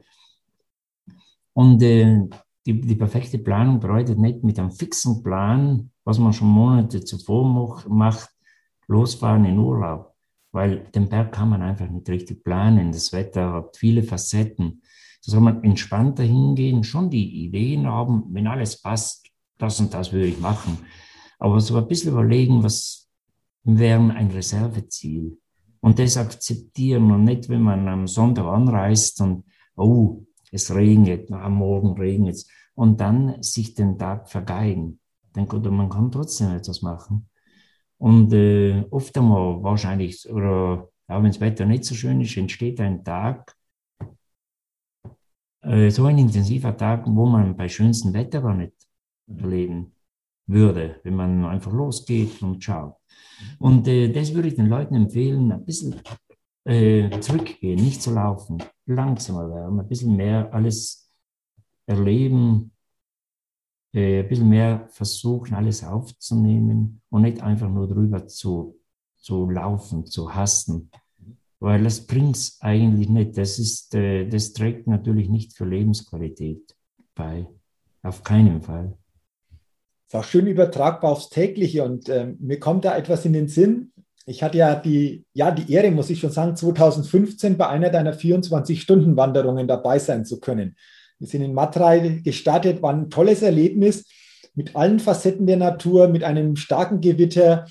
Und 1.53 1.83
äh, 1.83 2.27
die, 2.65 2.79
die 2.79 2.95
perfekte 2.95 3.39
Planung 3.39 3.79
bedeutet 3.79 4.17
nicht 4.17 4.43
mit 4.43 4.57
einem 4.57 4.71
fixen 4.71 5.23
Plan, 5.23 5.91
was 6.03 6.19
man 6.19 6.33
schon 6.33 6.47
Monate 6.47 7.03
zuvor 7.03 7.81
macht, 7.87 8.29
losfahren 8.87 9.45
in 9.45 9.57
Urlaub. 9.57 10.13
Weil 10.51 10.85
den 10.93 11.09
Berg 11.09 11.31
kann 11.31 11.49
man 11.49 11.61
einfach 11.61 11.89
nicht 11.89 12.07
richtig 12.09 12.43
planen. 12.43 12.91
Das 12.91 13.11
Wetter 13.11 13.51
hat 13.53 13.77
viele 13.77 14.03
Facetten. 14.03 14.81
Da 15.25 15.31
soll 15.31 15.41
man 15.41 15.63
entspannter 15.63 16.23
hingehen, 16.23 16.83
schon 16.83 17.09
die 17.09 17.45
Ideen 17.45 17.87
haben, 17.87 18.25
wenn 18.29 18.47
alles 18.47 18.81
passt, 18.81 19.27
das 19.57 19.79
und 19.79 19.93
das 19.93 20.11
würde 20.11 20.27
ich 20.27 20.39
machen. 20.39 20.77
Aber 21.39 21.59
so 21.59 21.77
ein 21.77 21.87
bisschen 21.87 22.11
überlegen, 22.11 22.63
was 22.63 23.09
wäre 23.63 23.99
ein 24.13 24.31
Reserveziel. 24.31 25.37
Und 25.79 25.99
das 25.99 26.17
akzeptieren 26.17 27.11
und 27.11 27.23
nicht, 27.23 27.49
wenn 27.49 27.61
man 27.61 27.87
am 27.87 28.07
Sonntag 28.07 28.45
anreist 28.45 29.19
und, 29.21 29.43
oh, 29.75 30.25
es 30.53 30.73
regnet, 30.73 31.31
am 31.31 31.55
Morgen 31.55 31.99
regnet 31.99 32.35
es. 32.35 32.47
Und 32.75 33.01
dann 33.01 33.41
sich 33.43 33.75
den 33.75 33.97
Tag 33.97 34.29
vergeigen. 34.29 34.99
Dann 35.33 35.47
kann, 35.47 35.75
man 35.75 35.89
kann 35.89 36.11
trotzdem 36.11 36.51
etwas 36.51 36.81
machen. 36.81 37.29
Und 37.97 38.33
äh, 38.33 38.85
oft 38.91 39.17
einmal 39.17 39.61
wahrscheinlich, 39.63 40.29
oder 40.29 40.89
auch 41.07 41.23
wenn 41.23 41.31
das 41.31 41.39
Wetter 41.39 41.65
nicht 41.65 41.85
so 41.85 41.95
schön 41.95 42.21
ist, 42.21 42.37
entsteht 42.37 42.79
ein 42.81 43.03
Tag, 43.03 43.55
äh, 45.61 45.89
so 45.89 46.05
ein 46.05 46.17
intensiver 46.17 46.75
Tag, 46.75 47.05
wo 47.07 47.25
man 47.25 47.55
bei 47.55 47.69
schönstem 47.69 48.13
Wetter 48.13 48.41
gar 48.41 48.55
nicht 48.55 48.73
erleben 49.27 49.93
würde, 50.47 50.99
wenn 51.03 51.15
man 51.15 51.45
einfach 51.45 51.71
losgeht 51.71 52.41
und 52.41 52.63
schaut. 52.63 52.95
Und 53.59 53.87
äh, 53.87 54.11
das 54.11 54.33
würde 54.33 54.49
ich 54.49 54.55
den 54.55 54.67
Leuten 54.67 54.95
empfehlen, 54.95 55.51
ein 55.51 55.65
bisschen 55.65 55.95
äh, 56.65 57.19
zurückgehen, 57.19 57.81
nicht 57.83 58.01
zu 58.01 58.13
laufen, 58.13 58.63
langsamer 58.85 59.49
werden, 59.49 59.79
ein 59.79 59.87
bisschen 59.87 60.15
mehr 60.15 60.53
alles 60.53 61.11
erleben, 61.85 62.71
äh, 63.93 64.21
ein 64.21 64.29
bisschen 64.29 64.49
mehr 64.49 64.87
versuchen, 64.89 65.53
alles 65.53 65.83
aufzunehmen 65.83 67.01
und 67.09 67.23
nicht 67.23 67.41
einfach 67.41 67.69
nur 67.69 67.87
drüber 67.87 68.27
zu, 68.27 68.79
zu 69.17 69.49
laufen, 69.49 70.05
zu 70.05 70.33
hasten. 70.33 70.89
Weil 71.59 71.83
das 71.83 72.05
bringt 72.05 72.35
es 72.35 72.57
eigentlich 72.61 73.07
nicht. 73.07 73.37
Das, 73.37 73.57
ist, 73.59 73.95
äh, 73.95 74.27
das 74.27 74.53
trägt 74.53 74.87
natürlich 74.87 75.29
nicht 75.29 75.53
für 75.53 75.65
Lebensqualität 75.65 76.75
bei. 77.15 77.47
Auf 78.01 78.23
keinen 78.23 78.61
Fall. 78.61 78.97
Ist 80.07 80.15
auch 80.15 80.25
schön 80.25 80.47
übertragbar 80.47 81.11
aufs 81.11 81.29
tägliche 81.29 81.83
und 81.85 82.09
äh, 82.09 82.33
mir 82.39 82.59
kommt 82.59 82.83
da 82.83 82.97
etwas 82.97 83.25
in 83.25 83.33
den 83.33 83.47
Sinn 83.47 83.93
ich 84.25 84.41
hatte 84.43 84.57
ja 84.57 84.75
die, 84.75 85.25
ja, 85.33 85.51
die 85.51 85.71
Ehre, 85.71 85.91
muss 85.91 86.09
ich 86.09 86.19
schon 86.19 86.31
sagen, 86.31 86.55
2015 86.55 87.57
bei 87.57 87.67
einer 87.67 87.89
deiner 87.89 88.13
24-Stunden-Wanderungen 88.13 89.67
dabei 89.67 89.99
sein 89.99 90.25
zu 90.25 90.39
können. 90.39 90.75
Wir 91.19 91.27
sind 91.27 91.41
in 91.41 91.53
Matrei 91.53 92.21
gestartet, 92.23 92.81
war 92.81 92.93
ein 92.93 93.09
tolles 93.09 93.41
Erlebnis 93.41 94.05
mit 94.55 94.75
allen 94.75 94.99
Facetten 94.99 95.47
der 95.47 95.57
Natur, 95.57 96.07
mit 96.07 96.23
einem 96.23 96.55
starken 96.55 97.01
Gewitter, 97.01 97.65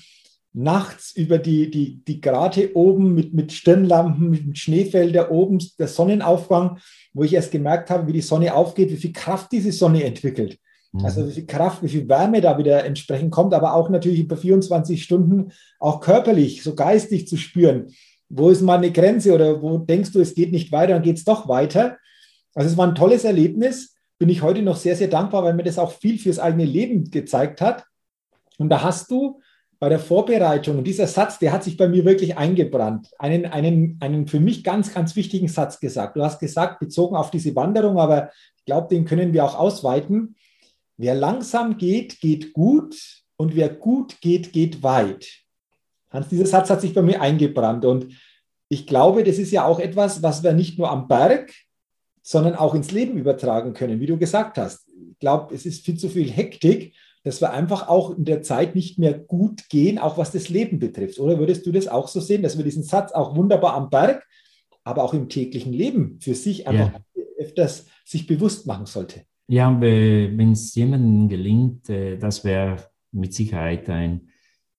nachts 0.53 1.15
über 1.15 1.39
die, 1.39 1.71
die, 1.71 2.03
die 2.03 2.21
Grate 2.21 2.75
oben 2.75 3.15
mit, 3.15 3.33
mit 3.33 3.51
Stirnlampen, 3.51 4.29
mit 4.29 4.57
Schneefelder 4.57 5.31
oben, 5.31 5.59
der 5.79 5.87
Sonnenaufgang, 5.87 6.79
wo 7.13 7.23
ich 7.23 7.33
erst 7.33 7.51
gemerkt 7.51 7.89
habe, 7.89 8.07
wie 8.07 8.13
die 8.13 8.21
Sonne 8.21 8.53
aufgeht, 8.53 8.91
wie 8.91 8.97
viel 8.97 9.13
Kraft 9.13 9.51
diese 9.51 9.71
Sonne 9.71 10.03
entwickelt. 10.03 10.59
Also 11.01 11.21
mhm. 11.21 11.29
wie 11.29 11.31
viel 11.31 11.45
Kraft, 11.45 11.81
wie 11.81 11.89
viel 11.89 12.07
Wärme 12.07 12.41
da 12.41 12.57
wieder 12.57 12.85
entsprechend 12.85 13.31
kommt, 13.31 13.53
aber 13.53 13.73
auch 13.73 13.89
natürlich 13.89 14.19
über 14.19 14.37
24 14.37 15.03
Stunden 15.03 15.51
auch 15.79 15.99
körperlich, 15.99 16.61
so 16.61 16.75
geistig 16.75 17.27
zu 17.27 17.37
spüren. 17.37 17.87
Wo 18.29 18.49
ist 18.49 18.61
mal 18.61 18.77
eine 18.77 18.91
Grenze 18.91 19.33
oder 19.33 19.61
wo 19.61 19.77
denkst 19.79 20.11
du, 20.11 20.19
es 20.19 20.35
geht 20.35 20.51
nicht 20.51 20.71
weiter, 20.71 20.93
dann 20.93 21.03
geht 21.03 21.17
es 21.17 21.23
doch 21.23 21.47
weiter. 21.47 21.97
Also 22.53 22.69
es 22.69 22.77
war 22.77 22.87
ein 22.87 22.95
tolles 22.95 23.23
Erlebnis. 23.23 23.95
Bin 24.19 24.29
ich 24.29 24.43
heute 24.43 24.61
noch 24.61 24.75
sehr, 24.75 24.95
sehr 24.95 25.07
dankbar, 25.07 25.43
weil 25.43 25.55
mir 25.55 25.63
das 25.63 25.79
auch 25.79 25.91
viel 25.91 26.19
fürs 26.19 26.39
eigene 26.39 26.65
Leben 26.65 27.09
gezeigt 27.09 27.61
hat. 27.61 27.85
Und 28.57 28.69
da 28.69 28.83
hast 28.83 29.09
du 29.09 29.39
bei 29.79 29.89
der 29.89 29.99
Vorbereitung, 29.99 30.77
und 30.77 30.85
dieser 30.85 31.07
Satz, 31.07 31.39
der 31.39 31.51
hat 31.51 31.63
sich 31.63 31.75
bei 31.75 31.89
mir 31.89 32.05
wirklich 32.05 32.37
eingebrannt, 32.37 33.09
einen, 33.19 33.45
einen, 33.45 33.97
einen 33.99 34.27
für 34.27 34.39
mich 34.39 34.63
ganz, 34.63 34.93
ganz 34.93 35.15
wichtigen 35.17 35.49
Satz 35.49 35.79
gesagt. 35.79 36.15
Du 36.15 36.23
hast 36.23 36.39
gesagt, 36.39 36.79
bezogen 36.79 37.17
auf 37.17 37.31
diese 37.31 37.53
Wanderung, 37.55 37.97
aber 37.97 38.29
ich 38.55 38.63
glaube, 38.63 38.87
den 38.87 39.03
können 39.03 39.33
wir 39.33 39.43
auch 39.43 39.59
ausweiten. 39.59 40.35
Wer 40.97 41.15
langsam 41.15 41.77
geht, 41.77 42.19
geht 42.19 42.53
gut 42.53 42.95
und 43.37 43.55
wer 43.55 43.69
gut 43.69 44.21
geht, 44.21 44.53
geht 44.53 44.83
weit. 44.83 45.27
Hans, 46.09 46.29
dieser 46.29 46.45
Satz 46.45 46.69
hat 46.69 46.81
sich 46.81 46.93
bei 46.93 47.01
mir 47.01 47.21
eingebrannt 47.21 47.85
und 47.85 48.13
ich 48.69 48.87
glaube, 48.87 49.23
das 49.23 49.37
ist 49.37 49.51
ja 49.51 49.65
auch 49.65 49.79
etwas, 49.79 50.23
was 50.23 50.43
wir 50.43 50.53
nicht 50.53 50.77
nur 50.77 50.89
am 50.89 51.07
Berg, 51.07 51.53
sondern 52.21 52.55
auch 52.55 52.73
ins 52.73 52.91
Leben 52.91 53.17
übertragen 53.17 53.73
können, 53.73 53.99
wie 53.99 54.05
du 54.05 54.17
gesagt 54.17 54.57
hast. 54.57 54.87
Ich 54.87 55.19
glaube, 55.19 55.53
es 55.53 55.65
ist 55.65 55.85
viel 55.85 55.97
zu 55.97 56.09
viel 56.09 56.31
Hektik, 56.31 56.93
dass 57.23 57.41
wir 57.41 57.51
einfach 57.51 57.87
auch 57.87 58.17
in 58.17 58.25
der 58.25 58.41
Zeit 58.41 58.75
nicht 58.75 58.99
mehr 58.99 59.13
gut 59.13 59.69
gehen, 59.69 59.97
auch 59.99 60.17
was 60.17 60.31
das 60.31 60.49
Leben 60.49 60.79
betrifft. 60.79 61.19
Oder 61.19 61.39
würdest 61.39 61.65
du 61.65 61.71
das 61.71 61.87
auch 61.87 62.07
so 62.07 62.19
sehen, 62.19 62.43
dass 62.43 62.57
wir 62.57 62.63
diesen 62.63 62.83
Satz 62.83 63.11
auch 63.11 63.35
wunderbar 63.35 63.73
am 63.75 63.89
Berg, 63.89 64.25
aber 64.83 65.03
auch 65.03 65.13
im 65.13 65.29
täglichen 65.29 65.73
Leben 65.73 66.19
für 66.19 66.35
sich 66.35 66.67
einfach 66.67 66.93
ja. 66.93 67.23
öfters 67.37 67.85
sich 68.05 68.27
bewusst 68.27 68.67
machen 68.67 68.85
sollte? 68.85 69.25
Ja, 69.47 69.79
wenn 69.81 70.53
es 70.53 70.73
jemandem 70.75 71.27
gelingt, 71.27 71.89
äh, 71.89 72.17
das 72.17 72.43
wäre 72.45 72.77
mit 73.11 73.33
Sicherheit 73.33 73.89
ein, 73.89 74.29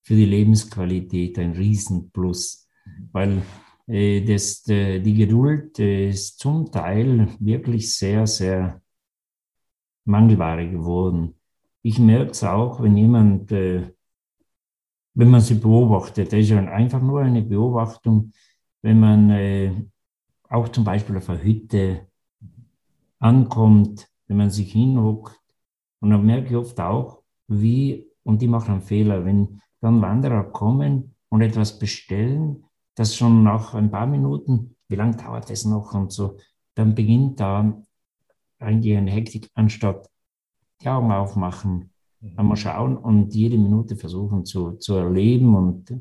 für 0.02 0.14
die 0.14 0.24
Lebensqualität 0.24 1.38
ein 1.38 1.52
Riesenplus, 1.52 2.66
weil 3.12 3.42
äh, 3.86 4.22
das, 4.22 4.62
die 4.62 5.14
Geduld 5.14 5.78
ist 5.78 6.38
zum 6.38 6.70
Teil 6.70 7.28
wirklich 7.40 7.94
sehr, 7.94 8.26
sehr 8.26 8.80
Mangelware 10.06 10.68
geworden. 10.68 11.34
Ich 11.82 11.98
merke 11.98 12.30
es 12.30 12.42
auch, 12.42 12.82
wenn 12.82 12.96
jemand, 12.96 13.52
äh, 13.52 13.92
wenn 15.12 15.30
man 15.30 15.42
sie 15.42 15.54
beobachtet, 15.54 16.32
das 16.32 16.40
ist 16.40 16.52
einfach 16.52 17.02
nur 17.02 17.20
eine 17.20 17.42
Beobachtung, 17.42 18.32
wenn 18.82 18.98
man 18.98 19.90
auch 20.48 20.68
zum 20.68 20.84
Beispiel 20.84 21.16
auf 21.16 21.30
einer 21.30 21.42
Hütte 21.42 22.08
ankommt, 23.18 24.08
wenn 24.26 24.36
man 24.36 24.50
sich 24.50 24.72
hinhockt. 24.72 25.40
Und 26.00 26.10
dann 26.10 26.24
merke 26.24 26.48
ich 26.48 26.56
oft 26.56 26.78
auch, 26.80 27.22
wie, 27.48 28.06
und 28.22 28.42
die 28.42 28.48
machen 28.48 28.72
einen 28.72 28.82
Fehler, 28.82 29.24
wenn 29.24 29.60
dann 29.80 30.00
Wanderer 30.00 30.44
kommen 30.44 31.14
und 31.28 31.42
etwas 31.42 31.78
bestellen, 31.78 32.64
das 32.94 33.16
schon 33.16 33.42
nach 33.42 33.74
ein 33.74 33.90
paar 33.90 34.06
Minuten, 34.06 34.76
wie 34.88 34.96
lange 34.96 35.16
dauert 35.16 35.50
das 35.50 35.64
noch 35.64 35.94
und 35.94 36.12
so, 36.12 36.38
dann 36.74 36.94
beginnt 36.94 37.40
da 37.40 37.82
eigentlich 38.58 38.96
eine 38.96 39.10
Hektik, 39.10 39.50
anstatt 39.54 40.08
die 40.80 40.88
Augen 40.88 41.12
aufmachen, 41.12 41.90
mhm. 42.20 42.38
einmal 42.38 42.56
schauen 42.56 42.96
und 42.96 43.34
jede 43.34 43.58
Minute 43.58 43.96
versuchen 43.96 44.44
zu, 44.44 44.72
zu 44.72 44.94
erleben 44.94 45.54
und 45.54 46.00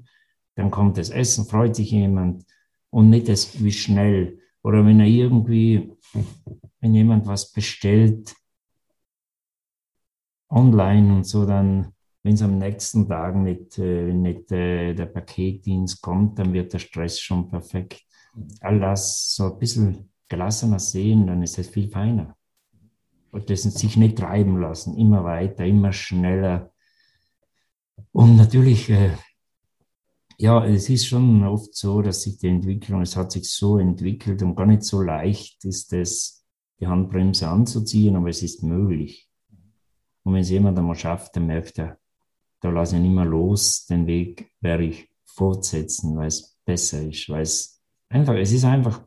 dann 0.55 0.71
kommt 0.71 0.97
das 0.97 1.09
Essen, 1.09 1.45
freut 1.45 1.75
sich 1.75 1.91
jemand 1.91 2.45
und 2.89 3.09
nicht 3.09 3.27
das 3.27 3.63
wie 3.63 3.71
schnell. 3.71 4.39
Oder 4.61 4.85
wenn 4.85 4.99
er 4.99 5.07
irgendwie 5.07 5.91
wenn 6.83 6.93
jemand 6.93 7.25
was 7.27 7.49
bestellt 7.49 8.35
online 10.49 11.15
und 11.15 11.23
so, 11.25 11.45
dann, 11.45 11.93
wenn 12.23 12.33
es 12.33 12.41
am 12.41 12.57
nächsten 12.57 13.07
Tag 13.07 13.37
nicht, 13.37 13.79
äh, 13.79 14.11
nicht 14.11 14.51
äh, 14.51 14.93
der 14.93 15.05
Paketdienst 15.05 16.01
kommt, 16.01 16.37
dann 16.37 16.51
wird 16.51 16.73
der 16.73 16.79
Stress 16.79 17.21
schon 17.21 17.49
perfekt. 17.49 18.03
All 18.59 18.81
das 18.81 19.33
so 19.33 19.53
ein 19.53 19.59
bisschen 19.59 20.09
gelassener 20.27 20.79
sehen, 20.79 21.25
dann 21.25 21.41
ist 21.41 21.57
es 21.57 21.69
viel 21.69 21.87
feiner. 21.87 22.35
Und 23.31 23.49
das 23.49 23.61
sich 23.63 23.95
nicht 23.95 24.17
treiben 24.17 24.59
lassen, 24.59 24.97
immer 24.97 25.23
weiter, 25.23 25.65
immer 25.65 25.93
schneller. 25.93 26.73
Und 28.11 28.35
natürlich, 28.35 28.89
äh, 28.89 29.15
ja, 30.37 30.65
es 30.65 30.89
ist 30.89 31.07
schon 31.07 31.45
oft 31.45 31.73
so, 31.75 32.01
dass 32.01 32.23
sich 32.23 32.39
die 32.39 32.49
Entwicklung, 32.49 33.03
es 33.03 33.15
hat 33.15 33.31
sich 33.31 33.49
so 33.49 33.77
entwickelt 33.77 34.43
und 34.43 34.55
gar 34.55 34.65
nicht 34.65 34.83
so 34.83 35.01
leicht 35.01 35.63
ist 35.63 35.93
es, 35.93 36.42
die 36.79 36.87
Handbremse 36.87 37.47
anzuziehen, 37.47 38.15
aber 38.15 38.29
es 38.29 38.43
ist 38.43 38.63
möglich. 38.63 39.29
Und 40.23 40.33
wenn 40.33 40.41
es 40.41 40.49
jemand 40.49 40.77
einmal 40.77 40.95
schafft, 40.95 41.35
dann 41.35 41.47
merkt 41.47 41.77
er, 41.79 41.97
da 42.61 42.69
lasse 42.69 42.95
ich 42.95 43.01
nicht 43.01 43.13
mehr 43.13 43.25
los, 43.25 43.85
den 43.85 44.07
Weg 44.07 44.51
werde 44.61 44.85
ich 44.85 45.09
fortsetzen, 45.25 46.15
weil 46.15 46.27
es 46.27 46.57
besser 46.65 47.01
ist, 47.01 47.27
weil 47.29 47.41
es 47.41 47.81
einfach, 48.09 48.35
es 48.35 48.51
ist 48.51 48.63
einfach 48.63 49.03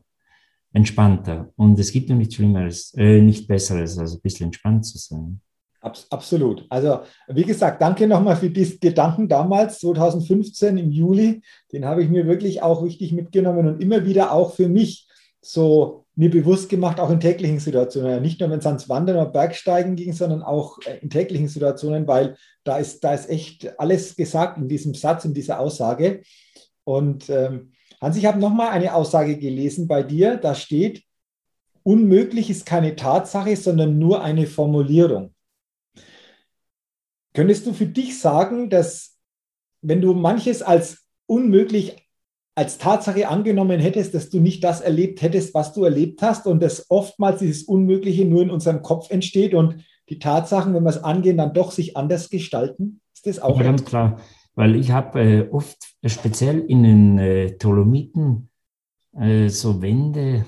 entspannter. 0.73 1.51
Und 1.55 1.79
es 1.79 1.91
gibt 1.91 2.09
ja 2.09 2.15
nichts 2.15 2.35
Schlimmeres, 2.35 2.93
äh, 2.95 3.21
nicht 3.21 3.47
Besseres, 3.47 3.97
als 3.97 4.13
ein 4.13 4.21
bisschen 4.21 4.47
entspannt 4.47 4.85
zu 4.85 4.97
sein. 4.97 5.41
Absolut. 5.81 6.65
Also, 6.69 7.01
wie 7.27 7.43
gesagt, 7.43 7.81
danke 7.81 8.07
nochmal 8.07 8.35
für 8.35 8.49
diesen 8.49 8.79
Gedanken 8.79 9.27
damals, 9.27 9.79
2015 9.79 10.77
im 10.77 10.91
Juli. 10.91 11.41
Den 11.71 11.85
habe 11.85 12.03
ich 12.03 12.09
mir 12.09 12.25
wirklich 12.27 12.61
auch 12.61 12.83
richtig 12.83 13.13
mitgenommen 13.13 13.67
und 13.67 13.81
immer 13.81 14.05
wieder 14.05 14.31
auch 14.31 14.53
für 14.53 14.67
mich 14.67 15.07
so 15.39 16.06
mir 16.17 16.31
bewusst 16.31 16.67
gemacht, 16.67 16.99
auch 16.99 17.11
in 17.11 17.19
täglichen 17.19 17.59
Situationen. 17.59 18.23
Nicht 18.23 18.39
nur, 18.39 18.49
wenn 18.49 18.57
es 18.57 18.65
ans 18.65 18.89
Wandern 18.89 19.17
oder 19.17 19.29
Bergsteigen 19.29 19.95
ging, 19.95 20.13
sondern 20.13 20.41
auch 20.41 20.79
äh, 20.85 20.97
in 20.97 21.11
täglichen 21.11 21.47
Situationen, 21.47 22.07
weil 22.07 22.35
da 22.63 22.77
ist, 22.77 23.03
da 23.03 23.13
ist 23.13 23.29
echt 23.29 23.79
alles 23.79 24.15
gesagt 24.15 24.57
in 24.57 24.67
diesem 24.67 24.95
Satz, 24.95 25.25
in 25.25 25.35
dieser 25.35 25.59
Aussage. 25.59 26.23
Und 26.83 27.29
ähm, 27.29 27.71
Hans, 28.01 28.17
ich 28.17 28.25
habe 28.25 28.39
nochmal 28.39 28.69
eine 28.69 28.95
Aussage 28.95 29.37
gelesen 29.37 29.87
bei 29.87 30.01
dir. 30.01 30.37
Da 30.37 30.55
steht, 30.55 31.03
unmöglich 31.83 32.49
ist 32.49 32.65
keine 32.65 32.95
Tatsache, 32.95 33.55
sondern 33.55 33.99
nur 33.99 34.23
eine 34.23 34.47
Formulierung. 34.47 35.35
Könntest 37.35 37.67
du 37.67 37.73
für 37.73 37.85
dich 37.85 38.19
sagen, 38.19 38.71
dass 38.71 39.19
wenn 39.83 40.01
du 40.01 40.15
manches 40.15 40.63
als 40.63 41.05
unmöglich 41.27 42.06
als 42.57 42.79
Tatsache 42.79 43.27
angenommen 43.27 43.79
hättest, 43.79 44.15
dass 44.15 44.31
du 44.31 44.39
nicht 44.39 44.63
das 44.63 44.81
erlebt 44.81 45.21
hättest, 45.21 45.53
was 45.53 45.73
du 45.73 45.83
erlebt 45.83 46.23
hast 46.23 46.47
und 46.47 46.59
dass 46.59 46.89
oftmals 46.89 47.37
dieses 47.37 47.63
Unmögliche 47.63 48.25
nur 48.25 48.41
in 48.41 48.49
unserem 48.49 48.81
Kopf 48.81 49.11
entsteht 49.11 49.53
und 49.53 49.85
die 50.09 50.17
Tatsachen, 50.17 50.73
wenn 50.73 50.81
wir 50.81 50.89
es 50.89 51.03
angehen, 51.03 51.37
dann 51.37 51.53
doch 51.53 51.69
sich 51.71 51.95
anders 51.95 52.31
gestalten? 52.31 52.99
Ist 53.13 53.27
das 53.27 53.37
auch? 53.37 53.57
Ja, 53.57 53.63
ganz 53.63 53.85
klar, 53.85 54.19
weil 54.55 54.75
ich 54.75 54.89
habe 54.89 55.21
äh, 55.21 55.49
oft 55.51 55.77
äh, 56.01 56.09
speziell 56.09 56.61
in 56.61 56.81
den 56.81 57.19
äh, 57.19 57.51
Dolomiten 57.57 58.49
äh, 59.15 59.49
so 59.49 59.79
Wände 59.79 60.45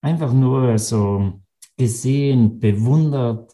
einfach 0.00 0.32
nur 0.32 0.76
so 0.80 1.34
gesehen, 1.76 2.58
bewundert 2.58 3.52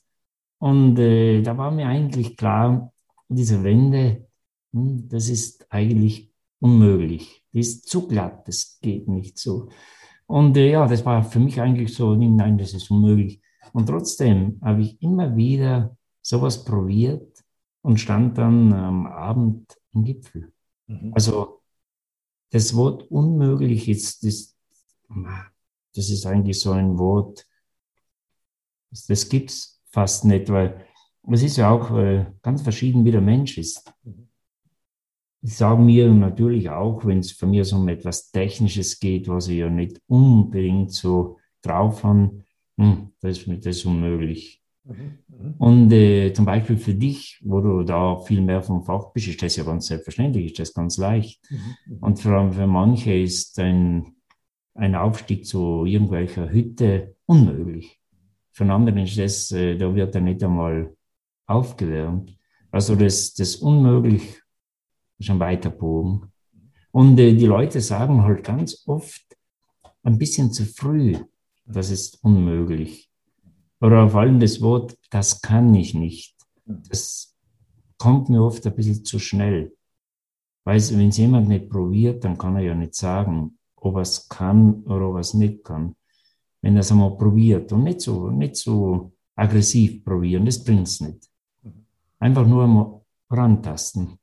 und 0.59 0.99
äh, 0.99 1.43
da 1.43 1.59
war 1.59 1.71
mir 1.71 1.87
eigentlich 1.87 2.35
klar, 2.35 2.95
diese 3.29 3.63
Wände, 3.63 4.27
hm, 4.73 5.07
das 5.07 5.29
ist 5.29 5.67
eigentlich 5.69 6.34
unmöglich. 6.65 7.45
Die 7.53 7.61
ist 7.61 7.89
zu 7.89 8.09
glatt, 8.09 8.49
das 8.49 8.79
geht 8.81 9.07
nicht 9.07 9.39
so. 9.39 9.69
Und 10.27 10.57
äh, 10.57 10.71
ja, 10.71 10.87
das 10.87 11.05
war 11.05 11.23
für 11.23 11.39
mich 11.39 11.61
eigentlich 11.61 11.95
so, 11.95 12.15
nein, 12.15 12.57
das 12.57 12.73
ist 12.73 12.91
unmöglich. 12.91 13.43
Und 13.75 13.87
trotzdem 13.87 14.59
habe 14.63 14.81
ich 14.81 15.01
immer 15.03 15.37
wieder 15.37 15.95
sowas 16.23 16.65
probiert 16.65 17.45
und 17.83 18.01
stand 18.01 18.39
dann 18.39 18.73
am 18.73 19.07
Abend 19.07 19.77
im 19.93 20.05
Gipfel. 20.05 20.53
Mhm. 20.87 21.13
Also 21.15 21.61
das 22.51 22.75
Wort 22.75 23.11
unmöglich 23.11 23.87
ist, 23.89 24.25
das, 24.25 24.57
das 25.95 26.09
ist 26.09 26.25
eigentlich 26.25 26.61
so 26.61 26.73
ein 26.73 26.99
Wort, 26.99 27.47
das 29.09 29.29
gibt 29.29 29.51
es 29.51 29.83
fast 29.91 30.25
nicht, 30.25 30.49
weil 30.49 30.87
es 31.31 31.43
ist 31.43 31.59
ja 31.59 31.71
auch 31.71 31.91
äh, 31.91 32.27
ganz 32.41 32.63
verschieden, 32.63 33.05
wie 33.05 33.11
der 33.11 33.21
Mensch 33.21 33.59
ist. 33.59 33.93
Ich 35.45 35.57
sage 35.57 35.83
mir 35.83 36.11
natürlich 36.11 36.71
auch, 36.71 37.05
wenn 37.05 37.19
es 37.19 37.33
von 37.33 37.51
mir 37.51 37.67
so 37.67 37.77
um 37.77 37.87
etwas 37.89 38.31
Technisches 38.31 38.99
geht, 38.99 39.29
was 39.29 39.49
ich 39.49 39.59
ja 39.59 39.69
nicht 39.69 40.01
unbedingt 40.07 40.91
so 40.91 41.37
drauf 41.61 42.03
habe, 42.03 42.43
hm, 42.79 43.11
das 43.21 43.39
ist 43.39 43.47
mir 43.47 43.59
das 43.59 43.85
unmöglich. 43.85 44.63
Mhm, 44.85 45.19
mhm. 45.29 45.55
Und 45.59 45.93
äh, 45.93 46.33
zum 46.33 46.47
Beispiel 46.47 46.79
für 46.79 46.95
dich, 46.95 47.43
wo 47.45 47.61
du 47.61 47.83
da 47.83 48.17
viel 48.21 48.41
mehr 48.41 48.63
vom 48.63 48.85
Fach 48.85 49.13
bist, 49.13 49.29
ist 49.29 49.43
das 49.43 49.57
ja 49.57 49.65
ganz 49.65 49.87
selbstverständlich, 49.87 50.47
ist 50.47 50.59
das 50.61 50.73
ganz 50.73 50.97
leicht. 50.97 51.43
Mhm, 51.51 51.59
mhm. 51.89 51.99
Und 51.99 52.19
vor 52.21 52.33
allem 52.33 52.53
für 52.55 52.67
manche 52.67 53.13
ist 53.13 53.59
ein, 53.59 54.15
ein 54.73 54.95
Aufstieg 54.95 55.45
zu 55.45 55.85
irgendwelcher 55.85 56.51
Hütte 56.51 57.17
unmöglich. 57.27 58.01
Für 58.53 58.65
anderen 58.73 59.01
ist 59.01 59.19
das, 59.19 59.51
äh, 59.53 59.77
da 59.77 59.95
wird 59.95 60.15
er 60.15 60.23
nicht 60.23 60.43
einmal 60.43 60.97
aufgewärmt. 61.47 62.35
Also 62.71 62.97
das, 62.97 63.35
das 63.35 63.57
unmöglich 63.57 64.41
schon 65.25 65.41
weiter 65.41 65.71
Bogen. 65.71 66.31
Und 66.93 67.19
äh, 67.19 67.35
die 67.35 67.47
Leute 67.47 67.81
sagen 67.81 68.23
halt 68.23 68.45
ganz 68.45 68.85
oft 68.87 69.25
ein 70.03 70.19
bisschen 70.19 70.53
zu 70.53 70.65
früh, 70.65 71.17
das 71.67 71.91
ist 71.91 72.23
unmöglich. 72.23 73.11
Oder 73.81 74.09
vor 74.09 74.21
allem 74.21 74.39
das 74.39 74.61
Wort, 74.61 74.97
das 75.11 75.41
kann 75.43 75.75
ich 75.75 75.95
nicht. 75.95 76.37
Das 76.65 77.35
kommt 77.99 78.29
mir 78.29 78.43
oft 78.43 78.67
ein 78.67 78.75
bisschen 78.75 79.05
zu 79.05 79.19
schnell. 79.19 79.75
Weil 80.65 80.81
wenn 80.91 81.09
es 81.09 81.19
jemand 81.19 81.49
nicht 81.49 81.69
probiert, 81.69 82.25
dann 82.25 82.39
kann 82.39 82.57
er 82.57 82.63
ja 82.63 82.75
nicht 82.75 82.95
sagen, 82.95 83.59
ob 83.77 83.97
er 83.97 84.03
es 84.03 84.29
kann 84.29 84.83
oder 84.85 85.09
ob 85.09 85.17
er 85.17 85.21
es 85.21 85.35
nicht 85.35 85.65
kann. 85.65 85.95
Wenn 86.63 86.77
er 86.77 86.81
es 86.81 86.91
einmal 86.91 87.17
probiert 87.17 87.71
und 87.73 87.85
nicht 87.85 88.01
so, 88.01 88.31
nicht 88.31 88.57
so 88.57 89.13
aggressiv 89.37 90.03
probieren, 90.03 90.47
das 90.47 90.63
bringt 90.65 90.89
es 90.89 91.01
nicht. 91.01 91.29
Einfach 92.19 92.47
nur 92.47 92.65
einmal 92.65 93.01
rantasten. 93.29 94.19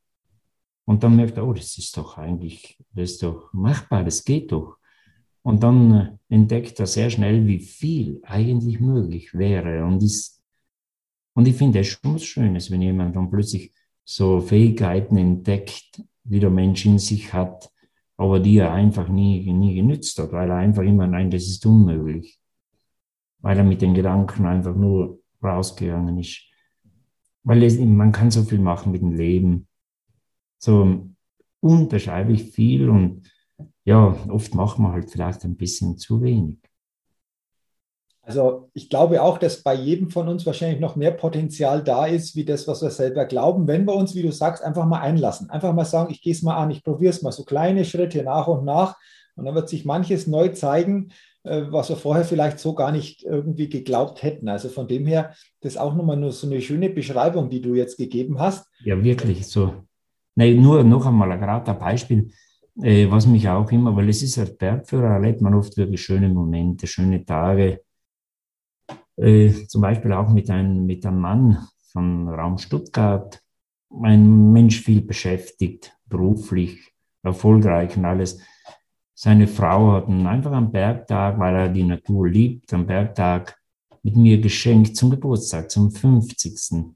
Und 0.85 1.03
dann 1.03 1.15
merkt 1.15 1.37
er, 1.37 1.47
oh, 1.47 1.53
das 1.53 1.77
ist 1.77 1.95
doch 1.97 2.17
eigentlich, 2.17 2.77
das 2.93 3.11
ist 3.11 3.23
doch 3.23 3.53
machbar, 3.53 4.03
das 4.03 4.23
geht 4.23 4.51
doch. 4.51 4.77
Und 5.43 5.63
dann 5.63 5.91
äh, 6.29 6.35
entdeckt 6.35 6.79
er 6.79 6.87
sehr 6.87 7.09
schnell, 7.09 7.47
wie 7.47 7.59
viel 7.59 8.19
eigentlich 8.23 8.79
möglich 8.79 9.33
wäre. 9.33 9.85
Und, 9.85 10.03
ist, 10.03 10.41
und 11.33 11.47
ich 11.47 11.55
finde 11.55 11.79
es 11.79 11.87
schon 11.87 12.15
was 12.15 12.23
Schönes, 12.23 12.69
wenn 12.71 12.81
jemand 12.81 13.15
dann 13.15 13.29
plötzlich 13.29 13.73
so 14.03 14.39
Fähigkeiten 14.39 15.17
entdeckt, 15.17 16.03
die 16.23 16.39
der 16.39 16.49
Mensch 16.49 16.85
in 16.85 16.99
sich 16.99 17.33
hat, 17.33 17.71
aber 18.17 18.39
die 18.39 18.57
er 18.57 18.71
einfach 18.71 19.07
nie, 19.07 19.51
nie 19.51 19.75
genützt 19.75 20.17
hat, 20.19 20.31
weil 20.31 20.49
er 20.49 20.57
einfach 20.57 20.83
immer, 20.83 21.07
nein, 21.07 21.31
das 21.31 21.43
ist 21.43 21.65
unmöglich. 21.65 22.39
Weil 23.39 23.57
er 23.57 23.63
mit 23.63 23.81
den 23.81 23.95
Gedanken 23.95 24.45
einfach 24.45 24.75
nur 24.75 25.19
rausgegangen 25.43 26.19
ist. 26.19 26.43
Weil 27.43 27.63
es, 27.63 27.79
man 27.79 28.11
kann 28.11 28.29
so 28.29 28.43
viel 28.43 28.59
machen 28.59 28.91
mit 28.91 29.01
dem 29.01 29.13
Leben 29.13 29.67
so 30.63 31.07
unbeschreiblich 31.59 32.51
viel 32.51 32.89
und 32.89 33.23
ja, 33.83 34.15
oft 34.29 34.53
macht 34.55 34.79
man 34.79 34.93
halt 34.93 35.09
vielleicht 35.09 35.43
ein 35.43 35.55
bisschen 35.55 35.97
zu 35.97 36.21
wenig. 36.21 36.57
Also 38.23 38.69
ich 38.73 38.89
glaube 38.89 39.21
auch, 39.23 39.39
dass 39.39 39.63
bei 39.63 39.73
jedem 39.73 40.11
von 40.11 40.27
uns 40.27 40.45
wahrscheinlich 40.45 40.79
noch 40.79 40.95
mehr 40.95 41.11
Potenzial 41.11 41.83
da 41.83 42.05
ist, 42.05 42.35
wie 42.35 42.45
das, 42.45 42.67
was 42.67 42.83
wir 42.83 42.91
selber 42.91 43.25
glauben, 43.25 43.67
wenn 43.67 43.85
wir 43.85 43.95
uns, 43.95 44.13
wie 44.13 44.21
du 44.21 44.31
sagst, 44.31 44.63
einfach 44.63 44.85
mal 44.85 44.99
einlassen. 44.99 45.49
Einfach 45.49 45.73
mal 45.73 45.85
sagen, 45.85 46.11
ich 46.11 46.21
gehe 46.21 46.33
es 46.33 46.43
mal 46.43 46.55
an, 46.55 46.69
ich 46.69 46.83
probiere 46.83 47.09
es 47.09 47.23
mal 47.23 47.31
so 47.31 47.43
kleine 47.43 47.83
Schritte 47.83 48.23
nach 48.23 48.47
und 48.47 48.63
nach. 48.63 48.95
Und 49.35 49.45
dann 49.45 49.55
wird 49.55 49.69
sich 49.69 49.85
manches 49.85 50.27
neu 50.27 50.49
zeigen, 50.49 51.11
äh, 51.43 51.63
was 51.69 51.89
wir 51.89 51.95
vorher 51.95 52.23
vielleicht 52.23 52.59
so 52.59 52.75
gar 52.75 52.91
nicht 52.91 53.23
irgendwie 53.23 53.69
geglaubt 53.69 54.21
hätten. 54.21 54.47
Also 54.49 54.69
von 54.69 54.87
dem 54.87 55.07
her, 55.07 55.33
das 55.61 55.73
ist 55.73 55.79
auch 55.79 55.95
nochmal 55.95 56.17
nur 56.17 56.31
so 56.31 56.45
eine 56.45 56.61
schöne 56.61 56.91
Beschreibung, 56.91 57.49
die 57.49 57.61
du 57.61 57.73
jetzt 57.73 57.97
gegeben 57.97 58.39
hast. 58.39 58.67
Ja, 58.83 59.03
wirklich 59.03 59.47
so. 59.47 59.73
Nein, 60.35 60.61
nur 60.61 60.83
noch 60.83 61.05
einmal 61.05 61.37
gerade 61.37 61.71
ein 61.71 61.79
Beispiel, 61.79 62.31
äh, 62.81 63.09
was 63.09 63.27
mich 63.27 63.47
auch 63.49 63.69
immer, 63.71 63.95
weil 63.95 64.09
es 64.09 64.23
ist 64.23 64.37
als 64.37 64.57
Bergführer, 64.57 65.15
erlebt 65.15 65.41
man 65.41 65.53
oft 65.53 65.75
wirklich 65.77 66.01
schöne 66.01 66.29
Momente, 66.29 66.87
schöne 66.87 67.25
Tage. 67.25 67.81
Äh, 69.17 69.51
zum 69.67 69.81
Beispiel 69.81 70.13
auch 70.13 70.29
mit 70.29 70.49
einem, 70.49 70.85
mit 70.85 71.05
einem 71.05 71.19
Mann 71.19 71.67
von 71.91 72.29
Raum 72.29 72.57
Stuttgart, 72.57 73.41
ein 74.01 74.51
Mensch 74.53 74.81
viel 74.81 75.01
beschäftigt, 75.01 75.93
beruflich, 76.05 76.93
erfolgreich 77.23 77.97
und 77.97 78.05
alles. 78.05 78.39
Seine 79.13 79.47
Frau 79.47 79.91
hat 79.91 80.07
ihn 80.07 80.25
einfach 80.25 80.53
am 80.53 80.71
Bergtag, 80.71 81.37
weil 81.37 81.55
er 81.55 81.69
die 81.69 81.83
Natur 81.83 82.29
liebt, 82.29 82.73
am 82.73 82.87
Bergtag 82.87 83.57
mit 84.01 84.15
mir 84.15 84.39
geschenkt 84.39 84.95
zum 84.95 85.11
Geburtstag, 85.11 85.69
zum 85.69 85.91
50. 85.91 86.95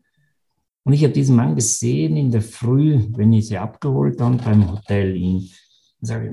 Und 0.86 0.94
ich 0.94 1.04
habe 1.04 1.14
diesen 1.14 1.36
Mann 1.36 1.56
gesehen 1.56 2.16
in 2.16 2.30
der 2.30 2.44
Früh, 2.44 3.04
wenn 3.16 3.34
ich 3.34 3.48
sie 3.48 3.58
abgeholt 3.58 4.22
habe 4.22 4.38
beim 4.38 4.72
Hotel 4.72 5.16
ihn. 5.16 5.50
Sage, 6.00 6.32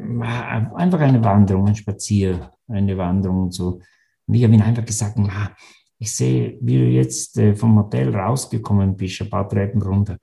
einfach 0.75 1.01
eine 1.01 1.25
Wanderung, 1.25 1.69
ein 1.69 1.75
Spazier, 1.75 2.51
eine 2.69 2.99
Wanderung 2.99 3.45
und 3.45 3.55
so. 3.55 3.81
Und 4.27 4.35
ich 4.35 4.45
habe 4.45 4.53
ihm 4.53 4.61
einfach 4.61 4.85
gesagt, 4.85 5.19
ich 5.99 6.13
sehe, 6.13 6.59
wie 6.61 6.79
du 6.79 6.85
jetzt 6.85 7.39
äh, 7.39 7.55
vom 7.55 7.79
Hotel 7.79 8.15
rausgekommen 8.15 8.95
bist, 8.95 9.23
ein 9.23 9.31
paar 9.31 9.49
Treppen 9.49 9.81
runter. 9.81 10.19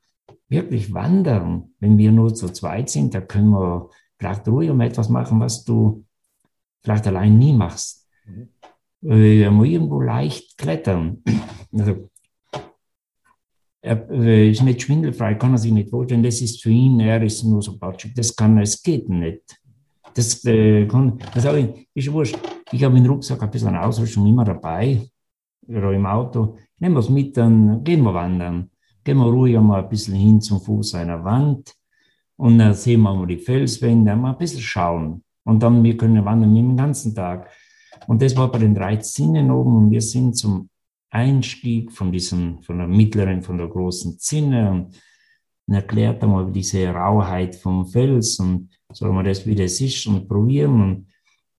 Wirklich 0.47 0.93
wandern, 0.93 1.73
wenn 1.79 1.97
wir 1.97 2.11
nur 2.11 2.35
zu 2.35 2.49
zweit 2.49 2.89
sind, 2.89 3.15
da 3.15 3.21
können 3.21 3.49
wir 3.49 3.89
vielleicht 4.19 4.47
ruhig 4.47 4.69
um 4.69 4.81
etwas 4.81 5.09
machen, 5.09 5.39
was 5.39 5.63
du 5.63 6.05
vielleicht 6.83 7.07
allein 7.07 7.39
nie 7.39 7.53
machst. 7.53 8.07
Mhm. 8.25 8.49
Äh, 9.09 9.43
irgendwo 9.43 10.01
leicht 10.01 10.57
klettern. 10.57 11.23
Also 11.71 12.08
er 13.89 14.07
äh, 14.11 14.51
ist 14.51 14.61
nicht 14.61 14.83
schwindelfrei, 14.83 15.33
kann 15.33 15.53
er 15.53 15.57
sich 15.57 15.71
nicht 15.71 15.89
vorstellen. 15.89 16.21
Das 16.21 16.39
ist 16.41 16.61
für 16.61 16.69
ihn, 16.69 16.99
er 16.99 17.23
ist 17.23 17.43
nur 17.43 17.61
so 17.61 17.75
batschig, 17.75 18.13
das 18.13 18.35
kann 18.35 18.57
er, 18.57 18.63
es 18.63 18.83
geht 18.83 19.09
nicht. 19.09 19.59
Das 20.13 20.45
äh, 20.45 20.85
kann, 20.85 21.17
das 21.33 21.45
ich, 21.45 21.87
ist 21.95 22.13
wurscht. 22.13 22.37
Ich 22.71 22.83
habe 22.83 22.97
im 22.97 23.05
Rucksack 23.05 23.41
ein 23.41 23.49
bisschen 23.49 23.75
Ausrüstung 23.75 24.27
immer 24.27 24.45
dabei, 24.45 25.01
im 25.67 26.05
Auto. 26.05 26.57
Nehmen 26.77 26.95
wir 26.95 26.99
es 26.99 27.09
mit, 27.09 27.35
dann 27.35 27.83
gehen 27.83 28.03
wir 28.03 28.13
wandern. 28.13 28.69
Gehen 29.03 29.17
wir 29.17 29.25
ruhig 29.25 29.57
einmal 29.57 29.83
ein 29.83 29.89
bisschen 29.89 30.15
hin 30.15 30.39
zum 30.39 30.61
Fuß 30.61 30.93
einer 30.95 31.23
Wand 31.23 31.73
und 32.37 32.59
dann 32.59 32.75
sehen 32.75 33.01
wir 33.01 33.13
mal 33.13 33.25
die 33.25 33.37
Felswände, 33.37 34.15
mal 34.15 34.31
ein 34.31 34.37
bisschen 34.37 34.61
schauen. 34.61 35.23
Und 35.45 35.63
dann, 35.63 35.83
wir 35.83 35.97
können 35.97 36.23
wandern 36.23 36.53
den 36.53 36.77
ganzen 36.77 37.15
Tag. 37.15 37.49
Und 38.07 38.21
das 38.21 38.35
war 38.37 38.51
bei 38.51 38.59
den 38.59 38.75
drei 38.75 38.97
Zinnen 38.97 39.49
oben 39.49 39.77
und 39.77 39.91
wir 39.91 40.01
sind 40.01 40.37
zum 40.37 40.69
Einstieg 41.11 41.91
von 41.91 42.11
diesem, 42.11 42.61
von 42.61 42.77
der 42.77 42.87
mittleren, 42.87 43.41
von 43.41 43.57
der 43.57 43.67
großen 43.67 44.19
Zinne 44.19 44.71
und 44.71 45.01
erklärt 45.73 46.23
einmal 46.23 46.51
diese 46.51 46.87
Rauheit 46.89 47.55
vom 47.55 47.85
Fels 47.85 48.39
und 48.39 48.69
soll 48.91 49.11
man 49.11 49.25
das, 49.25 49.45
wie 49.45 49.55
das 49.55 49.79
ist 49.81 50.07
und 50.07 50.27
probieren 50.27 50.81
und 50.81 51.07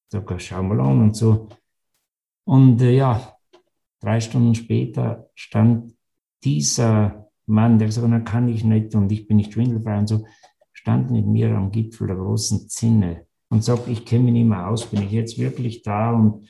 so 0.09 0.23
schauen 0.39 0.69
wir 0.69 0.83
an 0.83 1.03
und 1.03 1.17
so. 1.17 1.49
Und 2.45 2.83
äh, 2.83 2.97
ja, 2.97 3.37
drei 4.01 4.21
Stunden 4.21 4.55
später 4.55 5.31
stand 5.35 5.95
dieser 6.43 7.31
Mann, 7.47 7.79
der 7.79 7.87
gesagt 7.87 8.11
hat, 8.11 8.27
kann 8.27 8.49
ich 8.49 8.65
nicht 8.65 8.95
und 8.95 9.13
ich 9.13 9.29
bin 9.29 9.37
nicht 9.37 9.53
schwindelfrei 9.53 9.99
und 9.99 10.09
so, 10.09 10.27
stand 10.73 11.11
mit 11.11 11.27
mir 11.27 11.55
am 11.55 11.71
Gipfel 11.71 12.07
der 12.07 12.17
großen 12.17 12.69
Zinne 12.69 13.27
und 13.51 13.63
sagt, 13.63 13.87
ich 13.89 14.05
kenne 14.05 14.25
mich 14.25 14.33
nicht 14.33 14.49
mehr 14.49 14.69
aus, 14.69 14.87
bin 14.87 15.03
ich 15.03 15.13
jetzt 15.13 15.39
wirklich 15.39 15.83
da 15.83 16.13
und 16.13 16.49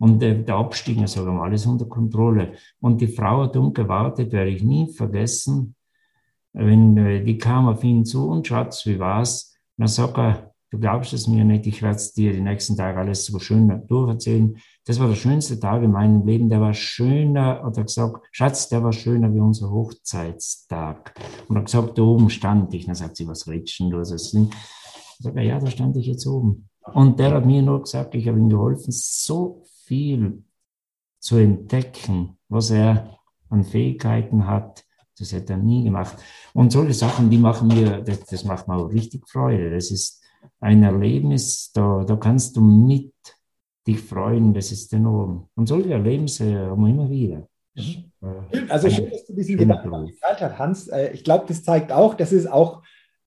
Und 0.00 0.22
der, 0.22 0.34
der 0.34 0.54
Abstieg, 0.54 0.98
wir 0.98 1.08
sagen 1.08 1.38
alles 1.38 1.66
unter 1.66 1.84
Kontrolle. 1.84 2.54
Und 2.80 3.02
die 3.02 3.06
Frau 3.06 3.42
hat 3.42 3.56
umgewartet, 3.56 4.32
werde 4.32 4.50
ich 4.50 4.62
nie 4.62 4.90
vergessen. 4.90 5.74
Wenn 6.54 6.96
äh, 6.96 7.22
die 7.22 7.36
kam 7.36 7.68
auf 7.68 7.84
ihn 7.84 8.06
zu 8.06 8.26
und 8.26 8.46
Schatz, 8.46 8.86
wie 8.86 8.98
war's? 8.98 9.54
Dann 9.76 9.88
sagt 9.88 10.16
er, 10.16 10.54
du 10.70 10.78
glaubst 10.78 11.12
es 11.12 11.26
mir 11.26 11.44
nicht, 11.44 11.66
ich 11.66 11.82
werde 11.82 11.96
es 11.96 12.14
dir 12.14 12.32
die 12.32 12.40
nächsten 12.40 12.78
Tage 12.78 12.98
alles 12.98 13.26
so 13.26 13.38
schön 13.38 13.86
durcherzählen. 13.88 14.56
Das 14.86 14.98
war 14.98 15.06
der 15.06 15.16
schönste 15.16 15.60
Tag 15.60 15.82
in 15.82 15.92
meinem 15.92 16.26
Leben. 16.26 16.48
Der 16.48 16.62
war 16.62 16.72
schöner, 16.72 17.62
hat 17.62 17.76
er 17.76 17.84
gesagt, 17.84 18.26
Schatz, 18.32 18.70
der 18.70 18.82
war 18.82 18.94
schöner 18.94 19.34
wie 19.34 19.40
unser 19.40 19.70
Hochzeitstag. 19.70 21.12
Und 21.46 21.56
er 21.56 21.60
hat 21.60 21.66
gesagt, 21.66 21.98
da 21.98 22.02
oben 22.02 22.30
stand 22.30 22.72
ich. 22.72 22.86
Dann 22.86 22.94
sagt 22.94 23.18
sie, 23.18 23.28
was 23.28 23.46
redest 23.46 23.80
du? 23.80 23.98
Also, 23.98 24.16
Sag 24.16 25.36
er, 25.36 25.42
ja, 25.42 25.58
da 25.58 25.66
stand 25.66 25.98
ich 25.98 26.06
jetzt 26.06 26.26
oben. 26.26 26.70
Und 26.94 27.20
der 27.20 27.32
hat 27.32 27.44
mir 27.44 27.60
nur 27.60 27.82
gesagt, 27.82 28.14
ich 28.14 28.26
habe 28.26 28.38
ihm 28.38 28.48
geholfen, 28.48 28.90
so 28.90 29.62
viel 29.90 30.44
zu 31.18 31.36
entdecken, 31.36 32.38
was 32.48 32.70
er 32.70 33.18
an 33.48 33.64
Fähigkeiten 33.64 34.46
hat. 34.46 34.84
Das 35.18 35.32
hätte 35.32 35.54
er 35.54 35.58
nie 35.58 35.82
gemacht. 35.82 36.16
Und 36.54 36.70
solche 36.70 36.94
Sachen, 36.94 37.28
die 37.28 37.38
machen 37.38 37.66
mir, 37.66 38.00
das, 38.00 38.20
das 38.20 38.44
macht 38.44 38.68
mir 38.68 38.76
auch 38.76 38.92
richtig 38.92 39.28
Freude. 39.28 39.74
Das 39.74 39.90
ist 39.90 40.22
ein 40.60 40.84
Erlebnis, 40.84 41.72
da, 41.74 42.04
da 42.04 42.14
kannst 42.14 42.56
du 42.56 42.60
mit 42.60 43.12
dich 43.84 44.00
freuen, 44.00 44.54
das 44.54 44.70
ist 44.70 44.92
enorm. 44.92 45.48
Und 45.56 45.66
solche 45.66 45.92
Erlebnisse 45.92 46.70
haben 46.70 46.82
wir 46.82 46.90
immer 46.90 47.10
wieder. 47.10 47.48
Mhm. 47.74 48.04
Also 48.68 48.90
schön, 48.90 49.10
dass 49.10 49.26
du 49.26 49.34
diesen 49.34 49.58
Gedanken 49.58 50.06
geteilt 50.06 50.40
hast, 50.40 50.58
Hans. 50.58 50.88
Äh, 50.88 51.10
ich 51.14 51.24
glaube, 51.24 51.46
das 51.48 51.64
zeigt 51.64 51.90
auch, 51.90 52.14
dass 52.14 52.30
es 52.30 52.46
auch 52.46 52.82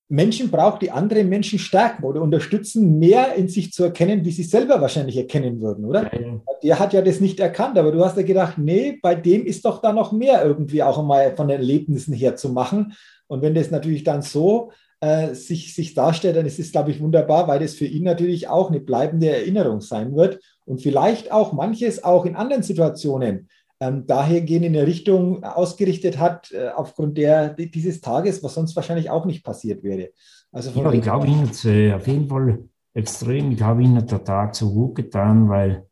Menschen 0.08 0.50
braucht, 0.50 0.82
die 0.82 0.90
andere 0.90 1.24
Menschen 1.24 1.58
stärken 1.58 2.04
oder 2.04 2.20
unterstützen, 2.20 2.98
mehr 2.98 3.34
in 3.34 3.48
sich 3.48 3.72
zu 3.72 3.84
erkennen, 3.84 4.24
wie 4.24 4.30
sie 4.30 4.42
selber 4.42 4.80
wahrscheinlich 4.80 5.16
erkennen 5.16 5.60
würden, 5.60 5.84
oder? 5.86 6.12
Ja. 6.14 6.40
Der 6.62 6.78
hat 6.78 6.92
ja 6.92 7.00
das 7.00 7.20
nicht 7.20 7.40
erkannt, 7.40 7.78
aber 7.78 7.90
du 7.90 8.04
hast 8.04 8.16
ja 8.16 8.22
gedacht, 8.22 8.58
nee, 8.58 8.98
bei 9.02 9.14
dem 9.14 9.46
ist 9.46 9.64
doch 9.64 9.80
da 9.80 9.92
noch 9.92 10.12
mehr 10.12 10.44
irgendwie 10.44 10.82
auch 10.82 10.98
einmal 10.98 11.34
von 11.34 11.48
den 11.48 11.58
Erlebnissen 11.58 12.12
her 12.12 12.36
zu 12.36 12.50
machen. 12.50 12.94
Und 13.28 13.40
wenn 13.40 13.54
das 13.54 13.70
natürlich 13.70 14.04
dann 14.04 14.20
so 14.20 14.72
äh, 15.00 15.34
sich, 15.34 15.74
sich 15.74 15.94
darstellt, 15.94 16.36
dann 16.36 16.46
ist 16.46 16.58
es, 16.58 16.72
glaube 16.72 16.90
ich, 16.90 17.00
wunderbar, 17.00 17.48
weil 17.48 17.60
das 17.60 17.74
für 17.74 17.86
ihn 17.86 18.04
natürlich 18.04 18.48
auch 18.48 18.70
eine 18.70 18.80
bleibende 18.80 19.30
Erinnerung 19.30 19.80
sein 19.80 20.14
wird 20.14 20.38
und 20.66 20.82
vielleicht 20.82 21.32
auch 21.32 21.52
manches 21.52 22.04
auch 22.04 22.26
in 22.26 22.36
anderen 22.36 22.62
Situationen 22.62 23.48
ähm, 23.84 24.06
dahingehend 24.06 24.64
in 24.64 24.76
eine 24.76 24.86
Richtung 24.86 25.44
ausgerichtet 25.44 26.18
hat, 26.18 26.50
äh, 26.52 26.68
aufgrund 26.68 27.18
der, 27.18 27.50
dieses 27.50 28.00
Tages, 28.00 28.42
was 28.42 28.54
sonst 28.54 28.74
wahrscheinlich 28.76 29.10
auch 29.10 29.26
nicht 29.26 29.44
passiert 29.44 29.82
wäre. 29.82 30.10
Also 30.52 30.70
ja, 30.80 30.92
ich 30.92 31.02
glaube, 31.02 31.26
Ihnen 31.26 31.48
hat 31.48 31.64
äh, 31.64 31.92
auf 31.92 32.06
jeden 32.06 32.28
Fall 32.28 32.68
extrem, 32.94 33.50
ich 33.50 33.62
habe 33.62 33.82
Ihnen 33.82 34.06
der 34.06 34.24
Tag 34.24 34.54
so 34.54 34.72
gut 34.72 34.94
getan, 34.94 35.48
weil, 35.48 35.86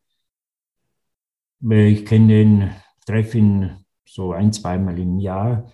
weil 1.59 1.87
ich 1.87 2.05
kenne 2.05 2.27
den, 2.27 2.69
treffe 3.05 3.37
ihn 3.37 3.85
so 4.05 4.31
ein, 4.31 4.53
zweimal 4.53 4.97
im 4.97 5.19
Jahr. 5.19 5.71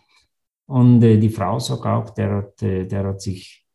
Und 0.66 1.04
äh, 1.04 1.18
die 1.18 1.30
Frau 1.30 1.60
sagt 1.60 1.86
auch, 1.86 2.10
der 2.12 2.36
hat, 2.36 2.64
äh, 2.64 2.86
der 2.86 3.06
hat 3.06 3.22
sich 3.22 3.66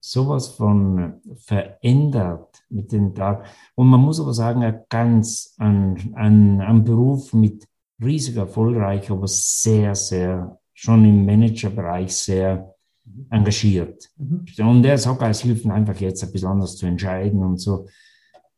sowas 0.00 0.48
von 0.48 1.20
verändert 1.36 2.62
mit 2.68 2.90
dem 2.90 3.14
Tag. 3.14 3.46
Und 3.76 3.88
man 3.88 4.00
muss 4.00 4.20
aber 4.20 4.34
sagen, 4.34 4.62
er 4.62 4.84
ganz 4.88 5.54
an, 5.58 6.12
an, 6.14 6.60
an 6.60 6.84
Beruf 6.84 7.32
mit 7.32 7.68
riesig 8.02 8.36
erfolgreich, 8.36 9.10
aber 9.10 9.26
sehr, 9.26 9.94
sehr, 9.94 10.58
schon 10.72 11.04
im 11.04 11.24
Managerbereich 11.24 12.14
sehr 12.14 12.74
engagiert. 13.30 14.08
Mhm. 14.16 14.44
Und 14.58 14.84
er 14.84 14.98
sagt, 14.98 15.22
es 15.22 15.40
hilft 15.40 15.66
einfach 15.66 15.96
jetzt 16.00 16.22
ein 16.22 16.32
bisschen 16.32 16.48
anders 16.48 16.76
zu 16.76 16.86
entscheiden 16.86 17.42
und 17.42 17.58
so. 17.58 17.86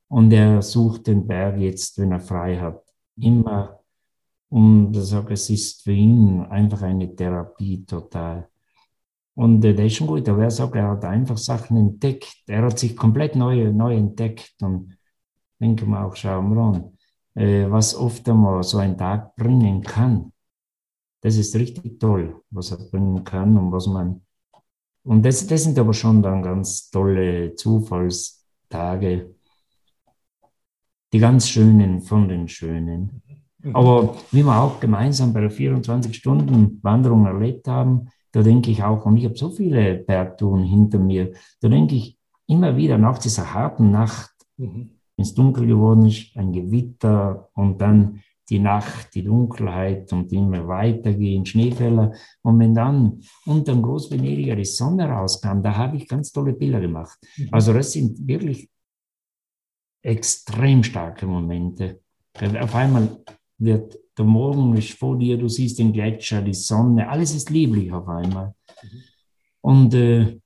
Und 0.08 0.32
er 0.32 0.62
sucht 0.62 1.06
den 1.06 1.26
Berg 1.26 1.58
jetzt, 1.58 1.98
wenn 1.98 2.12
er 2.12 2.20
frei 2.20 2.56
hat, 2.58 2.82
immer. 3.16 3.80
Und 4.48 4.94
er 4.94 5.02
sagt, 5.02 5.30
es 5.32 5.50
ist 5.50 5.82
für 5.82 5.92
ihn 5.92 6.40
einfach 6.42 6.82
eine 6.82 7.14
Therapie 7.14 7.84
total. 7.84 8.48
Und 9.34 9.64
äh, 9.64 9.74
der 9.74 9.86
ist 9.86 9.96
schon 9.96 10.06
gut, 10.06 10.28
aber 10.28 10.44
er 10.44 10.50
sagt, 10.50 10.76
er 10.76 10.90
hat 10.90 11.04
einfach 11.04 11.36
Sachen 11.36 11.76
entdeckt. 11.76 12.36
Er 12.46 12.62
hat 12.62 12.78
sich 12.78 12.96
komplett 12.96 13.34
neu, 13.34 13.72
neu 13.72 13.96
entdeckt. 13.96 14.54
Und 14.62 14.96
denke 15.60 15.86
mal 15.86 16.04
auch, 16.04 16.14
schau 16.14 16.40
mal 16.40 16.76
an 16.76 16.93
äh, 17.34 17.70
was 17.70 17.94
oft 17.94 18.28
einmal 18.28 18.62
so 18.62 18.78
ein 18.78 18.96
Tag 18.96 19.36
bringen 19.36 19.82
kann. 19.82 20.32
Das 21.20 21.36
ist 21.36 21.54
richtig 21.56 21.98
toll, 21.98 22.42
was 22.50 22.70
er 22.70 22.78
bringen 22.78 23.24
kann 23.24 23.56
und 23.56 23.72
was 23.72 23.86
man. 23.86 24.22
Und 25.04 25.24
das, 25.24 25.46
das 25.46 25.64
sind 25.64 25.78
aber 25.78 25.92
schon 25.92 26.22
dann 26.22 26.42
ganz 26.42 26.90
tolle 26.90 27.54
Zufallstage. 27.54 29.34
Die 31.12 31.18
ganz 31.18 31.48
schönen 31.48 32.00
von 32.00 32.28
den 32.28 32.48
schönen. 32.48 33.22
Mhm. 33.58 33.76
Aber 33.76 34.16
wie 34.30 34.42
wir 34.42 34.60
auch 34.60 34.80
gemeinsam 34.80 35.32
bei 35.32 35.40
der 35.40 35.50
24-Stunden-Wanderung 35.50 37.26
erlebt 37.26 37.68
haben, 37.68 38.08
da 38.32 38.42
denke 38.42 38.70
ich 38.70 38.82
auch, 38.82 39.06
und 39.06 39.16
ich 39.16 39.24
habe 39.24 39.36
so 39.36 39.50
viele 39.50 39.94
Bergtouren 39.94 40.64
hinter 40.64 40.98
mir, 40.98 41.32
da 41.60 41.68
denke 41.68 41.94
ich 41.94 42.18
immer 42.46 42.76
wieder 42.76 42.98
nach 42.98 43.18
dieser 43.18 43.54
harten 43.54 43.90
Nacht, 43.90 44.32
mhm 44.56 44.90
wenn 45.16 45.24
es 45.24 45.34
dunkel 45.34 45.66
geworden 45.66 46.06
ist, 46.06 46.36
ein 46.36 46.52
Gewitter 46.52 47.48
und 47.54 47.80
dann 47.80 48.22
die 48.50 48.58
Nacht, 48.58 49.14
die 49.14 49.24
Dunkelheit 49.24 50.12
und 50.12 50.30
immer 50.32 50.66
weitergehen, 50.68 51.46
Schneefälle. 51.46 52.12
Und 52.42 52.58
wenn 52.58 52.74
dann 52.74 53.20
unter 53.46 53.72
dem 53.72 53.82
Großvenediger 53.82 54.54
die 54.54 54.64
Sonne 54.64 55.08
rauskam, 55.08 55.62
da 55.62 55.76
habe 55.76 55.96
ich 55.96 56.08
ganz 56.08 56.30
tolle 56.30 56.52
Bilder 56.52 56.80
gemacht. 56.80 57.18
Mhm. 57.36 57.48
Also 57.52 57.72
das 57.72 57.92
sind 57.92 58.26
wirklich 58.26 58.68
extrem 60.02 60.82
starke 60.82 61.26
Momente. 61.26 62.00
Auf 62.60 62.74
einmal 62.74 63.22
wird 63.56 63.98
der 64.16 64.24
Morgen 64.24 64.76
ist 64.76 64.92
vor 64.92 65.18
dir, 65.18 65.38
du 65.38 65.48
siehst 65.48 65.78
den 65.78 65.92
Gletscher, 65.92 66.42
die 66.42 66.54
Sonne, 66.54 67.08
alles 67.08 67.34
ist 67.34 67.50
lieblich 67.50 67.90
auf 67.92 68.06
einmal. 68.08 68.54
Mhm. 68.82 69.02
Und 69.60 69.94
äh, 69.94 70.38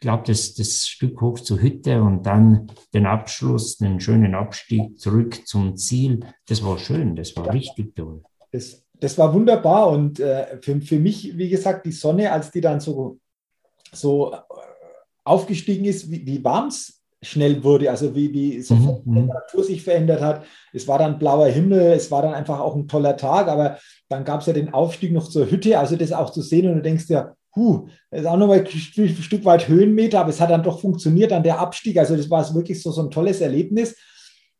ich 0.00 0.06
glaube, 0.06 0.22
das, 0.26 0.54
das 0.54 0.88
Stück 0.88 1.20
hoch 1.20 1.38
zur 1.40 1.60
Hütte 1.60 2.02
und 2.02 2.22
dann 2.22 2.72
den 2.94 3.04
Abschluss, 3.04 3.76
den 3.76 4.00
schönen 4.00 4.34
Abstieg 4.34 4.98
zurück 4.98 5.46
zum 5.46 5.76
Ziel, 5.76 6.20
das 6.48 6.64
war 6.64 6.78
schön, 6.78 7.16
das 7.16 7.36
war 7.36 7.44
ja. 7.44 7.52
richtig 7.52 7.94
toll. 7.94 8.22
Das, 8.50 8.82
das 8.94 9.18
war 9.18 9.34
wunderbar 9.34 9.90
und 9.90 10.18
äh, 10.18 10.58
für, 10.62 10.80
für 10.80 10.98
mich, 10.98 11.36
wie 11.36 11.50
gesagt, 11.50 11.84
die 11.84 11.92
Sonne, 11.92 12.32
als 12.32 12.50
die 12.50 12.62
dann 12.62 12.80
so, 12.80 13.18
so 13.92 14.32
äh, 14.32 14.36
aufgestiegen 15.22 15.84
ist, 15.84 16.10
wie, 16.10 16.24
wie 16.26 16.42
warm 16.42 16.68
es 16.68 17.02
schnell 17.20 17.62
wurde, 17.62 17.90
also 17.90 18.14
wie, 18.14 18.32
wie 18.32 18.62
sofort 18.62 19.04
mhm. 19.04 19.12
die 19.12 19.20
Temperatur 19.20 19.64
sich 19.64 19.82
verändert 19.82 20.22
hat. 20.22 20.46
Es 20.72 20.88
war 20.88 20.98
dann 20.98 21.18
blauer 21.18 21.48
Himmel, 21.48 21.92
es 21.92 22.10
war 22.10 22.22
dann 22.22 22.32
einfach 22.32 22.58
auch 22.58 22.74
ein 22.74 22.88
toller 22.88 23.18
Tag, 23.18 23.48
aber 23.48 23.76
dann 24.08 24.24
gab 24.24 24.40
es 24.40 24.46
ja 24.46 24.54
den 24.54 24.72
Aufstieg 24.72 25.12
noch 25.12 25.28
zur 25.28 25.50
Hütte, 25.50 25.78
also 25.78 25.94
das 25.96 26.12
auch 26.12 26.30
zu 26.30 26.40
sehen 26.40 26.70
und 26.70 26.76
du 26.76 26.82
denkst 26.82 27.10
ja, 27.10 27.34
huh, 27.56 27.88
ist 28.10 28.26
auch 28.26 28.36
nochmal 28.36 28.60
ein 28.60 28.66
Stück 28.68 29.44
weit 29.44 29.68
Höhenmeter, 29.68 30.20
aber 30.20 30.30
es 30.30 30.40
hat 30.40 30.50
dann 30.50 30.62
doch 30.62 30.80
funktioniert 30.80 31.32
an 31.32 31.42
der 31.42 31.58
Abstieg. 31.58 31.98
Also 31.98 32.16
das 32.16 32.30
war 32.30 32.54
wirklich 32.54 32.82
so, 32.82 32.90
so 32.92 33.02
ein 33.02 33.10
tolles 33.10 33.40
Erlebnis. 33.40 33.96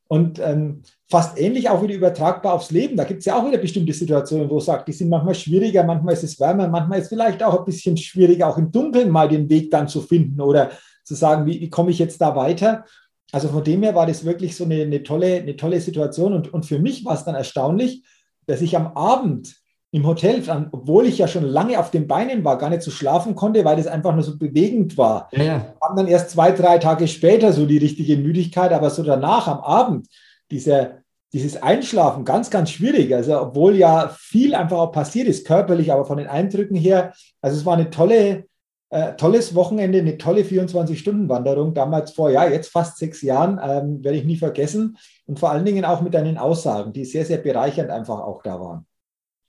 Und 0.09 0.41
ähm, 0.41 0.83
fast 1.09 1.39
ähnlich 1.39 1.69
auch 1.69 1.85
wieder 1.85 1.95
übertragbar 1.95 2.55
aufs 2.55 2.73
Leben. 2.73 2.97
Da 2.97 3.05
gibt 3.05 3.21
es 3.21 3.27
ja 3.27 3.39
auch 3.39 3.47
wieder 3.47 3.59
bestimmte 3.59 3.93
Situationen, 3.93 4.51
wo 4.51 4.59
es 4.59 4.65
sagt, 4.65 4.89
die 4.89 4.93
sind 4.93 5.09
manchmal 5.09 5.37
schwieriger, 5.37 5.85
manchmal 5.85 6.15
ist 6.15 6.25
es 6.25 6.41
wärmer, 6.41 6.67
manchmal 6.67 6.99
ist 6.99 7.05
es 7.05 7.11
vielleicht 7.11 7.45
auch 7.45 7.61
ein 7.61 7.65
bisschen 7.65 7.97
schwieriger, 7.97 8.49
auch 8.49 8.59
im 8.59 8.73
Dunkeln 8.73 9.09
mal 9.09 9.29
den 9.29 9.49
Weg 9.49 9.71
dann 9.71 9.87
zu 9.87 10.01
finden 10.01 10.41
oder 10.41 10.73
zu 11.05 11.15
sagen, 11.15 11.47
wie, 11.47 11.61
wie 11.61 11.71
komme 11.71 11.93
ich 11.93 12.01
jetzt 12.01 12.21
da 12.21 12.35
weiter. 12.35 12.85
Also 13.31 13.49
von 13.49 13.63
dem 13.63 13.85
her 13.85 13.95
war 13.95 14.07
das 14.07 14.25
wirklich 14.25 14.57
so 14.57 14.65
eine, 14.65 14.83
eine, 14.83 15.05
tolle, 15.05 15.37
eine 15.37 15.55
tolle 15.55 15.81
Situation. 15.81 16.33
Und, 16.33 16.53
und 16.53 16.67
für 16.67 16.81
mich 16.81 17.05
war 17.05 17.15
es 17.15 17.25
dann 17.25 17.37
erstaunlich, 17.37 18.05
dass 18.47 18.63
ich 18.63 18.77
am 18.77 18.89
Abend 18.97 19.60
im 19.93 20.07
Hotel, 20.07 20.43
obwohl 20.71 21.07
ich 21.07 21.19
ja 21.19 21.27
schon 21.27 21.43
lange 21.43 21.79
auf 21.81 21.91
den 21.91 22.07
Beinen 22.07 22.45
war, 22.45 22.59
gar 22.59 22.71
nicht 22.71 22.83
so 22.83 22.93
schlafen 22.93 23.35
konnte, 23.35 23.65
weil 23.65 23.77
das 23.77 23.89
einfach 23.89 24.15
nur 24.15 24.23
so 24.23 24.39
bewegend 24.39 24.97
war. 24.97 25.29
Ja, 25.33 25.43
ja. 25.43 25.75
Kam 25.81 25.97
dann 25.97 26.07
erst 26.07 26.31
zwei, 26.31 26.53
drei 26.53 26.79
Tage 26.79 27.09
später 27.09 27.53
so 27.53 27.67
die 27.67 27.79
richtige 27.79 28.17
Müdigkeit, 28.17 28.73
aber 28.73 28.91
so 28.91 29.03
danach 29.03 29.49
am 29.49 29.59
Abend, 29.59 30.07
dieser, 30.53 30.99
dieses 31.33 31.61
Einschlafen, 31.61 32.25
ganz, 32.25 32.51
ganz 32.51 32.71
schwierig. 32.71 33.13
Also, 33.15 33.41
obwohl 33.41 33.75
ja 33.75 34.15
viel 34.17 34.55
einfach 34.55 34.79
auch 34.79 34.93
passiert 34.93 35.27
ist, 35.27 35.45
körperlich, 35.45 35.93
aber 35.93 36.05
von 36.05 36.19
den 36.19 36.29
Eindrücken 36.29 36.77
her. 36.77 37.13
Also, 37.43 37.57
es 37.57 37.67
war 37.67 37.75
eine 37.75 37.91
tolle, 37.91 38.45
äh, 38.91 39.15
tolles 39.17 39.57
Wochenende, 39.57 39.99
eine 39.99 40.19
tolle 40.19 40.43
24-Stunden-Wanderung, 40.43 41.75
damals 41.75 42.13
vor, 42.13 42.31
ja, 42.31 42.49
jetzt 42.49 42.71
fast 42.71 42.99
sechs 42.99 43.23
Jahren, 43.23 43.59
ähm, 43.61 44.05
werde 44.05 44.19
ich 44.19 44.25
nie 44.25 44.37
vergessen. 44.37 44.97
Und 45.27 45.41
vor 45.41 45.51
allen 45.51 45.65
Dingen 45.65 45.85
auch 45.85 46.01
mit 46.01 46.15
deinen 46.15 46.39
Aussagen, 46.39 46.93
die 46.93 47.05
sehr, 47.05 47.25
sehr 47.25 47.39
bereichernd 47.39 47.91
einfach 47.91 48.21
auch 48.21 48.43
da 48.45 48.61
waren. 48.61 48.87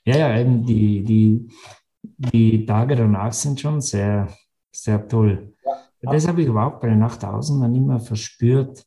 Ja, 0.06 0.18
ja, 0.18 0.40
eben 0.40 0.66
die, 0.66 1.04
die, 1.04 1.48
die 2.02 2.66
Tage 2.66 2.96
danach 2.96 3.34
sind 3.34 3.60
schon 3.60 3.82
sehr, 3.82 4.28
sehr 4.72 5.08
toll. 5.08 5.54
Ja. 6.02 6.12
Das 6.12 6.28
habe 6.28 6.42
ich 6.42 6.48
überhaupt 6.48 6.82
bei 6.82 6.94
Nacht 6.96 7.24
außen 7.24 7.62
dann 7.62 7.76
immer 7.76 8.00
verspürt, 8.00 8.86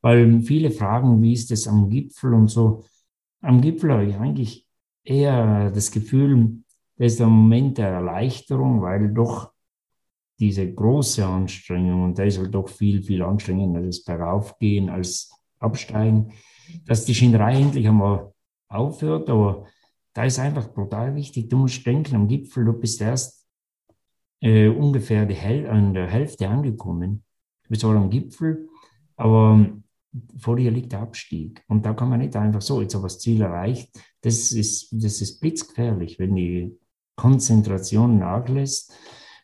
weil 0.00 0.40
viele 0.40 0.70
fragen, 0.70 1.22
wie 1.22 1.32
ist 1.34 1.50
es 1.52 1.68
am 1.68 1.88
Gipfel 1.88 2.34
und 2.34 2.48
so. 2.48 2.84
Am 3.42 3.60
Gipfel 3.60 3.92
habe 3.92 4.06
ich 4.06 4.16
eigentlich 4.16 4.66
eher 5.04 5.70
das 5.70 5.90
Gefühl, 5.90 6.62
das 6.96 7.12
ist 7.12 7.20
der 7.20 7.28
Moment 7.28 7.78
der 7.78 7.88
Erleichterung, 7.88 8.82
weil 8.82 9.12
doch 9.12 9.52
diese 10.38 10.72
große 10.72 11.24
Anstrengung, 11.24 12.04
und 12.04 12.18
da 12.18 12.24
ist 12.24 12.38
halt 12.38 12.54
doch 12.54 12.68
viel, 12.68 13.02
viel 13.02 13.22
anstrengender, 13.22 13.82
das 13.82 14.02
Bergaufgehen 14.02 14.88
als 14.88 15.30
absteigen, 15.58 16.32
dass 16.86 17.04
die 17.04 17.14
Schinderei 17.14 17.60
endlich 17.60 17.86
einmal 17.86 18.32
aufhört. 18.68 19.28
Aber 19.28 19.66
da 20.12 20.24
ist 20.24 20.38
einfach 20.38 20.72
brutal 20.72 21.14
wichtig. 21.14 21.48
Du 21.48 21.58
musst 21.58 21.86
denken, 21.86 22.16
am 22.16 22.28
Gipfel, 22.28 22.64
du 22.64 22.72
bist 22.72 23.00
erst 23.00 23.46
äh, 24.40 24.68
ungefähr 24.68 25.26
die 25.26 25.34
Häl 25.34 25.68
an 25.68 25.94
der 25.94 26.08
Hälfte 26.08 26.48
angekommen. 26.48 27.24
Du 27.64 27.70
bist 27.70 27.84
am 27.84 28.10
Gipfel, 28.10 28.68
aber 29.16 29.66
vor 30.38 30.56
dir 30.56 30.70
liegt 30.70 30.92
der 30.92 31.00
Abstieg. 31.00 31.62
Und 31.68 31.86
da 31.86 31.94
kann 31.94 32.08
man 32.08 32.18
nicht 32.20 32.34
einfach 32.36 32.62
so, 32.62 32.80
jetzt 32.80 32.94
habe 32.94 33.06
ich 33.06 33.12
das 33.12 33.20
Ziel 33.20 33.40
erreicht. 33.42 33.90
Das 34.22 34.52
ist, 34.52 34.90
das 34.92 35.20
ist 35.20 35.40
blitzgefährlich, 35.40 36.18
wenn 36.18 36.34
die 36.34 36.76
Konzentration 37.16 38.18
nachlässt. 38.18 38.92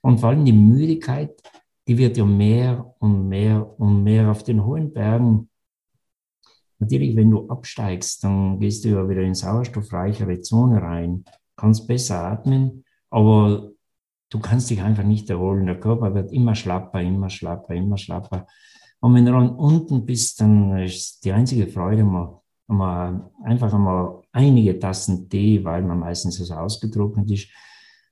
Und 0.03 0.19
vor 0.19 0.31
allem 0.31 0.45
die 0.45 0.53
Müdigkeit, 0.53 1.41
die 1.87 1.99
wird 1.99 2.17
ja 2.17 2.25
mehr 2.25 2.95
und 2.99 3.29
mehr 3.29 3.79
und 3.79 4.03
mehr 4.03 4.31
auf 4.31 4.43
den 4.43 4.65
hohen 4.65 4.93
Bergen. 4.93 5.49
Natürlich, 6.79 7.17
wenn 7.17 7.31
du 7.31 7.49
absteigst, 7.49 8.23
dann 8.25 8.59
gehst 8.59 8.85
du 8.85 8.91
ja 8.91 9.09
wieder 9.09 9.23
in 9.23 9.35
sauerstoffreichere 9.35 10.41
Zone 10.41 10.83
rein, 10.83 11.25
kannst 11.57 11.89
besser 11.89 12.23
atmen, 12.23 12.85
aber 13.11 13.71
du 14.31 14.39
kannst 14.41 14.71
dich 14.71 14.83
einfach 14.83 15.05
nicht 15.05 15.31
erholen. 15.31 15.67
Der 15.67 15.81
Körper 15.81 16.15
wird 16.15 16.33
immer 16.33 16.55
schlapper, 16.55 17.01
immer 17.01 17.31
schlapper, 17.31 17.75
immer 17.75 17.97
schlapper. 17.97 18.47
Und 19.01 19.15
wenn 19.15 19.25
du 19.25 19.33
dann 19.33 19.57
unten 19.57 20.05
bist, 20.05 20.41
dann 20.41 20.79
ist 20.79 21.25
die 21.25 21.33
einzige 21.33 21.67
Freude 21.67 22.05
mal, 22.05 22.41
mal 22.67 23.31
einfach 23.45 23.73
einmal 23.73 24.23
einige 24.33 24.79
Tassen 24.79 25.29
Tee, 25.29 25.65
weil 25.65 25.83
man 25.83 26.01
meistens 26.01 26.37
so 26.37 26.55
ausgetrocknet 26.55 27.31
ist. 27.31 27.49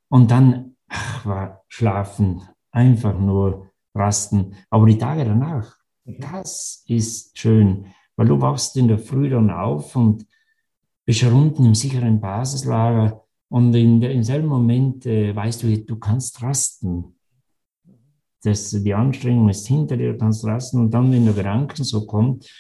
Und 0.09 0.31
dann 0.31 0.77
ach, 0.89 1.27
war 1.27 1.65
schlafen, 1.69 2.43
einfach 2.71 3.19
nur 3.19 3.71
rasten. 3.95 4.55
Aber 4.71 4.87
die 4.87 4.99
Tage 4.99 5.25
danach, 5.25 5.77
mhm. 6.05 6.21
das 6.21 6.85
ist 6.87 7.37
schön, 7.39 7.87
weil 8.17 8.29
du 8.29 8.41
wachst 8.41 8.77
in 8.77 8.89
der 8.89 8.99
Früh 8.99 9.29
dann 9.29 9.51
auf 9.51 9.97
und 9.97 10.27
bist 11.05 11.23
unten 11.25 11.65
im 11.65 11.75
sicheren 11.75 12.21
Basislager 12.21 13.25
und 13.49 13.75
in, 13.75 14.01
der, 14.01 14.13
im 14.13 14.23
selben 14.23 14.49
Moment 14.49 15.07
äh, 15.07 15.35
weißt 15.35 15.63
du, 15.63 15.79
du 15.79 15.97
kannst 15.97 16.43
rasten. 16.43 17.17
Das, 18.43 18.71
die 18.71 18.95
Anstrengung 18.95 19.49
ist 19.49 19.67
hinter 19.67 19.97
dir, 19.97 20.13
du 20.13 20.19
kannst 20.19 20.45
rasten 20.45 20.81
und 20.81 20.91
dann, 20.93 21.11
wenn 21.13 21.25
der 21.25 21.35
Gedanken 21.35 21.83
so 21.85 22.07
kommt, 22.07 22.51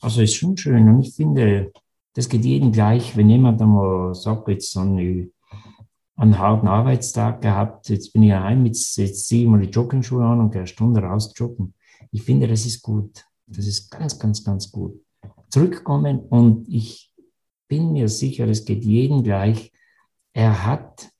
also 0.00 0.22
ist 0.22 0.34
schon 0.34 0.56
schön 0.56 0.88
und 0.88 1.00
ich 1.00 1.14
finde, 1.14 1.72
das 2.14 2.28
geht 2.28 2.44
jedem 2.44 2.70
gleich, 2.72 3.16
wenn 3.16 3.30
jemand 3.30 3.60
einmal 3.60 4.14
sagt, 4.14 4.48
jetzt 4.48 4.70
so 4.70 4.80
eine 4.80 5.28
einen 6.16 6.38
harten 6.38 6.68
Arbeitstag 6.68 7.42
gehabt. 7.42 7.88
Jetzt 7.88 8.12
bin 8.12 8.22
ich 8.22 8.32
heim, 8.32 8.66
jetzt, 8.66 8.96
jetzt 8.96 9.26
ziehe 9.26 9.44
ich 9.44 9.48
mal 9.48 9.60
die 9.60 9.70
Joggingschuhe 9.70 10.24
an 10.24 10.40
und 10.40 10.50
gehe 10.50 10.60
eine 10.60 10.66
Stunde 10.66 11.00
raus 11.00 11.32
joggen. 11.36 11.74
Ich 12.12 12.22
finde, 12.22 12.46
das 12.46 12.66
ist 12.66 12.82
gut. 12.82 13.24
Das 13.46 13.66
ist 13.66 13.90
ganz, 13.90 14.18
ganz, 14.18 14.42
ganz 14.42 14.70
gut. 14.70 15.00
Zurückkommen 15.48 16.20
und 16.20 16.68
ich 16.68 17.12
bin 17.68 17.92
mir 17.92 18.08
sicher, 18.08 18.48
es 18.48 18.64
geht 18.64 18.84
jedem 18.84 19.22
gleich. 19.22 19.72
Er 20.32 20.66
hat, 20.66 21.10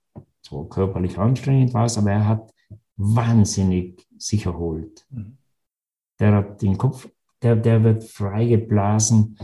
so 0.40 0.64
körperlich 0.64 1.18
anstrengend 1.18 1.72
war 1.74 1.86
es, 1.86 1.98
aber 1.98 2.12
er 2.12 2.26
hat 2.26 2.54
wahnsinnig 2.96 4.06
sich 4.18 4.46
erholt. 4.46 5.06
Mhm. 5.10 5.38
Der 6.18 6.32
hat 6.34 6.62
den 6.62 6.78
Kopf, 6.78 7.08
der, 7.42 7.56
der 7.56 7.82
wird 7.82 8.04
freigeblasen. 8.04 9.38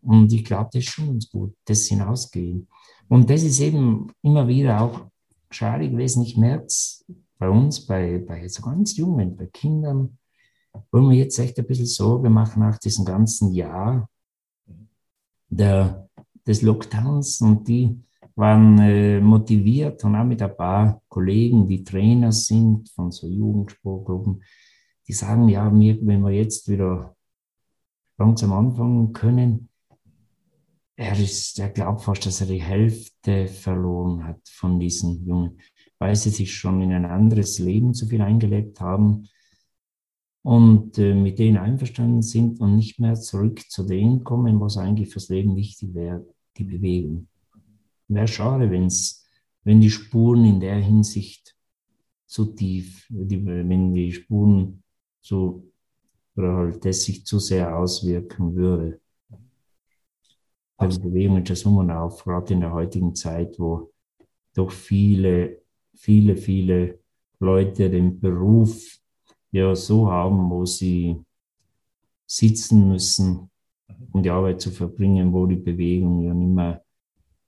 Und 0.00 0.32
ich 0.32 0.44
glaube, 0.44 0.70
das 0.72 0.84
ist 0.84 0.90
schon 0.90 1.06
ganz 1.08 1.28
gut, 1.28 1.54
das 1.64 1.86
hinausgehen. 1.86 2.68
Und 3.08 3.30
das 3.30 3.42
ist 3.42 3.60
eben 3.60 4.12
immer 4.22 4.48
wieder 4.48 4.80
auch 4.80 5.06
schade 5.50 5.88
gewesen. 5.88 6.22
Ich 6.22 6.36
merke 6.36 6.66
es 6.66 7.04
bei 7.38 7.48
uns, 7.48 7.86
bei, 7.86 8.18
bei 8.18 8.48
so 8.48 8.62
ganz 8.62 8.96
Jungen, 8.96 9.36
bei 9.36 9.46
Kindern, 9.46 10.18
wo 10.90 11.00
wir 11.10 11.16
jetzt 11.16 11.38
echt 11.38 11.58
ein 11.58 11.66
bisschen 11.66 11.86
Sorge 11.86 12.30
machen 12.30 12.60
nach 12.60 12.78
diesem 12.78 13.04
ganzen 13.04 13.52
Jahr 13.52 14.08
der, 15.48 16.08
des 16.46 16.62
Lockdowns. 16.62 17.40
Und 17.40 17.66
die 17.68 18.00
waren 18.34 18.78
äh, 18.78 19.20
motiviert 19.20 20.04
und 20.04 20.14
auch 20.14 20.24
mit 20.24 20.42
ein 20.42 20.56
paar 20.56 21.02
Kollegen, 21.08 21.68
die 21.68 21.84
Trainer 21.84 22.32
sind 22.32 22.88
von 22.90 23.10
so 23.10 23.26
Jugendsportgruppen, 23.26 24.42
die 25.08 25.12
sagen, 25.12 25.48
ja, 25.48 25.72
wir, 25.72 25.98
wenn 26.06 26.20
wir 26.22 26.32
jetzt 26.32 26.68
wieder 26.68 27.16
langsam 28.18 28.52
anfangen 28.52 29.12
können, 29.12 29.68
er, 30.96 31.18
ist, 31.18 31.58
er 31.58 31.68
glaubt 31.68 32.02
fast, 32.02 32.24
dass 32.26 32.40
er 32.40 32.46
die 32.46 32.62
Hälfte 32.62 33.48
verloren 33.48 34.24
hat 34.24 34.40
von 34.48 34.80
diesen 34.80 35.26
Jungen, 35.26 35.60
weil 35.98 36.16
sie 36.16 36.30
sich 36.30 36.54
schon 36.54 36.80
in 36.80 36.92
ein 36.92 37.04
anderes 37.04 37.58
Leben 37.58 37.92
zu 37.92 38.06
viel 38.06 38.22
eingelebt 38.22 38.80
haben 38.80 39.28
und 40.46 40.96
äh, 40.98 41.14
mit 41.14 41.38
denen 41.38 41.56
einverstanden 41.56 42.22
sind 42.22 42.60
und 42.60 42.76
nicht 42.76 43.00
mehr 43.00 43.14
zurück 43.14 43.60
zu 43.68 43.84
denen 43.84 44.22
kommen, 44.22 44.60
was 44.60 44.76
eigentlich 44.76 45.10
fürs 45.10 45.28
Leben 45.28 45.56
wichtig 45.56 45.92
wäre, 45.94 46.24
die 46.56 46.64
Bewegung. 46.64 47.28
Wäre 48.08 48.28
schade, 48.28 48.70
wenn's, 48.70 49.26
wenn 49.64 49.80
die 49.80 49.90
Spuren 49.90 50.44
in 50.44 50.60
der 50.60 50.76
Hinsicht 50.76 51.56
zu 52.26 52.46
tief, 52.46 53.06
die, 53.08 53.44
wenn 53.44 53.92
die 53.92 54.12
Spuren 54.12 54.82
so 55.20 55.64
oder 56.36 56.54
halt 56.54 56.84
das 56.84 57.02
sich 57.02 57.24
zu 57.24 57.38
sehr 57.38 57.76
auswirken 57.76 58.54
würde 58.54 59.00
also 60.76 61.00
Bewegung 61.00 61.38
ist 61.38 61.50
das 61.50 61.64
um 61.64 61.90
auf, 61.90 62.24
gerade 62.24 62.52
in 62.52 62.60
der 62.60 62.72
heutigen 62.72 63.14
Zeit, 63.14 63.58
wo 63.58 63.90
doch 64.54 64.70
viele, 64.70 65.62
viele, 65.94 66.36
viele 66.36 66.98
Leute 67.40 67.90
den 67.90 68.20
Beruf 68.20 68.98
ja 69.56 69.74
so 69.74 70.10
haben, 70.10 70.50
wo 70.50 70.64
sie 70.64 71.16
sitzen 72.26 72.88
müssen, 72.88 73.50
um 74.12 74.22
die 74.22 74.30
Arbeit 74.30 74.60
zu 74.60 74.70
verbringen, 74.70 75.32
wo 75.32 75.46
die 75.46 75.56
Bewegung 75.56 76.22
ja 76.22 76.34
nicht 76.34 76.54
mehr 76.54 76.82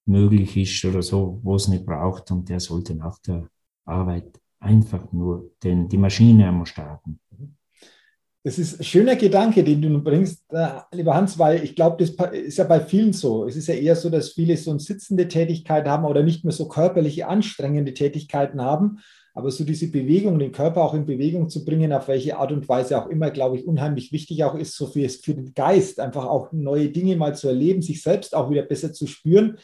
möglich 0.06 0.56
ist 0.56 0.84
oder 0.84 1.02
so, 1.02 1.38
wo 1.42 1.56
es 1.56 1.68
nicht 1.68 1.84
braucht 1.84 2.30
und 2.30 2.48
der 2.48 2.61
sollte 2.61 2.94
nach 2.94 3.18
der 3.18 3.48
Arbeit 3.84 4.40
einfach 4.61 5.12
nur 5.12 5.50
den, 5.62 5.88
die 5.88 5.98
Maschine 5.98 6.48
einmal 6.48 6.66
starten. 6.66 7.20
Das 8.44 8.59
ist 8.59 8.80
ein 8.80 8.84
schöner 8.84 9.16
Gedanke, 9.16 9.62
den 9.62 9.82
du 9.82 10.02
bringst, 10.02 10.44
äh, 10.52 10.80
lieber 10.92 11.14
Hans, 11.14 11.38
weil 11.38 11.62
ich 11.62 11.74
glaube, 11.74 11.96
das 11.98 12.11
ist 12.30 12.56
ja 12.56 12.64
bei 12.64 12.80
vielen 12.80 13.12
so. 13.12 13.46
Es 13.46 13.56
ist 13.56 13.66
ja 13.66 13.74
eher 13.74 13.96
so, 13.96 14.09
dass 14.09 14.30
viele 14.30 14.56
so 14.56 14.70
eine 14.70 14.80
sitzende 14.80 15.28
Tätigkeit 15.28 15.86
haben 15.86 16.06
oder 16.06 16.22
nicht 16.22 16.44
mehr 16.44 16.52
so 16.52 16.66
körperliche, 16.66 17.28
anstrengende 17.28 17.92
Tätigkeiten 17.92 18.62
haben. 18.62 19.00
Aber 19.39 19.53
so 19.53 19.62
diese 19.62 19.89
Bewegung, 19.89 20.39
den 20.39 20.51
Körper 20.51 20.82
auch 20.82 20.95
in 20.95 21.07
Bewegung 21.07 21.49
zu 21.49 21.64
bringen, 21.64 21.93
auf 21.93 22.09
welche 22.09 22.36
Art 22.36 22.51
und 22.51 22.68
Weise 22.68 23.01
auch 23.01 23.09
immer, 23.09 23.30
glaube 23.30 23.57
ich, 23.57 23.66
unheimlich 23.66 24.11
wichtig 24.11 24.43
auch 24.43 24.57
ist, 24.57 24.74
so 24.74 24.89
für, 24.89 25.09
für 25.09 25.34
den 25.34 25.55
Geist, 25.55 26.01
einfach 26.01 26.24
auch 26.24 26.51
neue 26.51 26.89
Dinge 26.89 27.14
mal 27.14 27.36
zu 27.36 27.47
erleben, 27.47 27.80
sich 27.80 28.03
selbst 28.03 28.34
auch 28.34 28.51
wieder 28.51 28.62
besser 28.62 28.93
zu 28.93 29.07
spüren. 29.07 29.59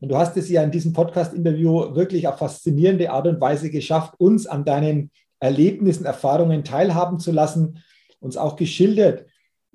Und 0.00 0.08
du 0.08 0.16
hast 0.16 0.36
es 0.36 0.50
ja 0.50 0.64
in 0.64 0.72
diesem 0.72 0.92
Podcast-Interview 0.92 1.94
wirklich 1.94 2.26
auf 2.26 2.38
faszinierende 2.38 3.10
Art 3.10 3.28
und 3.28 3.40
Weise 3.40 3.70
geschafft, 3.70 4.14
uns 4.18 4.46
an 4.46 4.64
deinen 4.64 5.12
Erlebnissen, 5.38 6.04
Erfahrungen 6.04 6.64
teilhaben 6.64 7.20
zu 7.20 7.30
lassen 7.30 7.78
uns 8.24 8.36
auch 8.36 8.56
geschildert, 8.56 9.26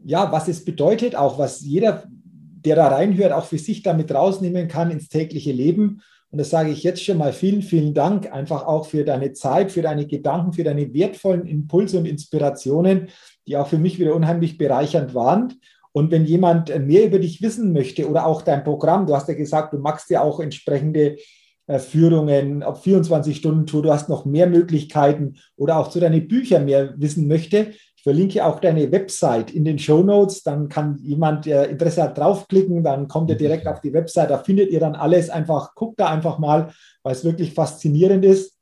ja, 0.04 0.32
was 0.32 0.48
es 0.48 0.66
bedeutet, 0.66 1.16
auch 1.16 1.38
was 1.38 1.62
jeder, 1.62 2.04
der 2.10 2.76
da 2.76 2.88
reinhört, 2.88 3.32
auch 3.32 3.46
für 3.46 3.60
sich 3.60 3.84
damit 3.84 4.12
rausnehmen 4.12 4.68
kann 4.68 4.92
ins 4.92 5.08
tägliche 5.08 5.52
Leben. 5.52 6.02
Und 6.32 6.38
das 6.38 6.52
sage 6.52 6.70
ich 6.70 6.84
jetzt 6.84 7.04
schon 7.04 7.18
mal 7.18 7.34
vielen, 7.34 7.62
vielen 7.62 7.94
Dank 7.94 8.32
einfach 8.32 8.66
auch 8.68 8.86
für 8.86 9.04
deine 9.04 9.34
Zeit, 9.34 9.72
für 9.72 9.82
deine 9.82 10.06
Gedanken, 10.06 10.54
für 10.54 10.64
deine 10.64 10.94
wertvollen 10.94 11.48
Impulse 11.48 11.98
und 11.98 12.06
Inspirationen, 12.06 13.10
die 13.48 13.58
auch 13.58 13.68
für 13.68 13.80
mich 13.80 14.00
wieder 14.00 14.16
unheimlich 14.16 14.58
bereichernd 14.58 15.16
waren. 15.16 15.56
Und 15.92 16.12
wenn 16.12 16.26
jemand 16.26 16.70
mehr 16.86 17.06
über 17.06 17.18
dich 17.18 17.42
wissen 17.42 17.74
möchte 17.74 18.08
oder 18.08 18.28
auch 18.28 18.44
dein 18.44 18.64
Programm, 18.64 19.08
du 19.08 19.16
hast 19.16 19.28
ja 19.28 19.34
gesagt, 19.34 19.74
du 19.74 19.80
magst 19.80 20.10
ja 20.12 20.22
auch 20.22 20.40
entsprechende 20.40 21.18
äh, 21.66 21.80
Führungen, 21.80 22.64
ob 22.64 22.78
24-Stunden-Tour, 22.78 23.84
du 23.84 23.92
hast 23.92 24.08
noch 24.08 24.26
mehr 24.26 24.48
Möglichkeiten 24.48 25.38
oder 25.56 25.78
auch 25.78 25.90
zu 25.90 26.00
deinen 26.00 26.28
Büchern 26.28 26.66
mehr 26.66 26.94
wissen 26.98 27.28
möchte, 27.28 27.74
ich 28.00 28.04
verlinke 28.04 28.45
auch 28.45 28.62
deine 28.62 28.93
Website 28.93 29.52
in 29.52 29.66
den 29.66 29.78
Show 29.78 30.02
Notes. 30.04 30.41
Dann 30.41 30.70
kann 30.70 30.97
jemand, 31.00 31.45
der 31.45 31.68
Interesse 31.68 32.04
hat, 32.04 32.18
draufklicken. 32.18 32.82
Dann 32.82 33.10
kommt 33.10 33.30
er 33.30 33.36
direkt 33.36 33.68
auf 33.68 33.82
die 33.82 33.91
Website. 33.91 34.30
Da 34.30 34.38
findet 34.38 34.70
ihr 34.70 34.80
dann 34.80 34.95
alles. 34.95 35.30
Einfach 35.30 35.76
guckt 35.76 36.00
da 36.00 36.08
einfach 36.08 36.39
mal, 36.39 36.72
weil 37.04 37.12
es 37.12 37.26
wirklich 37.26 37.54
faszinierend 37.54 38.24
ist. 38.24 38.58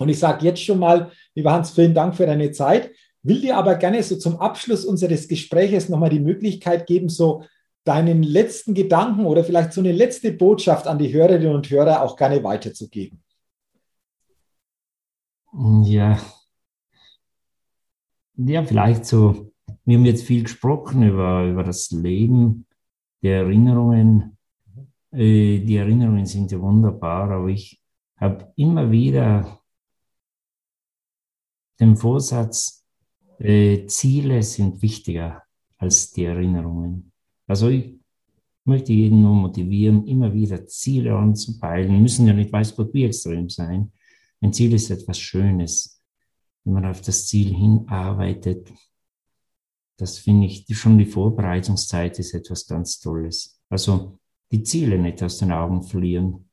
Und 0.00 0.08
ich 0.08 0.18
sage 0.18 0.44
jetzt 0.44 0.64
schon 0.64 0.80
mal, 0.80 1.12
lieber 1.36 1.52
Hans, 1.52 1.70
vielen 1.70 1.94
Dank 1.94 2.16
für 2.16 2.26
deine 2.26 2.50
Zeit. 2.50 2.90
Will 3.22 3.40
dir 3.40 3.56
aber 3.56 3.76
gerne 3.76 4.02
so 4.02 4.16
zum 4.16 4.40
Abschluss 4.40 4.84
unseres 4.84 5.28
Gespräches 5.28 5.88
nochmal 5.88 6.10
die 6.10 6.18
Möglichkeit 6.18 6.88
geben, 6.88 7.08
so 7.08 7.44
deinen 7.84 8.24
letzten 8.24 8.74
Gedanken 8.74 9.26
oder 9.26 9.44
vielleicht 9.44 9.74
so 9.74 9.80
eine 9.80 9.92
letzte 9.92 10.32
Botschaft 10.32 10.88
an 10.88 10.98
die 10.98 11.12
Hörerinnen 11.12 11.54
und 11.54 11.70
Hörer 11.70 12.02
auch 12.02 12.16
gerne 12.16 12.42
weiterzugeben. 12.42 13.22
Ja, 15.84 16.18
ja, 18.36 18.64
vielleicht 18.64 19.04
so, 19.04 19.52
wir 19.84 19.98
haben 19.98 20.04
jetzt 20.04 20.24
viel 20.24 20.42
gesprochen 20.42 21.02
über, 21.02 21.46
über 21.46 21.64
das 21.64 21.90
Leben, 21.90 22.66
die 23.22 23.28
Erinnerungen. 23.28 24.36
Äh, 25.12 25.60
die 25.60 25.76
Erinnerungen 25.76 26.26
sind 26.26 26.52
ja 26.52 26.60
wunderbar, 26.60 27.30
aber 27.30 27.48
ich 27.48 27.80
habe 28.16 28.52
immer 28.56 28.90
wieder 28.90 29.60
den 31.80 31.96
Vorsatz, 31.96 32.84
äh, 33.38 33.86
Ziele 33.86 34.42
sind 34.42 34.80
wichtiger 34.82 35.42
als 35.78 36.12
die 36.12 36.24
Erinnerungen. 36.24 37.12
Also 37.46 37.68
ich 37.68 37.98
möchte 38.64 38.92
jeden 38.92 39.22
nur 39.22 39.34
motivieren, 39.34 40.06
immer 40.06 40.32
wieder 40.32 40.66
Ziele 40.66 41.16
anzupeilen. 41.16 42.02
Müssen 42.02 42.26
ja 42.26 42.32
nicht 42.32 42.52
weiß 42.52 42.74
Gott 42.74 42.92
wie 42.94 43.04
extrem 43.04 43.48
sein. 43.48 43.92
Ein 44.40 44.52
Ziel 44.52 44.72
ist 44.72 44.90
etwas 44.90 45.18
Schönes. 45.18 45.95
Wenn 46.66 46.74
man 46.74 46.86
auf 46.86 47.00
das 47.00 47.28
Ziel 47.28 47.54
hinarbeitet, 47.54 48.72
das 49.98 50.18
finde 50.18 50.46
ich, 50.46 50.66
schon 50.76 50.98
die 50.98 51.06
Vorbereitungszeit 51.06 52.18
ist 52.18 52.34
etwas 52.34 52.66
ganz 52.66 52.98
Tolles. 52.98 53.60
Also 53.68 54.18
die 54.50 54.64
Ziele 54.64 54.98
nicht 54.98 55.22
aus 55.22 55.38
den 55.38 55.52
Augen 55.52 55.84
verlieren, 55.84 56.50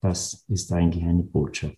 das 0.00 0.46
ist 0.48 0.72
eigentlich 0.72 1.04
eine 1.04 1.24
Botschaft. 1.24 1.76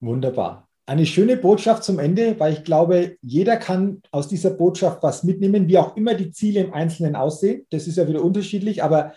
Wunderbar. 0.00 0.66
Eine 0.86 1.04
schöne 1.04 1.36
Botschaft 1.36 1.84
zum 1.84 1.98
Ende, 1.98 2.40
weil 2.40 2.54
ich 2.54 2.64
glaube, 2.64 3.18
jeder 3.20 3.58
kann 3.58 4.00
aus 4.10 4.28
dieser 4.28 4.50
Botschaft 4.50 5.02
was 5.02 5.24
mitnehmen, 5.24 5.68
wie 5.68 5.76
auch 5.76 5.94
immer 5.94 6.14
die 6.14 6.30
Ziele 6.30 6.60
im 6.60 6.72
Einzelnen 6.72 7.16
aussehen. 7.16 7.66
Das 7.68 7.86
ist 7.86 7.96
ja 7.96 8.08
wieder 8.08 8.24
unterschiedlich, 8.24 8.82
aber 8.82 9.12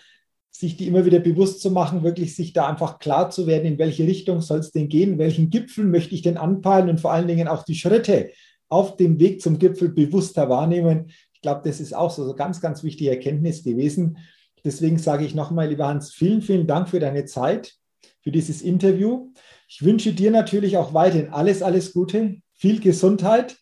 sich 0.58 0.76
die 0.76 0.86
immer 0.86 1.04
wieder 1.04 1.18
bewusst 1.18 1.60
zu 1.60 1.70
machen, 1.70 2.02
wirklich 2.02 2.34
sich 2.34 2.52
da 2.52 2.66
einfach 2.66 2.98
klar 2.98 3.30
zu 3.30 3.46
werden, 3.46 3.66
in 3.66 3.78
welche 3.78 4.04
Richtung 4.06 4.40
soll 4.40 4.60
es 4.60 4.70
denn 4.70 4.88
gehen, 4.88 5.18
welchen 5.18 5.50
Gipfel 5.50 5.84
möchte 5.84 6.14
ich 6.14 6.22
denn 6.22 6.38
anpeilen 6.38 6.88
und 6.88 7.00
vor 7.00 7.12
allen 7.12 7.28
Dingen 7.28 7.46
auch 7.46 7.62
die 7.62 7.74
Schritte 7.74 8.30
auf 8.68 8.96
dem 8.96 9.20
Weg 9.20 9.42
zum 9.42 9.58
Gipfel 9.58 9.90
bewusster 9.90 10.48
wahrnehmen. 10.48 11.10
Ich 11.34 11.42
glaube, 11.42 11.60
das 11.64 11.80
ist 11.80 11.94
auch 11.94 12.10
so 12.10 12.24
eine 12.24 12.34
ganz, 12.34 12.60
ganz 12.60 12.82
wichtige 12.82 13.10
Erkenntnis 13.10 13.62
gewesen. 13.64 14.18
Deswegen 14.64 14.98
sage 14.98 15.24
ich 15.24 15.34
nochmal, 15.34 15.68
lieber 15.68 15.86
Hans, 15.86 16.12
vielen, 16.12 16.42
vielen 16.42 16.66
Dank 16.66 16.88
für 16.88 17.00
deine 17.00 17.26
Zeit, 17.26 17.74
für 18.22 18.32
dieses 18.32 18.62
Interview. 18.62 19.32
Ich 19.68 19.84
wünsche 19.84 20.12
dir 20.12 20.30
natürlich 20.30 20.76
auch 20.78 20.94
weiterhin 20.94 21.28
alles, 21.28 21.62
alles 21.62 21.92
Gute, 21.92 22.36
viel 22.54 22.80
Gesundheit, 22.80 23.56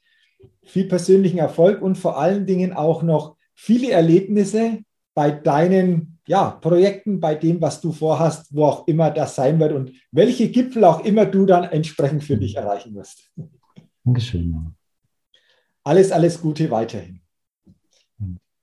viel 0.62 0.84
persönlichen 0.84 1.38
Erfolg 1.38 1.82
und 1.82 1.99
vor 1.99 2.18
allen 2.18 2.47
Dingen 2.47 2.72
auch 2.72 3.03
noch 3.03 3.36
viele 3.55 3.90
Erlebnisse 3.90 4.78
bei 5.14 5.30
deinen 5.30 6.18
ja, 6.26 6.50
Projekten, 6.50 7.20
bei 7.20 7.34
dem, 7.34 7.60
was 7.60 7.80
du 7.80 7.92
vorhast, 7.92 8.54
wo 8.54 8.64
auch 8.64 8.86
immer 8.88 9.10
das 9.10 9.34
sein 9.36 9.58
wird 9.60 9.72
und 9.72 9.92
welche 10.10 10.48
Gipfel 10.50 10.84
auch 10.84 11.04
immer 11.04 11.26
du 11.26 11.46
dann 11.46 11.64
entsprechend 11.64 12.24
für 12.24 12.36
dich 12.36 12.56
erreichen 12.56 12.94
wirst. 12.94 13.30
Dankeschön. 14.04 14.74
Alles, 15.82 16.12
alles 16.12 16.40
Gute 16.40 16.70
weiterhin. 16.70 17.20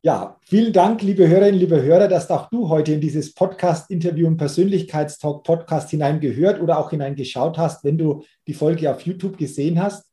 Ja, 0.04 0.40
vielen 0.42 0.74
Dank, 0.74 1.04
liebe 1.04 1.28
Hörerinnen, 1.28 1.60
liebe 1.60 1.80
Hörer, 1.80 2.08
dass 2.08 2.32
auch 2.32 2.50
du 2.50 2.70
heute 2.70 2.94
in 2.94 3.02
dieses 3.02 3.36
Podcast-Interview 3.36 4.26
im 4.26 4.36
Persönlichkeitstalk-Podcast 4.36 5.92
hineingehört 5.92 6.60
oder 6.60 6.80
auch 6.80 6.90
hineingeschaut 6.90 7.60
hast, 7.60 7.84
wenn 7.84 8.00
du 8.00 8.24
die 8.48 8.56
Folge 8.56 8.90
auf 8.90 9.02
YouTube 9.02 9.38
gesehen 9.38 9.80
hast. 9.80 10.12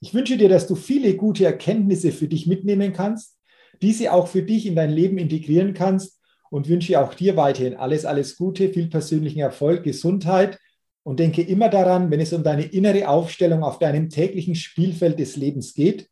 Ich 0.00 0.14
wünsche 0.14 0.38
dir, 0.38 0.48
dass 0.48 0.66
du 0.66 0.74
viele 0.74 1.16
gute 1.16 1.44
Erkenntnisse 1.44 2.12
für 2.12 2.28
dich 2.28 2.46
mitnehmen 2.46 2.94
kannst, 2.94 3.35
diese 3.82 4.12
auch 4.12 4.28
für 4.28 4.42
dich 4.42 4.66
in 4.66 4.74
dein 4.74 4.90
Leben 4.90 5.18
integrieren 5.18 5.74
kannst 5.74 6.20
und 6.50 6.68
wünsche 6.68 7.00
auch 7.00 7.14
dir 7.14 7.36
weiterhin 7.36 7.76
alles, 7.76 8.04
alles 8.04 8.36
Gute, 8.36 8.68
viel 8.68 8.88
persönlichen 8.88 9.40
Erfolg, 9.40 9.82
Gesundheit 9.82 10.58
und 11.02 11.20
denke 11.20 11.42
immer 11.42 11.68
daran, 11.68 12.10
wenn 12.10 12.20
es 12.20 12.32
um 12.32 12.42
deine 12.42 12.64
innere 12.64 13.08
Aufstellung 13.08 13.62
auf 13.62 13.78
deinem 13.78 14.08
täglichen 14.08 14.54
Spielfeld 14.54 15.18
des 15.18 15.36
Lebens 15.36 15.74
geht, 15.74 16.08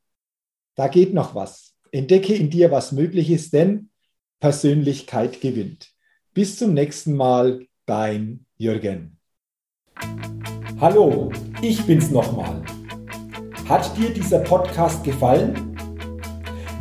da 0.76 0.88
geht 0.88 1.14
noch 1.14 1.34
was. 1.34 1.74
Entdecke 1.92 2.34
in 2.34 2.50
dir, 2.50 2.70
was 2.70 2.92
möglich 2.92 3.30
ist, 3.30 3.52
denn 3.52 3.90
Persönlichkeit 4.40 5.40
gewinnt. 5.40 5.90
Bis 6.32 6.58
zum 6.58 6.74
nächsten 6.74 7.14
Mal, 7.14 7.66
dein 7.86 8.46
Jürgen. 8.56 9.18
Hallo, 10.80 11.30
ich 11.62 11.80
bin's 11.86 12.10
nochmal. 12.10 12.62
Hat 13.68 13.96
dir 13.96 14.10
dieser 14.10 14.40
Podcast 14.40 15.04
gefallen? 15.04 15.63